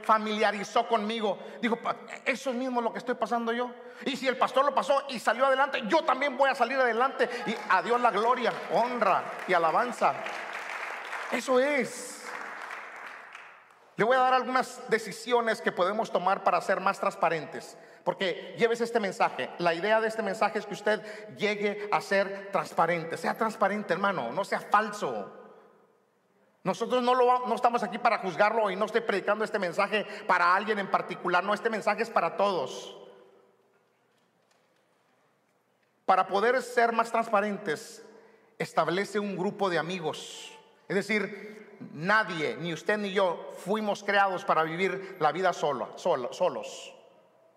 conmigo. 0.89 1.39
Dijo, 1.61 1.79
eso 2.25 2.51
es 2.51 2.57
mismo 2.57 2.81
lo 2.81 2.93
que 2.93 2.99
estoy 2.99 3.15
pasando 3.15 3.53
yo. 3.53 3.71
Y 4.05 4.17
si 4.17 4.29
el 4.29 4.37
pastor 4.37 4.65
lo 4.65 4.75
pasó 4.75 5.05
y 5.09 5.19
salió 5.19 5.47
adelante, 5.47 5.83
yo 5.87 6.03
también 6.03 6.37
voy 6.37 6.51
a 6.51 6.55
salir 6.55 6.79
adelante. 6.79 7.29
Y 7.47 7.55
a 7.69 7.83
Dios 7.83 8.01
la 8.01 8.11
gloria, 8.11 8.53
honra 8.73 9.25
y 9.47 9.55
alabanza. 9.55 10.15
Eso 11.31 11.59
es. 11.61 12.23
Le 13.97 14.05
voy 14.05 14.17
a 14.17 14.21
dar 14.21 14.35
algunas 14.35 14.81
decisiones 14.89 15.61
que 15.61 15.71
podemos 15.71 16.11
tomar 16.11 16.43
para 16.43 16.61
ser 16.61 16.81
más 16.81 16.99
transparentes. 16.99 17.77
Porque 18.05 18.55
lleves 18.59 18.81
este 18.81 18.99
mensaje. 18.99 19.51
La 19.59 19.75
idea 19.75 20.01
de 20.01 20.09
este 20.09 20.23
mensaje 20.23 20.59
es 20.59 20.67
que 20.67 20.75
usted 20.75 21.37
llegue 21.37 21.89
a 21.93 22.01
ser 22.01 22.51
transparente. 22.51 23.17
Sea 23.17 23.37
transparente, 23.37 23.93
hermano. 23.93 24.33
No 24.33 24.45
sea 24.45 24.61
falso. 24.61 25.42
Nosotros 26.65 27.03
no, 27.03 27.15
lo, 27.15 27.47
no 27.47 27.55
estamos 27.55 27.83
aquí 27.83 27.99
para 27.99 28.19
juzgarlo 28.19 28.71
y 28.71 28.77
no 28.77 28.85
estoy 28.85 29.01
predicando 29.01 29.45
este 29.45 29.59
mensaje 29.59 30.07
para 30.27 30.55
alguien 30.55 30.79
en 30.79 30.91
particular. 30.91 31.43
No, 31.43 31.55
este 31.55 31.71
mensaje 31.71 32.03
es 32.03 32.11
para 32.11 32.37
todos. 32.37 32.97
Para 36.07 36.27
poder 36.27 36.61
ser 36.63 36.93
más 36.93 37.11
transparentes, 37.11 38.05
establece 38.59 39.19
un 39.19 39.37
grupo 39.37 39.71
de 39.71 39.79
amigos 39.79 40.53
es 40.93 40.97
decir, 40.97 41.79
nadie, 41.95 42.55
ni 42.57 42.75
usted 42.75 42.99
ni 42.99 43.15
yo, 43.15 43.55
fuimos 43.65 44.05
creados 44.05 44.45
para 44.45 44.63
vivir 44.63 45.17
la 45.21 45.33
vida 45.33 45.55
solo, 45.55 45.97
solos. 45.97 46.95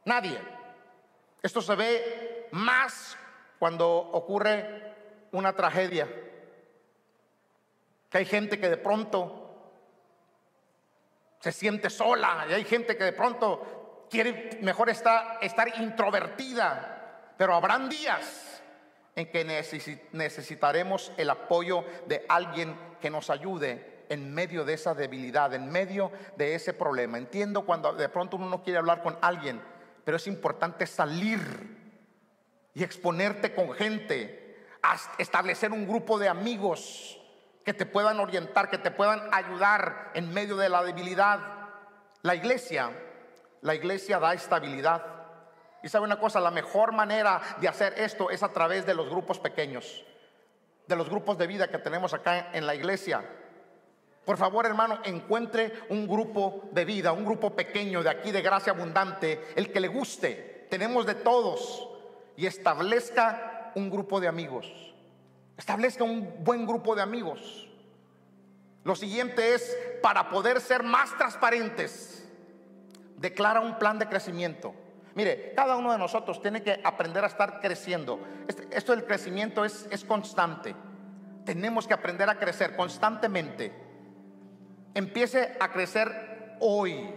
Nadie. 0.06 0.40
Esto 1.44 1.62
se 1.62 1.76
ve 1.76 2.48
más 2.52 3.18
cuando 3.60 3.90
ocurre 3.90 4.94
una 5.34 5.52
tragedia. 5.54 6.08
Que 8.16 8.20
hay 8.20 8.26
gente 8.26 8.58
que 8.58 8.70
de 8.70 8.78
pronto 8.78 9.76
se 11.42 11.52
siente 11.52 11.90
sola 11.90 12.46
y 12.50 12.54
hay 12.54 12.64
gente 12.64 12.96
que 12.96 13.04
de 13.04 13.12
pronto 13.12 14.08
quiere 14.10 14.58
mejor 14.62 14.90
estar, 14.90 15.40
estar 15.42 15.82
introvertida. 15.82 17.34
Pero 17.38 17.54
habrán 17.54 17.90
días 17.90 18.64
en 19.18 19.30
que 19.30 19.44
necesitaremos 20.14 21.12
el 21.18 21.30
apoyo 21.30 21.84
de 22.08 22.26
alguien 22.30 22.80
que 23.02 23.10
nos 23.10 23.30
ayude 23.30 24.06
en 24.08 24.34
medio 24.34 24.64
de 24.64 24.76
esa 24.76 24.94
debilidad, 24.94 25.54
en 25.54 25.70
medio 25.70 26.10
de 26.38 26.56
ese 26.56 26.72
problema. 26.72 27.18
Entiendo 27.18 27.66
cuando 27.66 27.92
de 27.92 28.08
pronto 28.08 28.38
uno 28.38 28.50
no 28.50 28.64
quiere 28.64 28.80
hablar 28.80 29.04
con 29.04 29.18
alguien, 29.22 29.62
pero 30.06 30.16
es 30.16 30.26
importante 30.28 30.88
salir 30.88 31.42
y 32.74 32.82
exponerte 32.82 33.54
con 33.54 33.74
gente, 33.74 34.64
establecer 35.18 35.74
un 35.74 35.86
grupo 35.86 36.18
de 36.18 36.30
amigos 36.30 37.20
que 37.66 37.74
te 37.74 37.88
puedan 37.88 38.20
orientar, 38.20 38.70
que 38.70 38.78
te 38.78 38.92
puedan 38.92 39.28
ayudar 39.34 40.12
en 40.14 40.32
medio 40.32 40.56
de 40.56 40.70
la 40.70 40.84
debilidad. 40.84 41.40
La 42.22 42.36
iglesia, 42.36 42.92
la 43.62 43.74
iglesia 43.74 44.20
da 44.20 44.36
estabilidad. 44.36 45.04
Y 45.82 45.90
sabe 45.90 46.06
una 46.06 46.20
cosa, 46.20 46.40
la 46.40 46.52
mejor 46.52 46.94
manera 46.94 47.42
de 47.60 47.68
hacer 47.68 47.96
esto 47.98 48.30
es 48.30 48.44
a 48.44 48.50
través 48.50 48.86
de 48.86 48.94
los 48.94 49.10
grupos 49.10 49.40
pequeños, 49.40 50.06
de 50.88 50.96
los 50.96 51.10
grupos 51.10 51.40
de 51.40 51.48
vida 51.48 51.68
que 51.68 51.80
tenemos 51.80 52.14
acá 52.14 52.52
en 52.54 52.68
la 52.68 52.76
iglesia. 52.76 53.24
Por 54.26 54.38
favor, 54.38 54.68
hermano, 54.68 55.00
encuentre 55.04 55.74
un 55.90 56.08
grupo 56.08 56.70
de 56.72 56.86
vida, 56.86 57.14
un 57.14 57.26
grupo 57.26 57.56
pequeño 57.56 58.04
de 58.04 58.10
aquí 58.12 58.32
de 58.32 58.44
gracia 58.44 58.74
abundante, 58.74 59.54
el 59.56 59.72
que 59.72 59.80
le 59.80 59.88
guste. 59.88 60.68
Tenemos 60.70 61.06
de 61.06 61.16
todos. 61.16 61.90
Y 62.38 62.46
establezca 62.46 63.72
un 63.76 63.90
grupo 63.90 64.20
de 64.20 64.28
amigos. 64.28 64.95
Establezca 65.58 66.04
un 66.04 66.44
buen 66.44 66.66
grupo 66.66 66.96
de 66.96 67.02
amigos. 67.02 67.70
Lo 68.84 68.96
siguiente 68.96 69.56
es, 69.56 69.76
para 70.02 70.30
poder 70.30 70.62
ser 70.62 70.84
más 70.84 71.18
transparentes, 71.18 72.28
declara 73.18 73.60
un 73.62 73.80
plan 73.80 73.98
de 73.98 74.08
crecimiento. 74.08 74.74
Mire, 75.16 75.54
cada 75.56 75.78
uno 75.78 75.92
de 75.92 75.98
nosotros 75.98 76.42
tiene 76.42 76.62
que 76.62 76.82
aprender 76.84 77.24
a 77.24 77.28
estar 77.28 77.62
creciendo. 77.62 78.20
Este, 78.48 78.68
esto 78.72 78.92
del 78.92 79.06
crecimiento 79.06 79.64
es, 79.66 79.88
es 79.90 80.04
constante. 80.04 80.76
Tenemos 81.46 81.88
que 81.88 81.94
aprender 81.94 82.30
a 82.30 82.38
crecer 82.38 82.76
constantemente 82.76 83.86
empiece 84.96 85.56
a 85.60 85.72
crecer 85.72 86.56
hoy. 86.60 87.14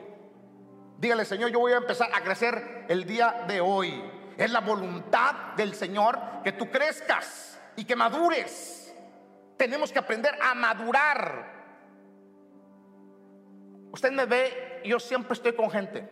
Dígale, 0.98 1.24
Señor, 1.24 1.50
yo 1.50 1.60
voy 1.60 1.72
a 1.72 1.78
empezar 1.78 2.10
a 2.12 2.20
crecer 2.20 2.84
el 2.88 3.06
día 3.06 3.44
de 3.48 3.60
hoy. 3.60 4.02
Es 4.36 4.50
la 4.50 4.60
voluntad 4.60 5.54
del 5.56 5.74
Señor 5.74 6.18
que 6.44 6.52
tú 6.52 6.70
crezcas 6.70 7.57
y 7.78 7.84
que 7.84 7.94
madures. 7.94 8.92
Tenemos 9.56 9.92
que 9.92 10.00
aprender 10.00 10.36
a 10.42 10.52
madurar. 10.52 11.54
Usted 13.92 14.10
me 14.10 14.26
ve, 14.26 14.82
yo 14.84 14.98
siempre 14.98 15.34
estoy 15.34 15.52
con 15.52 15.70
gente. 15.70 16.10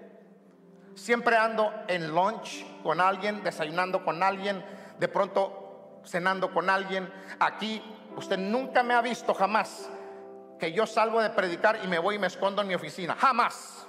Siempre 0.94 1.36
ando 1.36 1.74
en 1.88 2.14
lunch 2.14 2.64
con 2.84 3.00
alguien, 3.00 3.42
desayunando 3.42 4.04
con 4.04 4.22
alguien, 4.22 4.64
de 5.00 5.08
pronto 5.08 6.02
cenando 6.06 6.52
con 6.52 6.70
alguien. 6.70 7.12
Aquí 7.40 7.82
usted 8.14 8.38
nunca 8.38 8.84
me 8.84 8.94
ha 8.94 9.02
visto 9.02 9.34
jamás 9.34 9.90
que 10.60 10.72
yo 10.72 10.86
salgo 10.86 11.20
de 11.20 11.30
predicar 11.30 11.80
y 11.82 11.88
me 11.88 11.98
voy 11.98 12.14
y 12.14 12.18
me 12.20 12.28
escondo 12.28 12.62
en 12.62 12.68
mi 12.68 12.76
oficina. 12.76 13.16
Jamás, 13.16 13.88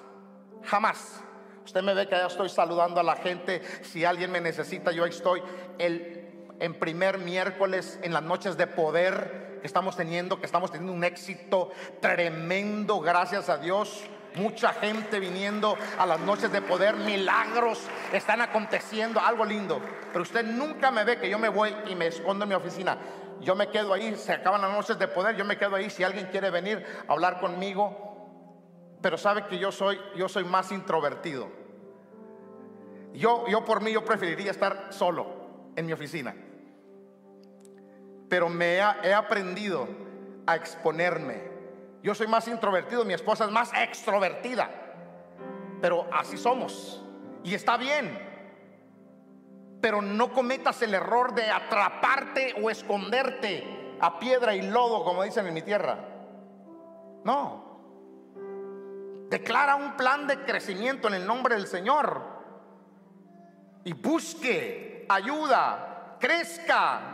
jamás. 0.64 1.22
Usted 1.64 1.84
me 1.84 1.94
ve 1.94 2.08
que 2.08 2.16
ya 2.16 2.26
estoy 2.26 2.50
saludando 2.50 3.00
a 3.02 3.04
la 3.04 3.18
gente. 3.18 3.62
Si 3.84 4.04
alguien 4.04 4.32
me 4.32 4.42
necesita, 4.42 4.92
yo 4.92 5.06
estoy. 5.06 5.44
El, 5.78 6.17
en 6.60 6.74
primer 6.74 7.18
miércoles, 7.18 8.00
en 8.02 8.14
las 8.14 8.24
noches 8.24 8.58
de 8.58 8.68
poder 8.68 9.60
que 9.62 9.68
estamos 9.68 9.96
teniendo, 9.96 10.40
que 10.40 10.46
estamos 10.46 10.72
teniendo 10.72 10.94
un 10.94 11.04
éxito 11.04 11.72
tremendo, 12.00 13.00
gracias 13.00 13.50
a 13.50 13.58
Dios. 13.58 14.04
Mucha 14.36 14.74
gente 14.74 15.20
viniendo 15.20 15.76
a 15.98 16.06
las 16.06 16.20
noches 16.20 16.52
de 16.52 16.62
poder, 16.62 16.96
milagros 16.96 17.88
están 18.14 18.42
aconteciendo, 18.42 19.20
algo 19.20 19.46
lindo. 19.46 19.82
Pero 20.12 20.22
usted 20.22 20.46
nunca 20.46 20.92
me 20.92 21.04
ve 21.04 21.18
que 21.18 21.30
yo 21.30 21.40
me 21.40 21.50
voy 21.50 21.74
y 21.88 21.96
me 21.96 22.08
escondo 22.08 22.44
en 22.44 22.50
mi 22.50 22.56
oficina. 22.56 22.98
Yo 23.42 23.56
me 23.56 23.70
quedo 23.70 23.94
ahí, 23.94 24.16
se 24.16 24.34
acaban 24.34 24.62
las 24.62 24.72
noches 24.72 25.00
de 25.00 25.08
poder, 25.08 25.36
yo 25.36 25.46
me 25.46 25.58
quedo 25.58 25.76
ahí 25.76 25.90
si 25.90 26.04
alguien 26.04 26.28
quiere 26.28 26.50
venir 26.50 26.86
a 27.08 27.14
hablar 27.14 27.40
conmigo. 27.40 28.98
Pero 29.02 29.18
sabe 29.18 29.46
que 29.48 29.58
yo 29.58 29.72
soy, 29.72 30.00
yo 30.16 30.28
soy 30.28 30.44
más 30.44 30.72
introvertido. 30.72 31.50
Yo, 33.14 33.48
yo 33.48 33.66
por 33.66 33.82
mí, 33.82 33.92
yo 33.92 34.06
preferiría 34.06 34.52
estar 34.52 34.88
solo 34.92 35.28
en 35.76 35.86
mi 35.86 35.94
oficina. 35.94 36.36
Pero 38.30 38.50
me 38.50 38.76
he 38.76 39.14
aprendido 39.14 39.88
a 40.46 40.56
exponerme. 40.56 41.42
Yo 42.04 42.14
soy 42.16 42.28
más 42.28 42.48
introvertido, 42.48 43.04
mi 43.06 43.14
esposa 43.14 43.46
es 43.46 43.52
más 43.52 43.72
extrovertida. 43.74 44.70
Pero 45.82 46.08
así 46.12 46.38
somos. 46.38 47.04
Y 47.44 47.54
está 47.54 47.78
bien 47.78 48.28
pero 49.82 50.02
no 50.02 50.34
cometas 50.34 50.82
el 50.82 50.94
error 50.94 51.34
de 51.34 51.50
atraparte 51.50 52.56
o 52.62 52.70
esconderte 52.70 53.96
a 54.00 54.20
piedra 54.20 54.56
y 54.56 54.62
lodo, 54.62 55.04
como 55.04 55.24
dicen 55.24 55.48
en 55.48 55.54
mi 55.54 55.62
tierra. 55.62 55.98
No. 57.24 57.66
Declara 59.30 59.76
un 59.76 59.96
plan 59.98 60.28
de 60.28 60.44
crecimiento 60.44 61.08
en 61.08 61.16
el 61.16 61.26
nombre 61.28 61.56
del 61.56 61.68
Señor. 61.68 62.22
Y 63.84 63.94
busque 63.94 65.06
ayuda, 65.10 66.18
crezca. 66.20 67.14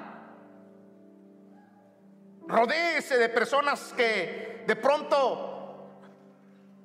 Rodéese 2.47 3.17
de 3.17 3.29
personas 3.29 3.93
que 3.95 4.63
de 4.67 4.75
pronto 4.75 5.53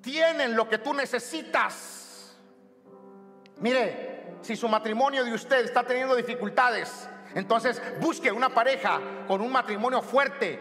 tienen 0.00 0.54
lo 0.54 0.68
que 0.68 0.78
tú 0.78 0.94
necesitas. 0.94 2.36
Mire, 3.59 4.36
si 4.42 4.56
su 4.56 4.68
matrimonio 4.68 5.24
de 5.24 5.32
usted 5.32 5.64
está 5.64 5.82
teniendo 5.82 6.14
dificultades, 6.14 7.09
entonces 7.34 7.82
busque 8.00 8.30
una 8.30 8.50
pareja 8.50 9.00
con 9.26 9.40
un 9.40 9.52
matrimonio 9.52 10.00
fuerte 10.00 10.61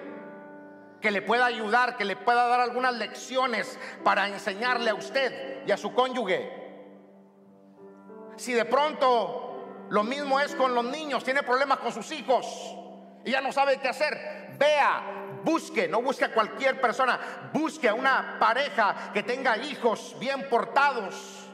que 1.00 1.12
le 1.12 1.22
pueda 1.22 1.46
ayudar, 1.46 1.96
que 1.96 2.06
le 2.06 2.16
pueda 2.16 2.48
dar 2.48 2.60
algunas 2.60 2.94
lecciones 2.96 3.78
para 4.04 4.28
enseñarle 4.28 4.90
a 4.90 4.96
usted 4.96 5.66
y 5.66 5.72
a 5.72 5.78
su 5.78 5.94
cónyuge. 5.94 6.52
Si 8.36 8.54
de 8.54 8.66
pronto 8.66 9.86
lo 9.90 10.04
mismo 10.04 10.40
es 10.40 10.56
con 10.56 10.74
los 10.74 10.86
niños, 10.86 11.24
tiene 11.24 11.44
problemas 11.44 11.80
con 11.80 11.92
sus 11.92 12.12
hijos 12.12 12.46
y 13.24 13.32
ya 13.32 13.42
no 13.42 13.52
sabe 13.52 13.80
qué 13.80 13.88
hacer, 13.90 14.47
vea, 14.58 15.04
busque, 15.44 15.88
no 15.88 16.02
busque 16.02 16.26
a 16.26 16.34
cualquier 16.34 16.82
persona, 16.82 17.50
busque 17.54 17.90
a 17.90 17.94
una 17.94 18.38
pareja 18.40 19.12
que 19.14 19.24
tenga 19.24 19.58
hijos 19.58 20.16
bien 20.20 20.48
portados 20.50 21.48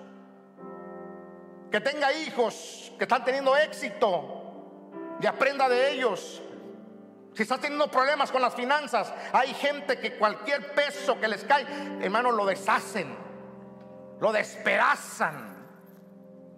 que 1.73 1.81
tenga 1.81 2.13
hijos 2.13 2.93
que 2.99 3.05
están 3.05 3.25
teniendo 3.25 3.57
éxito 3.57 4.91
y 5.19 5.25
aprenda 5.25 5.67
de 5.67 5.89
ellos. 5.89 6.39
Si 7.33 7.41
estás 7.41 7.59
teniendo 7.59 7.89
problemas 7.89 8.31
con 8.31 8.43
las 8.43 8.53
finanzas, 8.53 9.11
hay 9.31 9.55
gente 9.55 9.97
que 9.97 10.15
cualquier 10.15 10.75
peso 10.75 11.19
que 11.19 11.27
les 11.27 11.43
cae, 11.43 11.65
hermano, 11.99 12.31
lo 12.31 12.45
deshacen, 12.45 13.17
lo 14.19 14.31
despedazan. 14.31 15.65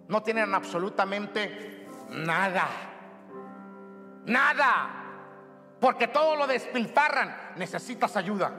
No 0.06 0.22
tienen 0.22 0.54
absolutamente 0.54 1.88
nada. 2.10 2.68
Nada. 4.26 5.05
Porque 5.80 6.08
todo 6.08 6.36
lo 6.36 6.46
despilfarran. 6.46 7.54
Necesitas 7.56 8.16
ayuda. 8.16 8.52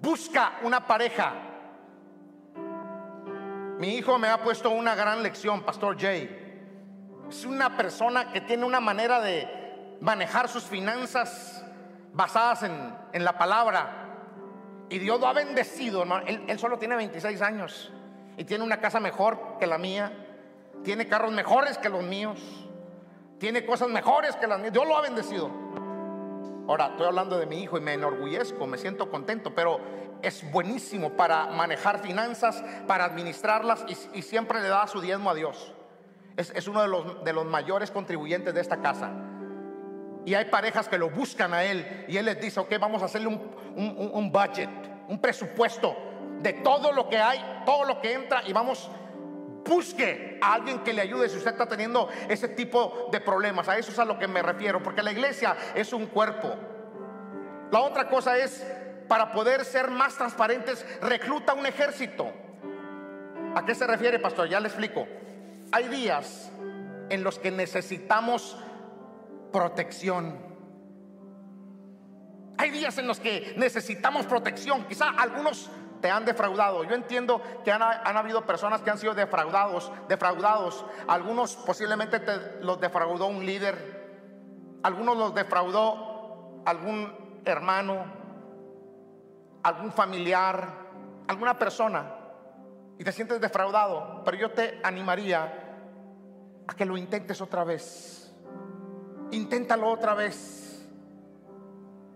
Busca 0.00 0.58
una 0.62 0.86
pareja 0.86 1.32
mi 3.78 3.96
hijo 3.96 4.18
me 4.18 4.28
ha 4.28 4.42
puesto 4.42 4.70
una 4.70 4.94
gran 4.94 5.22
lección, 5.22 5.62
Pastor 5.62 6.00
Jay. 6.00 6.62
Es 7.28 7.44
una 7.44 7.76
persona 7.76 8.32
que 8.32 8.40
tiene 8.40 8.64
una 8.64 8.80
manera 8.80 9.20
de 9.20 9.96
manejar 10.00 10.48
sus 10.48 10.62
finanzas 10.62 11.64
basadas 12.12 12.62
en, 12.62 13.24
la 13.24 13.36
palabra. 13.36 14.86
Y 14.88 14.98
Dios 14.98 15.18
lo 15.18 15.26
ha 15.26 15.32
bendecido, 15.32 16.02
hermano. 16.02 16.24
Él, 16.26 16.44
él, 16.46 16.58
solo 16.58 16.78
tiene 16.78 16.94
26 16.94 17.42
años 17.42 17.92
y 18.36 18.44
tiene 18.44 18.62
una 18.62 18.80
casa 18.80 19.00
mejor 19.00 19.58
que 19.58 19.66
la 19.66 19.78
mía. 19.78 20.12
Tiene 20.84 21.08
carros 21.08 21.32
mejores 21.32 21.76
que 21.76 21.88
los 21.88 22.04
míos. 22.04 22.40
Tiene 23.38 23.66
cosas 23.66 23.88
mejores 23.88 24.36
que 24.36 24.46
las 24.46 24.60
mías. 24.60 24.72
Dios 24.72 24.86
lo 24.86 24.96
ha 24.96 25.02
bendecido. 25.02 25.50
Ahora, 26.66 26.86
estoy 26.86 27.06
hablando 27.06 27.38
de 27.38 27.46
mi 27.46 27.62
hijo 27.62 27.76
y 27.76 27.80
me 27.82 27.92
enorgullezco, 27.92 28.66
me 28.66 28.78
siento 28.78 29.10
contento, 29.10 29.54
pero 29.54 29.80
es 30.22 30.50
buenísimo 30.50 31.10
para 31.10 31.46
manejar 31.48 31.98
finanzas, 32.00 32.64
para 32.86 33.04
administrarlas 33.04 33.84
y, 34.14 34.22
siempre 34.22 34.62
le 34.62 34.68
da 34.68 34.86
su 34.86 35.00
diezmo 35.00 35.30
a 35.30 35.34
Dios. 35.34 35.74
Es, 36.36 36.66
uno 36.66 36.82
de 37.22 37.32
los, 37.32 37.44
mayores 37.44 37.90
contribuyentes 37.90 38.54
de 38.54 38.60
esta 38.60 38.80
casa. 38.80 39.12
Y 40.24 40.32
hay 40.34 40.46
parejas 40.46 40.88
que 40.88 40.96
lo 40.96 41.10
buscan 41.10 41.52
a 41.52 41.64
él 41.64 42.06
y 42.08 42.16
él 42.16 42.24
les 42.24 42.40
dice, 42.40 42.58
ok, 42.60 42.72
vamos 42.80 43.02
a 43.02 43.04
hacerle 43.04 43.28
un, 43.28 44.10
un, 44.14 44.32
budget, 44.32 44.70
un 45.06 45.20
presupuesto 45.20 45.94
de 46.40 46.54
todo 46.54 46.92
lo 46.92 47.10
que 47.10 47.18
hay, 47.18 47.62
todo 47.66 47.84
lo 47.84 48.00
que 48.00 48.14
entra 48.14 48.42
y 48.46 48.54
vamos 48.54 48.90
busque 49.64 50.38
a 50.40 50.54
alguien 50.54 50.80
que 50.80 50.92
le 50.92 51.02
ayude 51.02 51.28
si 51.28 51.36
usted 51.36 51.52
está 51.52 51.66
teniendo 51.66 52.08
ese 52.28 52.48
tipo 52.48 53.08
de 53.10 53.20
problemas. 53.20 53.68
A 53.68 53.78
eso 53.78 53.90
es 53.90 53.98
a 53.98 54.04
lo 54.04 54.18
que 54.18 54.28
me 54.28 54.42
refiero, 54.42 54.82
porque 54.82 55.02
la 55.02 55.12
iglesia 55.12 55.56
es 55.74 55.92
un 55.92 56.06
cuerpo. 56.06 56.54
La 57.70 57.80
otra 57.80 58.08
cosa 58.08 58.36
es 58.36 58.64
para 59.08 59.32
poder 59.32 59.64
ser 59.64 59.90
más 59.90 60.14
transparentes, 60.14 60.84
recluta 61.02 61.54
un 61.54 61.66
ejército. 61.66 62.32
¿A 63.54 63.64
qué 63.64 63.74
se 63.74 63.86
refiere, 63.86 64.18
pastor? 64.18 64.48
Ya 64.48 64.60
le 64.60 64.68
explico. 64.68 65.06
Hay 65.72 65.88
días 65.88 66.50
en 67.10 67.22
los 67.22 67.38
que 67.38 67.50
necesitamos 67.50 68.56
protección. 69.52 70.38
Hay 72.56 72.70
días 72.70 72.98
en 72.98 73.06
los 73.06 73.20
que 73.20 73.54
necesitamos 73.56 74.26
protección. 74.26 74.84
Quizá 74.84 75.10
algunos 75.10 75.70
te 76.04 76.10
han 76.10 76.26
defraudado. 76.26 76.84
Yo 76.84 76.94
entiendo 76.94 77.40
que 77.64 77.72
han, 77.72 77.80
habido 77.82 78.44
personas 78.44 78.82
que 78.82 78.90
han 78.90 78.98
sido 78.98 79.14
defraudados, 79.14 79.90
defraudados. 80.06 80.84
Algunos 81.08 81.56
posiblemente 81.56 82.20
los 82.60 82.78
defraudó 82.78 83.28
un 83.28 83.46
líder. 83.46 84.04
Algunos 84.82 85.16
los 85.16 85.34
defraudó 85.34 86.60
algún 86.66 87.40
hermano, 87.46 88.04
algún 89.62 89.92
familiar, 89.92 90.68
alguna 91.26 91.58
persona 91.58 92.16
y 92.98 93.02
te 93.02 93.10
sientes 93.10 93.40
defraudado, 93.40 94.20
pero 94.26 94.36
yo 94.36 94.50
te 94.50 94.80
animaría 94.82 95.54
a 96.66 96.74
que 96.76 96.84
lo 96.84 96.98
intentes 96.98 97.40
otra 97.40 97.64
vez. 97.64 98.30
Inténtalo 99.30 99.88
otra 99.88 100.12
vez. 100.12 100.86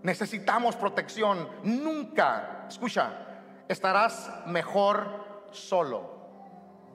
Necesitamos 0.03 0.75
protección. 0.75 1.49
Nunca, 1.63 2.67
escucha, 2.69 3.28
estarás 3.69 4.29
mejor 4.47 5.45
solo. 5.51 6.19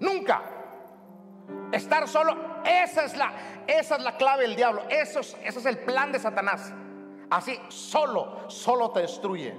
Nunca. 0.00 0.42
Estar 1.72 2.08
solo, 2.08 2.36
esa 2.64 3.04
es 3.04 3.16
la, 3.16 3.32
esa 3.66 3.96
es 3.96 4.02
la 4.02 4.16
clave 4.16 4.42
del 4.42 4.56
diablo. 4.56 4.82
Eso 4.90 5.20
es, 5.20 5.36
ese 5.42 5.58
es 5.60 5.66
el 5.66 5.78
plan 5.78 6.12
de 6.12 6.18
Satanás. 6.18 6.72
Así, 7.30 7.58
solo, 7.68 8.50
solo 8.50 8.90
te 8.90 9.00
destruye. 9.00 9.54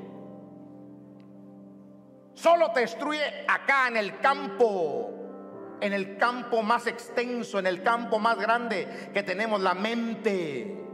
Solo 2.34 2.72
te 2.72 2.82
destruye 2.82 3.46
acá 3.48 3.88
en 3.88 3.98
el 3.98 4.20
campo, 4.20 5.78
en 5.80 5.94
el 5.94 6.18
campo 6.18 6.62
más 6.62 6.86
extenso, 6.86 7.60
en 7.60 7.68
el 7.68 7.82
campo 7.82 8.20
más 8.20 8.38
grande 8.38 9.10
que 9.14 9.24
tenemos, 9.24 9.62
la 9.62 9.74
mente. 9.74 10.85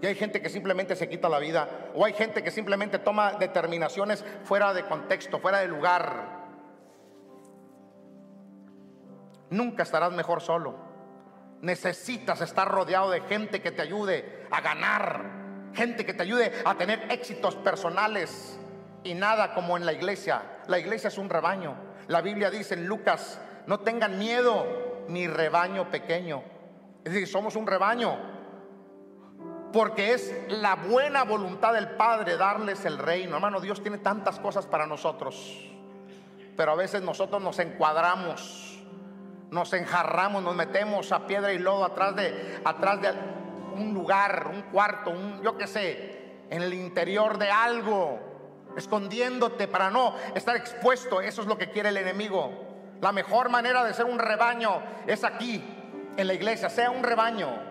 Y 0.00 0.06
hay 0.06 0.14
gente 0.14 0.40
que 0.40 0.48
simplemente 0.48 0.94
se 0.94 1.08
quita 1.08 1.28
la 1.28 1.38
vida, 1.38 1.90
o 1.94 2.04
hay 2.04 2.12
gente 2.12 2.42
que 2.42 2.50
simplemente 2.50 2.98
toma 2.98 3.32
determinaciones 3.32 4.24
fuera 4.44 4.72
de 4.72 4.84
contexto, 4.84 5.40
fuera 5.40 5.58
de 5.58 5.68
lugar. 5.68 6.38
Nunca 9.50 9.82
estarás 9.82 10.12
mejor 10.12 10.40
solo. 10.40 10.76
Necesitas 11.62 12.40
estar 12.40 12.68
rodeado 12.68 13.10
de 13.10 13.22
gente 13.22 13.60
que 13.60 13.72
te 13.72 13.82
ayude 13.82 14.46
a 14.50 14.60
ganar, 14.60 15.24
gente 15.74 16.06
que 16.06 16.14
te 16.14 16.22
ayude 16.22 16.52
a 16.64 16.76
tener 16.76 17.10
éxitos 17.10 17.56
personales. 17.56 18.60
Y 19.02 19.14
nada 19.14 19.54
como 19.54 19.76
en 19.76 19.84
la 19.84 19.92
iglesia. 19.92 20.42
La 20.68 20.78
iglesia 20.78 21.08
es 21.08 21.18
un 21.18 21.30
rebaño. 21.30 21.74
La 22.06 22.20
Biblia 22.20 22.50
dice 22.50 22.74
en 22.74 22.86
Lucas, 22.86 23.40
no 23.66 23.80
tengan 23.80 24.18
miedo, 24.18 25.04
mi 25.08 25.26
rebaño 25.26 25.90
pequeño. 25.90 26.42
Es 27.04 27.12
decir, 27.12 27.26
somos 27.26 27.56
un 27.56 27.66
rebaño. 27.66 28.37
Porque 29.72 30.14
es 30.14 30.34
la 30.48 30.76
buena 30.76 31.24
voluntad 31.24 31.74
del 31.74 31.90
Padre 31.90 32.36
darles 32.36 32.84
el 32.84 32.98
reino. 32.98 33.36
Hermano, 33.36 33.60
Dios 33.60 33.82
tiene 33.82 33.98
tantas 33.98 34.40
cosas 34.40 34.66
para 34.66 34.86
nosotros. 34.86 35.68
Pero 36.56 36.72
a 36.72 36.74
veces 36.74 37.02
nosotros 37.02 37.42
nos 37.42 37.58
encuadramos, 37.58 38.82
nos 39.50 39.72
enjarramos, 39.74 40.42
nos 40.42 40.56
metemos 40.56 41.12
a 41.12 41.26
piedra 41.26 41.52
y 41.52 41.58
lodo 41.58 41.84
atrás 41.84 42.16
de, 42.16 42.60
atrás 42.64 43.00
de 43.00 43.10
un 43.74 43.94
lugar, 43.94 44.50
un 44.52 44.62
cuarto, 44.62 45.10
un, 45.10 45.40
yo 45.42 45.56
qué 45.56 45.66
sé, 45.66 46.18
en 46.50 46.62
el 46.62 46.74
interior 46.74 47.38
de 47.38 47.50
algo, 47.50 48.18
escondiéndote 48.76 49.68
para 49.68 49.90
no 49.90 50.14
estar 50.34 50.56
expuesto. 50.56 51.20
Eso 51.20 51.42
es 51.42 51.46
lo 51.46 51.58
que 51.58 51.70
quiere 51.70 51.90
el 51.90 51.96
enemigo. 51.98 52.50
La 53.00 53.12
mejor 53.12 53.48
manera 53.50 53.84
de 53.84 53.94
ser 53.94 54.06
un 54.06 54.18
rebaño 54.18 54.82
es 55.06 55.24
aquí, 55.24 55.62
en 56.16 56.26
la 56.26 56.34
iglesia, 56.34 56.68
sea 56.68 56.90
un 56.90 57.04
rebaño. 57.04 57.67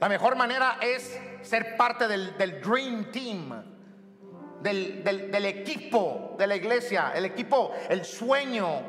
La 0.00 0.08
mejor 0.08 0.36
manera 0.36 0.78
es 0.80 1.18
ser 1.42 1.76
parte 1.76 2.08
del, 2.08 2.36
Dream 2.60 3.10
Team, 3.12 3.62
del, 4.60 5.04
del, 5.04 5.46
equipo 5.46 6.34
de 6.38 6.46
la 6.46 6.56
iglesia, 6.56 7.12
el 7.14 7.24
equipo, 7.24 7.72
el 7.88 8.04
sueño, 8.04 8.82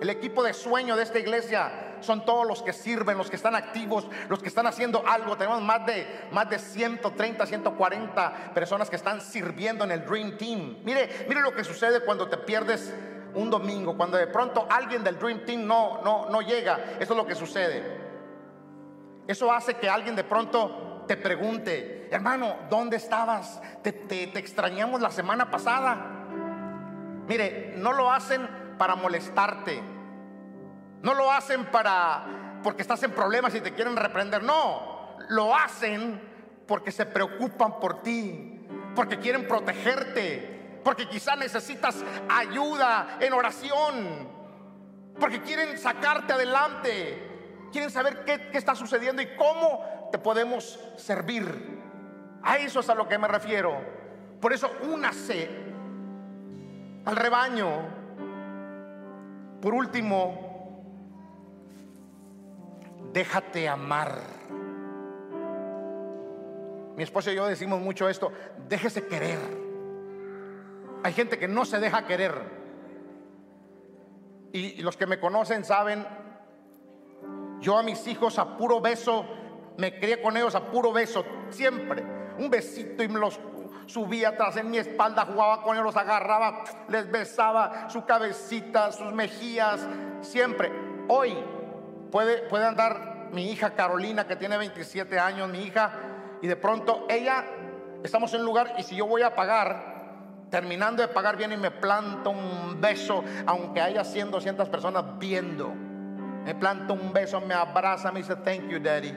el 0.00 0.10
equipo 0.10 0.42
de 0.42 0.52
sueño 0.52 0.96
de 0.96 1.02
esta 1.02 1.18
iglesia. 1.18 1.96
Son 2.00 2.24
todos 2.26 2.46
los 2.46 2.62
que 2.62 2.72
sirven, 2.72 3.16
los 3.16 3.30
que 3.30 3.36
están 3.36 3.54
activos, 3.54 4.06
los 4.28 4.42
que 4.42 4.48
están 4.48 4.66
haciendo 4.66 5.02
algo. 5.06 5.36
Tenemos 5.36 5.62
más 5.62 5.86
de, 5.86 6.06
más 6.32 6.48
de 6.50 6.58
130, 6.58 7.46
140 7.46 8.52
personas 8.52 8.90
que 8.90 8.96
están 8.96 9.20
sirviendo 9.22 9.84
en 9.84 9.90
el 9.90 10.04
Dream 10.04 10.36
Team. 10.36 10.78
Mire, 10.84 11.26
mire 11.28 11.40
lo 11.40 11.54
que 11.54 11.64
sucede 11.64 12.00
cuando 12.00 12.28
te 12.28 12.36
pierdes 12.36 12.92
un 13.34 13.50
domingo, 13.50 13.96
cuando 13.96 14.16
de 14.18 14.26
pronto 14.26 14.66
alguien 14.70 15.02
del 15.02 15.18
Dream 15.18 15.44
Team 15.44 15.66
no, 15.66 16.02
no, 16.02 16.28
no 16.28 16.42
llega. 16.42 16.96
Eso 17.00 17.14
es 17.14 17.16
lo 17.16 17.26
que 17.26 17.34
sucede. 17.34 18.03
Eso 19.26 19.52
hace 19.52 19.74
que 19.74 19.88
alguien 19.88 20.16
de 20.16 20.24
pronto 20.24 21.04
te 21.06 21.16
pregunte, 21.16 22.08
hermano, 22.10 22.56
¿dónde 22.68 22.96
estabas? 22.96 23.60
Te, 23.82 24.38
extrañamos 24.38 25.00
la 25.00 25.10
semana 25.10 25.50
pasada. 25.50 26.26
Mire, 27.26 27.74
no 27.76 27.92
lo 27.92 28.10
hacen 28.10 28.48
para 28.78 28.94
molestarte. 28.96 29.80
No 31.02 31.14
lo 31.14 31.30
hacen 31.30 31.66
para 31.66 32.60
porque 32.62 32.82
estás 32.82 33.02
en 33.02 33.12
problemas 33.12 33.54
y 33.54 33.60
te 33.60 33.72
quieren 33.72 33.96
reprender. 33.96 34.42
No, 34.42 35.16
lo 35.28 35.54
hacen 35.54 36.20
porque 36.66 36.90
se 36.90 37.04
preocupan 37.04 37.78
por 37.78 38.02
ti, 38.02 38.66
porque 38.94 39.18
quieren 39.18 39.46
protegerte, 39.46 40.80
porque 40.82 41.06
quizá 41.08 41.36
necesitas 41.36 42.02
ayuda 42.28 43.18
en 43.20 43.34
oración, 43.34 44.28
porque 45.20 45.42
quieren 45.42 45.78
sacarte 45.78 46.32
adelante 46.32 47.33
quieren 47.74 47.90
saber 47.90 48.24
qué, 48.24 48.56
está 48.56 48.76
sucediendo 48.76 49.20
y 49.20 49.34
cómo 49.34 50.08
te 50.12 50.18
podemos 50.18 50.78
servir. 50.96 51.44
A 52.40 52.56
eso 52.58 52.78
es 52.78 52.88
a 52.88 52.94
lo 52.94 53.08
que 53.08 53.18
me 53.18 53.26
refiero. 53.26 53.76
Por 54.40 54.52
eso 54.52 54.70
únase 54.88 55.50
al 57.04 57.16
rebaño. 57.16 57.68
Por 59.60 59.74
último, 59.74 60.84
déjate 63.12 63.68
amar. 63.68 64.20
Mi 66.96 67.02
esposa 67.02 67.32
y 67.32 67.34
yo 67.34 67.46
decimos 67.48 67.80
mucho 67.80 68.08
esto, 68.08 68.30
déjese 68.68 69.04
querer. 69.08 69.40
Hay 71.02 71.12
gente 71.12 71.38
que 71.38 71.48
no 71.48 71.64
se 71.64 71.80
deja 71.80 72.06
querer. 72.06 72.34
Y 74.52 74.80
los 74.82 74.96
que 74.96 75.08
me 75.08 75.18
conocen 75.18 75.64
saben 75.64 76.06
yo 77.60 77.78
a 77.78 77.82
mis 77.82 78.06
hijos 78.06 78.38
a 78.38 78.56
puro 78.56 78.80
beso, 78.80 79.24
me 79.76 79.98
crié 79.98 80.20
con 80.20 80.36
ellos 80.36 80.54
a 80.54 80.70
puro 80.70 80.92
beso, 80.92 81.24
siempre. 81.50 82.04
Un 82.38 82.50
besito 82.50 83.02
y 83.02 83.08
me 83.08 83.18
los 83.18 83.40
subía 83.86 84.30
atrás 84.30 84.56
en 84.56 84.70
mi 84.70 84.78
espalda, 84.78 85.26
jugaba 85.26 85.62
con 85.62 85.74
ellos, 85.74 85.84
los 85.84 85.96
agarraba, 85.96 86.64
les 86.88 87.10
besaba 87.10 87.88
su 87.88 88.04
cabecita, 88.04 88.92
sus 88.92 89.12
mejillas, 89.12 89.86
siempre. 90.20 90.72
Hoy 91.08 91.36
puede, 92.10 92.42
puede 92.48 92.66
andar 92.66 93.28
mi 93.32 93.50
hija 93.50 93.70
Carolina, 93.70 94.26
que 94.26 94.36
tiene 94.36 94.56
27 94.56 95.18
años, 95.18 95.48
mi 95.48 95.62
hija, 95.62 95.92
y 96.40 96.46
de 96.46 96.56
pronto 96.56 97.06
ella, 97.08 97.44
estamos 98.02 98.32
en 98.34 98.40
un 98.40 98.46
lugar 98.46 98.74
y 98.78 98.82
si 98.82 98.96
yo 98.96 99.06
voy 99.06 99.22
a 99.22 99.34
pagar, 99.34 99.94
terminando 100.50 101.02
de 101.02 101.08
pagar, 101.08 101.36
viene 101.36 101.54
y 101.54 101.58
me 101.58 101.70
planta 101.70 102.30
un 102.30 102.80
beso, 102.80 103.24
aunque 103.46 103.80
haya 103.80 104.04
100, 104.04 104.30
200 104.30 104.68
personas 104.68 105.04
viendo 105.18 105.72
me 106.44 106.54
planta 106.54 106.92
un 106.92 107.12
beso, 107.12 107.40
me 107.40 107.54
abraza, 107.54 108.12
me 108.12 108.20
dice, 108.20 108.36
thank 108.36 108.68
you, 108.68 108.78
daddy. 108.78 109.12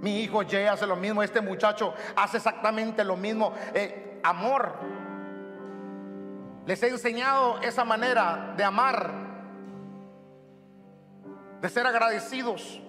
Mi 0.00 0.22
hijo 0.22 0.42
Jay 0.48 0.64
hace 0.64 0.86
lo 0.86 0.96
mismo, 0.96 1.22
este 1.22 1.42
muchacho 1.42 1.92
hace 2.16 2.38
exactamente 2.38 3.04
lo 3.04 3.16
mismo. 3.16 3.52
Eh, 3.74 4.20
amor. 4.22 4.72
Les 6.66 6.82
he 6.82 6.88
enseñado 6.88 7.60
esa 7.60 7.84
manera 7.84 8.54
de 8.56 8.64
amar, 8.64 9.10
de 11.60 11.68
ser 11.68 11.86
agradecidos. 11.86 12.80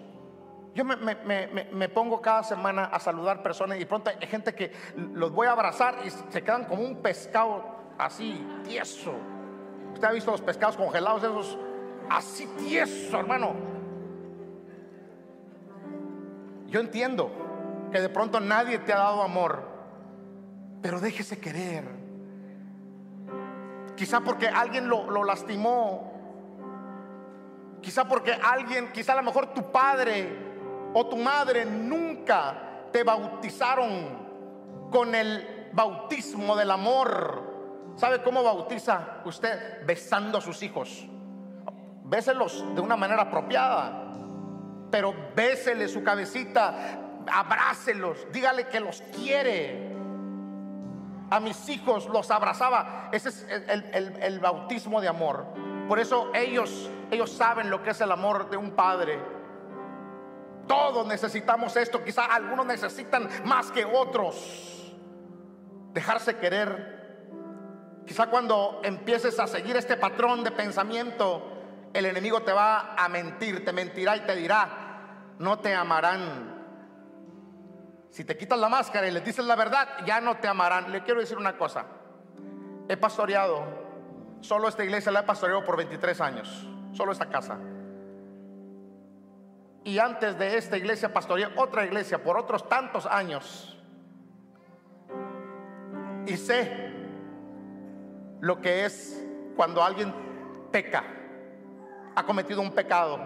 Yo 0.73 0.85
me, 0.85 1.89
pongo 1.89 2.21
cada 2.21 2.43
semana 2.43 2.85
a 2.85 2.99
saludar 2.99 3.43
personas 3.43 3.77
y 3.77 3.83
pronto 3.83 4.09
hay 4.09 4.27
gente 4.27 4.55
que 4.55 4.71
los 4.95 5.33
voy 5.33 5.47
a 5.47 5.51
abrazar 5.51 5.95
y 6.05 6.09
se 6.09 6.41
quedan 6.41 6.63
como 6.63 6.83
un 6.83 7.01
pescado 7.01 7.65
así, 7.97 8.41
tieso. 8.63 9.13
Usted 9.93 10.07
ha 10.07 10.11
visto 10.13 10.31
los 10.31 10.41
pescados 10.41 10.77
congelados, 10.77 11.23
esos 11.23 11.57
así 12.17 12.45
tieso, 12.57 13.19
hermano. 13.19 13.53
Yo 16.67 16.79
entiendo 16.79 17.31
que 17.91 17.99
de 17.99 18.09
pronto 18.09 18.39
nadie 18.39 18.79
te 18.79 18.93
ha 18.93 18.97
dado 18.97 19.23
amor, 19.23 19.63
pero 20.81 20.99
déjese 20.99 21.39
querer. 21.39 21.83
Quizá 23.95 24.21
porque 24.21 24.47
alguien 24.47 24.87
lo, 24.87 25.09
lo 25.11 25.23
lastimó, 25.23 26.11
quizá 27.81 28.07
porque 28.07 28.33
alguien, 28.33 28.91
quizá 28.91 29.13
a 29.13 29.17
lo 29.17 29.23
mejor 29.23 29.53
tu 29.53 29.71
padre 29.71 30.29
o 30.93 31.05
tu 31.05 31.17
madre 31.17 31.65
nunca 31.65 32.89
te 32.91 33.03
bautizaron 33.03 34.89
con 34.89 35.13
el 35.13 35.69
bautismo 35.73 36.55
del 36.55 36.71
amor. 36.71 37.51
¿Sabe 37.95 38.21
cómo 38.21 38.43
bautiza 38.43 39.21
usted? 39.25 39.85
Besando 39.85 40.37
a 40.37 40.41
sus 40.41 40.63
hijos 40.63 41.07
béselos 42.11 42.65
de 42.75 42.81
una 42.81 42.97
manera 42.97 43.23
apropiada, 43.23 44.03
pero 44.91 45.15
bésele 45.33 45.87
su 45.87 46.03
cabecita, 46.03 46.99
abrácelos, 47.31 48.27
dígale 48.33 48.67
que 48.67 48.81
los 48.81 49.01
quiere. 49.15 49.89
A 51.29 51.39
mis 51.39 51.69
hijos 51.69 52.09
los 52.09 52.29
abrazaba. 52.29 53.07
Ese 53.13 53.29
es 53.29 53.47
el, 53.47 54.39
bautismo 54.41 54.99
de 54.99 55.07
amor. 55.07 55.45
Por 55.87 55.97
eso 55.99 56.29
ellos, 56.33 56.91
ellos 57.09 57.31
saben 57.31 57.69
lo 57.69 57.81
que 57.81 57.91
es 57.91 58.01
el 58.01 58.11
amor 58.11 58.49
de 58.49 58.57
un 58.57 58.71
padre. 58.71 59.17
Todos 60.67 61.07
necesitamos 61.07 61.77
esto. 61.77 62.03
Quizá 62.03 62.25
algunos 62.25 62.65
necesitan 62.65 63.29
más 63.45 63.71
que 63.71 63.85
otros. 63.85 64.93
Dejarse 65.93 66.35
querer. 66.35 68.03
Quizá 68.05 68.27
cuando 68.27 68.81
empieces 68.83 69.39
a 69.39 69.47
seguir 69.47 69.77
este 69.77 69.95
patrón 69.95 70.43
de 70.43 70.51
pensamiento, 70.51 71.50
el 71.93 72.05
enemigo 72.05 72.41
te 72.41 72.53
va 72.53 72.95
a 72.95 73.09
mentir, 73.09 73.65
te 73.65 73.73
mentirá 73.73 74.15
y 74.17 74.21
te 74.21 74.35
dirá, 74.35 75.35
no 75.39 75.59
te 75.59 75.73
amarán. 75.73 76.51
Si 78.09 78.23
te 78.25 78.37
quitas 78.37 78.59
la 78.59 78.69
máscara 78.69 79.07
y 79.07 79.11
les 79.11 79.23
dices 79.23 79.45
la 79.45 79.55
verdad, 79.55 79.87
ya 80.05 80.21
no 80.21 80.37
te 80.37 80.47
amarán. 80.47 80.91
Le 80.91 81.03
quiero 81.03 81.19
decir 81.19 81.37
una 81.37 81.57
cosa. 81.57 81.85
He 82.87 82.97
pastoreado, 82.97 83.63
solo 84.41 84.67
esta 84.67 84.83
iglesia 84.83 85.11
la 85.11 85.21
he 85.21 85.23
pastoreado 85.23 85.63
por 85.63 85.77
23 85.77 86.19
años, 86.21 86.67
solo 86.93 87.11
esta 87.11 87.29
casa. 87.29 87.57
Y 89.83 89.97
antes 89.97 90.37
de 90.37 90.57
esta 90.57 90.77
iglesia 90.77 91.11
pastoreé 91.11 91.47
otra 91.55 91.85
iglesia 91.85 92.23
por 92.23 92.37
otros 92.37 92.67
tantos 92.69 93.05
años. 93.05 93.77
Y 96.27 96.37
sé 96.37 96.91
lo 98.41 98.61
que 98.61 98.85
es 98.85 99.25
cuando 99.55 99.83
alguien 99.83 100.13
peca, 100.71 101.03
ha 102.15 102.23
cometido 102.23 102.61
un 102.61 102.71
pecado. 102.71 103.19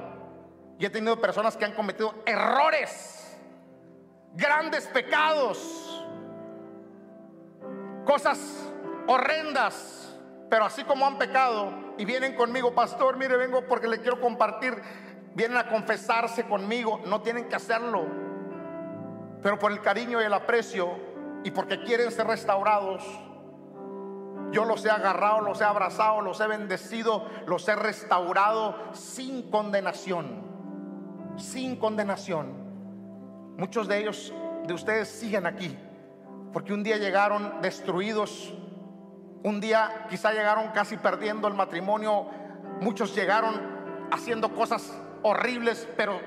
Y 0.77 0.85
he 0.85 0.89
tenido 0.89 1.19
personas 1.19 1.55
que 1.55 1.65
han 1.65 1.73
cometido 1.73 2.13
errores, 2.25 3.37
grandes 4.33 4.87
pecados, 4.87 6.05
cosas 8.05 8.69
horrendas, 9.07 10.17
pero 10.49 10.65
así 10.65 10.83
como 10.83 11.05
han 11.05 11.17
pecado 11.17 11.85
y 11.97 12.05
vienen 12.05 12.35
conmigo, 12.35 12.73
pastor, 12.73 13.17
mire, 13.17 13.37
vengo 13.37 13.65
porque 13.67 13.87
le 13.87 13.99
quiero 13.99 14.19
compartir, 14.19 14.81
vienen 15.33 15.57
a 15.57 15.67
confesarse 15.67 16.43
conmigo, 16.45 17.01
no 17.05 17.21
tienen 17.21 17.47
que 17.47 17.55
hacerlo, 17.55 18.05
pero 19.41 19.57
por 19.57 19.71
el 19.71 19.81
cariño 19.81 20.21
y 20.21 20.25
el 20.25 20.33
aprecio 20.33 20.89
y 21.43 21.51
porque 21.51 21.81
quieren 21.83 22.11
ser 22.11 22.27
restaurados, 22.27 23.03
yo 24.51 24.65
los 24.65 24.85
he 24.85 24.89
agarrado, 24.89 25.41
los 25.41 25.61
he 25.61 25.63
abrazado, 25.63 26.21
los 26.21 26.39
he 26.39 26.47
bendecido, 26.47 27.25
los 27.47 27.67
he 27.67 27.75
restaurado 27.75 28.75
sin 28.93 29.49
condenación, 29.49 30.43
sin 31.37 31.75
condenación. 31.77 32.65
Muchos 33.57 33.87
de 33.87 33.99
ellos, 33.99 34.33
de 34.65 34.73
ustedes, 34.73 35.09
siguen 35.09 35.45
aquí, 35.45 35.77
porque 36.53 36.73
un 36.73 36.83
día 36.83 36.97
llegaron 36.97 37.61
destruidos 37.61 38.53
un 39.45 39.61
día 39.61 40.07
quizá 40.09 40.31
llegaron 40.31 40.69
casi 40.69 40.97
perdiendo 40.97 41.47
el 41.47 41.53
matrimonio, 41.53 42.25
muchos 42.81 43.13
llegaron 43.13 44.07
haciendo 44.11 44.51
cosas 44.55 44.91
horribles, 45.21 45.87
pero 45.95 46.19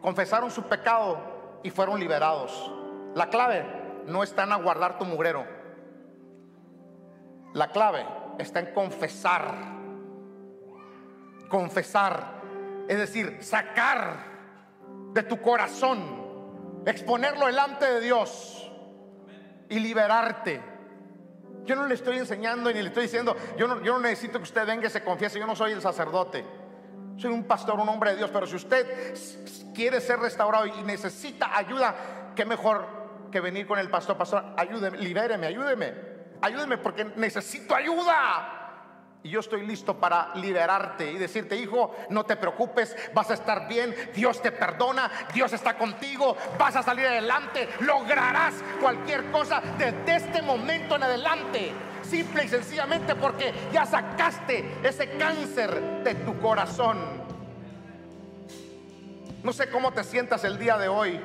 confesaron 0.00 0.50
su 0.50 0.62
pecado 0.62 1.18
y 1.62 1.68
fueron 1.68 2.00
liberados. 2.00 2.72
La 3.14 3.28
clave 3.28 3.66
no 4.06 4.22
está 4.22 4.44
en 4.44 4.52
aguardar 4.52 4.96
tu 4.96 5.04
mugrero. 5.04 5.44
La 7.54 7.68
clave 7.68 8.04
está 8.38 8.60
en 8.60 8.74
confesar. 8.74 9.54
Confesar, 11.48 12.42
es 12.88 12.98
decir, 12.98 13.38
sacar 13.40 14.16
de 15.12 15.22
tu 15.22 15.40
corazón, 15.40 16.82
exponerlo 16.84 17.46
delante 17.46 17.84
de 17.84 18.00
Dios 18.00 18.70
y 19.68 19.78
liberarte. 19.78 20.60
Yo 21.64 21.76
no 21.76 21.86
le 21.86 21.94
estoy 21.94 22.18
enseñando 22.18 22.72
ni 22.72 22.82
le 22.82 22.88
estoy 22.88 23.04
diciendo, 23.04 23.36
yo 23.56 23.68
no, 23.68 23.82
yo 23.82 23.92
no 23.92 24.00
necesito 24.00 24.38
que 24.38 24.44
usted 24.44 24.66
venga 24.66 24.88
y 24.88 24.90
se 24.90 25.04
confiese, 25.04 25.38
yo 25.38 25.46
no 25.46 25.54
soy 25.54 25.72
el 25.72 25.80
sacerdote. 25.80 26.44
Soy 27.16 27.30
un 27.30 27.44
pastor, 27.44 27.78
un 27.78 27.88
hombre 27.88 28.10
de 28.10 28.16
Dios, 28.16 28.30
pero 28.32 28.46
si 28.46 28.56
usted 28.56 29.14
quiere 29.72 30.00
ser 30.00 30.18
restaurado 30.18 30.66
y 30.66 30.82
necesita 30.82 31.56
ayuda, 31.56 32.32
qué 32.34 32.44
mejor 32.44 32.84
que 33.30 33.40
venir 33.40 33.66
con 33.66 33.78
el 33.78 33.88
pastor, 33.88 34.16
pastor, 34.16 34.44
ayúdeme, 34.56 34.98
libéreme, 34.98 35.46
ayúdeme, 35.46 36.13
ayúdeme 36.44 36.78
porque 36.78 37.04
necesito 37.16 37.74
ayuda. 37.74 38.60
Y 39.22 39.30
yo 39.30 39.40
estoy 39.40 39.66
listo 39.66 39.98
para 39.98 40.34
liberarte 40.34 41.10
y 41.10 41.16
decirte, 41.16 41.56
hijo, 41.56 41.96
no 42.10 42.24
te 42.24 42.36
preocupes, 42.36 42.94
vas 43.14 43.30
a 43.30 43.34
estar 43.34 43.66
bien, 43.66 43.94
Dios 44.14 44.42
te 44.42 44.52
perdona, 44.52 45.10
Dios 45.32 45.54
está 45.54 45.78
contigo, 45.78 46.36
vas 46.58 46.76
a 46.76 46.82
salir 46.82 47.06
adelante, 47.06 47.70
lograrás 47.80 48.52
cualquier 48.82 49.30
cosa 49.30 49.62
desde 49.78 50.16
este 50.16 50.42
momento 50.42 50.96
en 50.96 51.04
adelante. 51.04 51.72
Simple 52.02 52.44
y 52.44 52.48
sencillamente 52.48 53.14
porque 53.14 53.54
ya 53.72 53.86
sacaste 53.86 54.80
ese 54.82 55.16
cáncer 55.16 56.04
de 56.04 56.14
tu 56.16 56.38
corazón. 56.38 56.98
No 59.42 59.54
sé 59.54 59.70
cómo 59.70 59.90
te 59.94 60.04
sientas 60.04 60.44
el 60.44 60.58
día 60.58 60.76
de 60.76 60.88
hoy, 60.88 61.18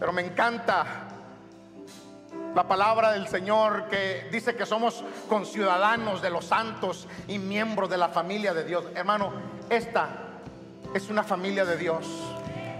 pero 0.00 0.10
me 0.10 0.22
encanta 0.22 1.03
la 2.54 2.68
palabra 2.68 3.12
del 3.12 3.26
Señor 3.26 3.88
que 3.88 4.28
dice 4.30 4.54
que 4.54 4.64
somos 4.64 5.04
conciudadanos 5.28 6.22
de 6.22 6.30
los 6.30 6.44
santos 6.44 7.08
y 7.26 7.38
miembros 7.38 7.90
de 7.90 7.98
la 7.98 8.08
familia 8.08 8.54
de 8.54 8.64
Dios. 8.64 8.84
Hermano, 8.94 9.32
esta 9.68 10.08
es 10.94 11.10
una 11.10 11.24
familia 11.24 11.64
de 11.64 11.76
Dios. 11.76 12.06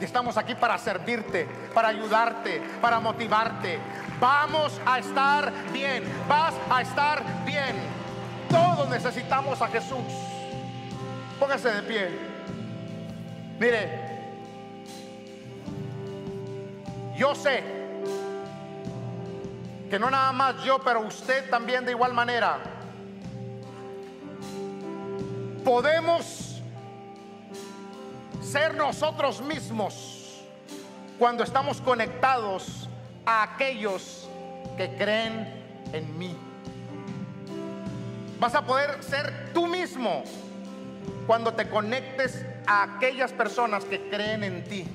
Y 0.00 0.04
estamos 0.04 0.36
aquí 0.36 0.54
para 0.54 0.78
servirte, 0.78 1.48
para 1.74 1.88
ayudarte, 1.88 2.62
para 2.80 3.00
motivarte. 3.00 3.78
Vamos 4.20 4.80
a 4.86 5.00
estar 5.00 5.52
bien, 5.72 6.04
vas 6.28 6.54
a 6.70 6.82
estar 6.82 7.22
bien. 7.44 7.74
Todos 8.48 8.88
necesitamos 8.88 9.60
a 9.60 9.68
Jesús. 9.68 9.98
Póngase 11.40 11.72
de 11.72 11.82
pie. 11.82 12.08
Mire, 13.58 14.04
yo 17.16 17.34
sé 17.34 17.83
que 19.94 19.98
no 20.00 20.10
nada 20.10 20.32
más 20.32 20.60
yo, 20.64 20.80
pero 20.80 21.02
usted 21.02 21.48
también 21.48 21.84
de 21.84 21.92
igual 21.92 22.12
manera, 22.12 22.58
podemos 25.64 26.60
ser 28.42 28.74
nosotros 28.74 29.40
mismos 29.40 30.42
cuando 31.16 31.44
estamos 31.44 31.80
conectados 31.80 32.88
a 33.24 33.44
aquellos 33.44 34.28
que 34.76 34.96
creen 34.96 35.62
en 35.92 36.18
mí. 36.18 36.36
Vas 38.40 38.56
a 38.56 38.66
poder 38.66 39.00
ser 39.00 39.52
tú 39.54 39.68
mismo 39.68 40.24
cuando 41.28 41.54
te 41.54 41.68
conectes 41.68 42.44
a 42.66 42.82
aquellas 42.82 43.32
personas 43.32 43.84
que 43.84 44.10
creen 44.10 44.42
en 44.42 44.64
ti. 44.64 44.86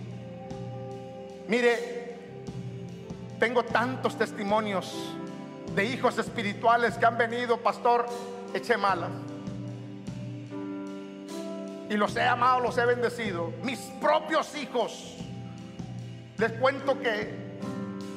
Mire, 1.48 2.09
tengo 3.40 3.64
tantos 3.64 4.18
testimonios 4.18 4.94
de 5.74 5.86
hijos 5.86 6.18
espirituales 6.18 6.98
que 6.98 7.06
han 7.06 7.18
venido, 7.18 7.58
pastor, 7.58 8.06
eche 8.54 8.78
malas. 8.78 9.10
Y 11.90 11.96
los 11.96 12.16
he 12.16 12.24
amado, 12.24 12.60
los 12.60 12.78
he 12.78 12.86
bendecido. 12.86 13.52
Mis 13.64 13.80
propios 14.02 14.56
hijos. 14.56 15.16
Les 16.38 16.52
cuento 16.54 17.00
que 17.00 17.34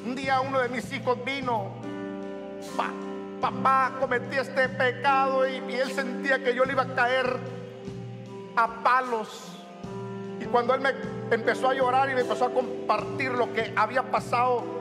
un 0.05 0.15
día 0.15 0.41
uno 0.41 0.59
de 0.59 0.69
mis 0.69 0.91
hijos 0.93 1.17
vino, 1.25 1.71
papá, 3.41 3.93
cometí 3.99 4.37
este 4.37 4.69
pecado 4.69 5.47
y 5.47 5.57
él 5.73 5.91
sentía 5.91 6.43
que 6.43 6.53
yo 6.53 6.65
le 6.65 6.73
iba 6.73 6.83
a 6.83 6.95
caer 6.95 7.37
a 8.55 8.83
palos. 8.83 9.49
Y 10.39 10.45
cuando 10.45 10.73
él 10.75 10.81
me 10.81 10.91
empezó 11.31 11.69
a 11.69 11.73
llorar 11.73 12.09
y 12.09 12.15
me 12.15 12.21
empezó 12.21 12.45
a 12.45 12.49
compartir 12.49 13.31
lo 13.31 13.51
que 13.53 13.73
había 13.75 14.03
pasado, 14.03 14.72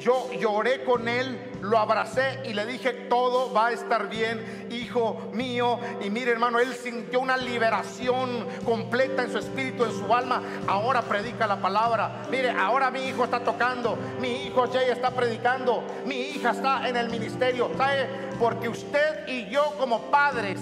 yo 0.00 0.30
lloré 0.32 0.82
con 0.82 1.08
él, 1.08 1.38
lo 1.60 1.78
abracé 1.78 2.40
y 2.44 2.54
le 2.54 2.64
dije, 2.66 2.92
todo 3.08 3.52
va 3.52 3.68
a 3.68 3.72
estar 3.72 4.08
bien, 4.08 4.68
hijo 4.70 5.30
mío. 5.32 5.78
Y 6.00 6.10
mire 6.10 6.32
hermano, 6.32 6.58
él 6.58 6.74
sintió 6.74 7.20
una 7.20 7.36
liberación 7.36 8.46
completa 8.64 9.22
en 9.22 9.30
su 9.30 9.38
espíritu, 9.38 9.84
en 9.84 9.92
su 9.92 10.12
alma. 10.14 10.42
Ahora 10.66 11.02
predica 11.02 11.46
la 11.46 11.60
palabra. 11.60 12.22
Mire, 12.30 12.50
ahora 12.50 12.90
mi 12.90 13.06
hijo 13.06 13.24
está 13.24 13.40
tocando, 13.40 13.98
mi 14.18 14.46
hijo 14.46 14.68
Jay 14.72 14.90
está 14.90 15.10
predicando, 15.10 15.84
mi 16.06 16.16
hija 16.16 16.50
está 16.50 16.88
en 16.88 16.96
el 16.96 17.10
ministerio. 17.10 17.70
¿Sabe? 17.76 18.08
Porque 18.38 18.68
usted 18.68 19.28
y 19.28 19.50
yo 19.50 19.74
como 19.78 20.10
padres, 20.10 20.58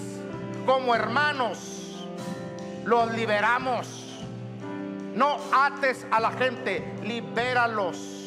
como 0.67 0.95
hermanos, 0.95 2.07
los 2.85 3.13
liberamos. 3.15 4.05
No 5.15 5.37
ates 5.53 6.07
a 6.11 6.21
la 6.21 6.33
gente, 6.33 6.95
libéralos. 7.03 8.18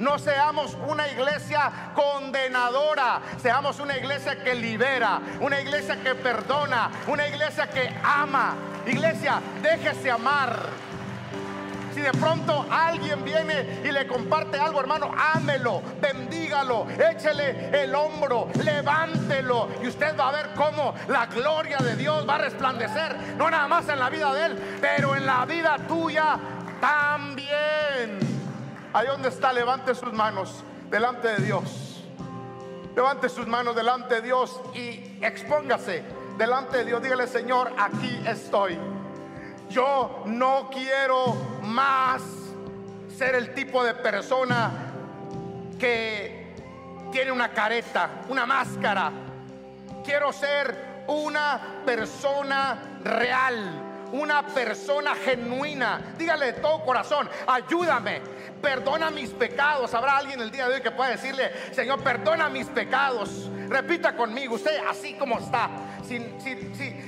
No 0.00 0.18
seamos 0.18 0.78
una 0.88 1.06
iglesia 1.08 1.92
condenadora, 1.94 3.20
seamos 3.36 3.78
una 3.80 3.98
iglesia 3.98 4.42
que 4.42 4.54
libera, 4.54 5.20
una 5.40 5.60
iglesia 5.60 6.02
que 6.02 6.14
perdona, 6.14 6.90
una 7.06 7.28
iglesia 7.28 7.68
que 7.68 7.94
ama. 8.02 8.54
Iglesia, 8.86 9.42
déjese 9.60 10.10
amar. 10.10 10.58
Si 11.94 12.00
de 12.00 12.12
pronto 12.12 12.64
alguien 12.70 13.22
viene 13.24 13.82
y 13.84 13.92
le 13.92 14.06
comparte 14.06 14.58
algo, 14.58 14.80
hermano, 14.80 15.10
ámelo, 15.34 15.82
bendígalo, 16.00 16.86
échele 16.88 17.82
el 17.82 17.94
hombro, 17.94 18.48
levántelo. 18.64 19.68
Y 19.82 19.88
usted 19.88 20.18
va 20.18 20.30
a 20.30 20.32
ver 20.32 20.50
cómo 20.56 20.94
la 21.08 21.26
gloria 21.26 21.76
de 21.76 21.96
Dios 21.96 22.26
va 22.26 22.36
a 22.36 22.38
resplandecer, 22.38 23.36
no 23.36 23.50
nada 23.50 23.68
más 23.68 23.86
en 23.90 23.98
la 23.98 24.08
vida 24.08 24.32
de 24.32 24.46
él, 24.46 24.78
pero 24.80 25.14
en 25.14 25.26
la 25.26 25.44
vida 25.44 25.76
tuya 25.86 26.38
también. 26.80 28.29
Ahí 28.92 29.06
donde 29.06 29.28
está, 29.28 29.52
levante 29.52 29.94
sus 29.94 30.12
manos 30.12 30.64
delante 30.90 31.28
de 31.28 31.44
Dios. 31.44 32.02
Levante 32.96 33.28
sus 33.28 33.46
manos 33.46 33.76
delante 33.76 34.16
de 34.16 34.22
Dios 34.22 34.60
y 34.74 35.18
expóngase 35.20 36.02
delante 36.36 36.78
de 36.78 36.84
Dios. 36.86 37.00
Dígale, 37.00 37.28
Señor, 37.28 37.72
aquí 37.78 38.20
estoy. 38.26 38.76
Yo 39.68 40.24
no 40.26 40.68
quiero 40.72 41.36
más 41.62 42.22
ser 43.16 43.36
el 43.36 43.54
tipo 43.54 43.84
de 43.84 43.94
persona 43.94 44.70
que 45.78 46.52
tiene 47.12 47.30
una 47.30 47.50
careta, 47.50 48.22
una 48.28 48.44
máscara. 48.44 49.12
Quiero 50.04 50.32
ser 50.32 51.04
una 51.06 51.82
persona 51.86 52.98
real 53.04 53.89
una 54.12 54.46
persona 54.46 55.14
genuina. 55.14 56.14
Dígale 56.18 56.46
de 56.46 56.52
todo 56.54 56.84
corazón, 56.84 57.28
ayúdame, 57.46 58.20
perdona 58.60 59.10
mis 59.10 59.30
pecados. 59.30 59.94
Habrá 59.94 60.18
alguien 60.18 60.40
el 60.40 60.50
día 60.50 60.68
de 60.68 60.74
hoy 60.74 60.80
que 60.80 60.90
pueda 60.90 61.10
decirle, 61.10 61.50
Señor, 61.72 62.02
perdona 62.02 62.48
mis 62.48 62.66
pecados. 62.66 63.50
Repita 63.68 64.16
conmigo, 64.16 64.56
usted 64.56 64.80
así 64.88 65.14
como 65.14 65.38
está. 65.38 65.70
Si, 66.06 66.18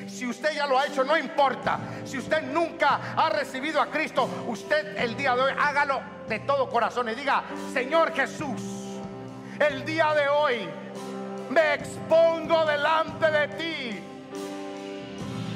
si, 0.08 0.26
usted 0.26 0.54
ya 0.54 0.66
lo 0.66 0.78
ha 0.78 0.86
hecho, 0.86 1.02
no 1.02 1.18
importa. 1.18 1.78
Si 2.04 2.18
usted 2.18 2.42
nunca 2.42 3.14
ha 3.16 3.28
recibido 3.30 3.80
a 3.80 3.86
Cristo, 3.86 4.28
usted 4.46 4.96
el 4.96 5.16
día 5.16 5.34
de 5.34 5.42
hoy 5.42 5.52
hágalo 5.58 6.00
de 6.28 6.38
todo 6.40 6.68
corazón 6.68 7.08
y 7.08 7.14
diga, 7.14 7.42
Señor 7.72 8.14
Jesús, 8.14 8.62
el 9.58 9.84
día 9.84 10.14
de 10.14 10.28
hoy 10.28 10.68
me 11.50 11.74
expongo 11.74 12.64
delante 12.64 13.30
de 13.30 13.48
ti 13.48 14.11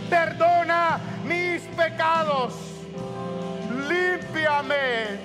perdona 0.09 0.99
mis 1.25 1.63
pecados, 1.77 2.55
límpiame, 3.89 5.19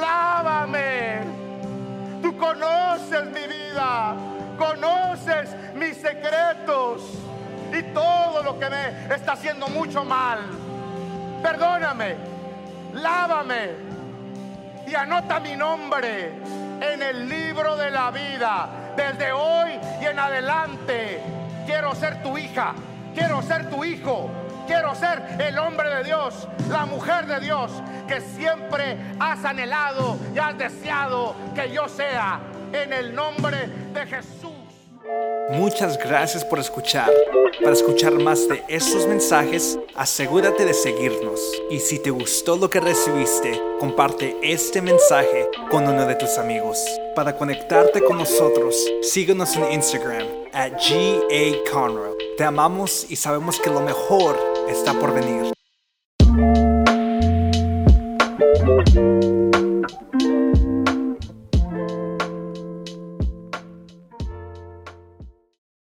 lávame. 0.00 1.20
Tú 2.22 2.36
conoces 2.36 3.26
mi 3.26 3.46
vida, 3.46 4.14
conoces 4.58 5.54
mis 5.74 5.96
secretos 5.96 7.02
y 7.72 7.82
todo 7.94 8.42
lo 8.42 8.58
que 8.58 8.70
me 8.70 9.14
está 9.14 9.32
haciendo 9.32 9.68
mucho 9.68 10.04
mal. 10.04 10.40
Perdóname, 11.42 12.16
lávame 12.94 13.70
y 14.86 14.94
anota 14.94 15.40
mi 15.40 15.56
nombre 15.56 16.32
en 16.80 17.02
el 17.02 17.28
libro 17.28 17.76
de 17.76 17.90
la 17.90 18.10
vida. 18.10 18.68
Desde 18.96 19.30
hoy 19.32 19.78
y 20.00 20.06
en 20.06 20.18
adelante 20.18 21.20
quiero 21.66 21.94
ser 21.94 22.22
tu 22.22 22.38
hija 22.38 22.74
Quiero 23.16 23.40
ser 23.40 23.70
tu 23.70 23.82
hijo. 23.82 24.30
Quiero 24.66 24.94
ser 24.94 25.22
el 25.38 25.58
hombre 25.58 25.88
de 25.94 26.04
Dios, 26.04 26.46
la 26.68 26.84
mujer 26.84 27.26
de 27.26 27.40
Dios 27.40 27.70
que 28.06 28.20
siempre 28.20 28.98
has 29.18 29.42
anhelado 29.44 30.18
y 30.34 30.38
has 30.38 30.58
deseado 30.58 31.34
que 31.54 31.72
yo 31.72 31.88
sea 31.88 32.40
en 32.72 32.92
el 32.92 33.14
nombre 33.14 33.68
de 33.94 34.06
Jesús. 34.06 34.50
Muchas 35.50 35.96
gracias 35.96 36.44
por 36.44 36.58
escuchar. 36.58 37.10
Para 37.62 37.72
escuchar 37.72 38.12
más 38.12 38.46
de 38.48 38.62
estos 38.68 39.06
mensajes, 39.06 39.78
asegúrate 39.94 40.66
de 40.66 40.74
seguirnos. 40.74 41.40
Y 41.70 41.78
si 41.78 41.98
te 42.00 42.10
gustó 42.10 42.56
lo 42.56 42.68
que 42.68 42.80
recibiste, 42.80 43.58
comparte 43.78 44.36
este 44.42 44.82
mensaje 44.82 45.48
con 45.70 45.88
uno 45.88 46.04
de 46.04 46.16
tus 46.16 46.36
amigos. 46.36 46.84
Para 47.14 47.34
conectarte 47.34 48.02
con 48.02 48.18
nosotros, 48.18 48.76
síguenos 49.00 49.56
en 49.56 49.72
Instagram 49.72 50.35
at 50.56 50.72
G.A. 50.78 51.70
Conroe. 51.70 52.16
Te 52.38 52.44
amamos 52.44 53.06
y 53.10 53.16
sabemos 53.16 53.60
que 53.60 53.68
lo 53.68 53.82
mejor 53.82 54.36
está 54.68 54.94
por 54.94 55.12
venir. 55.12 55.52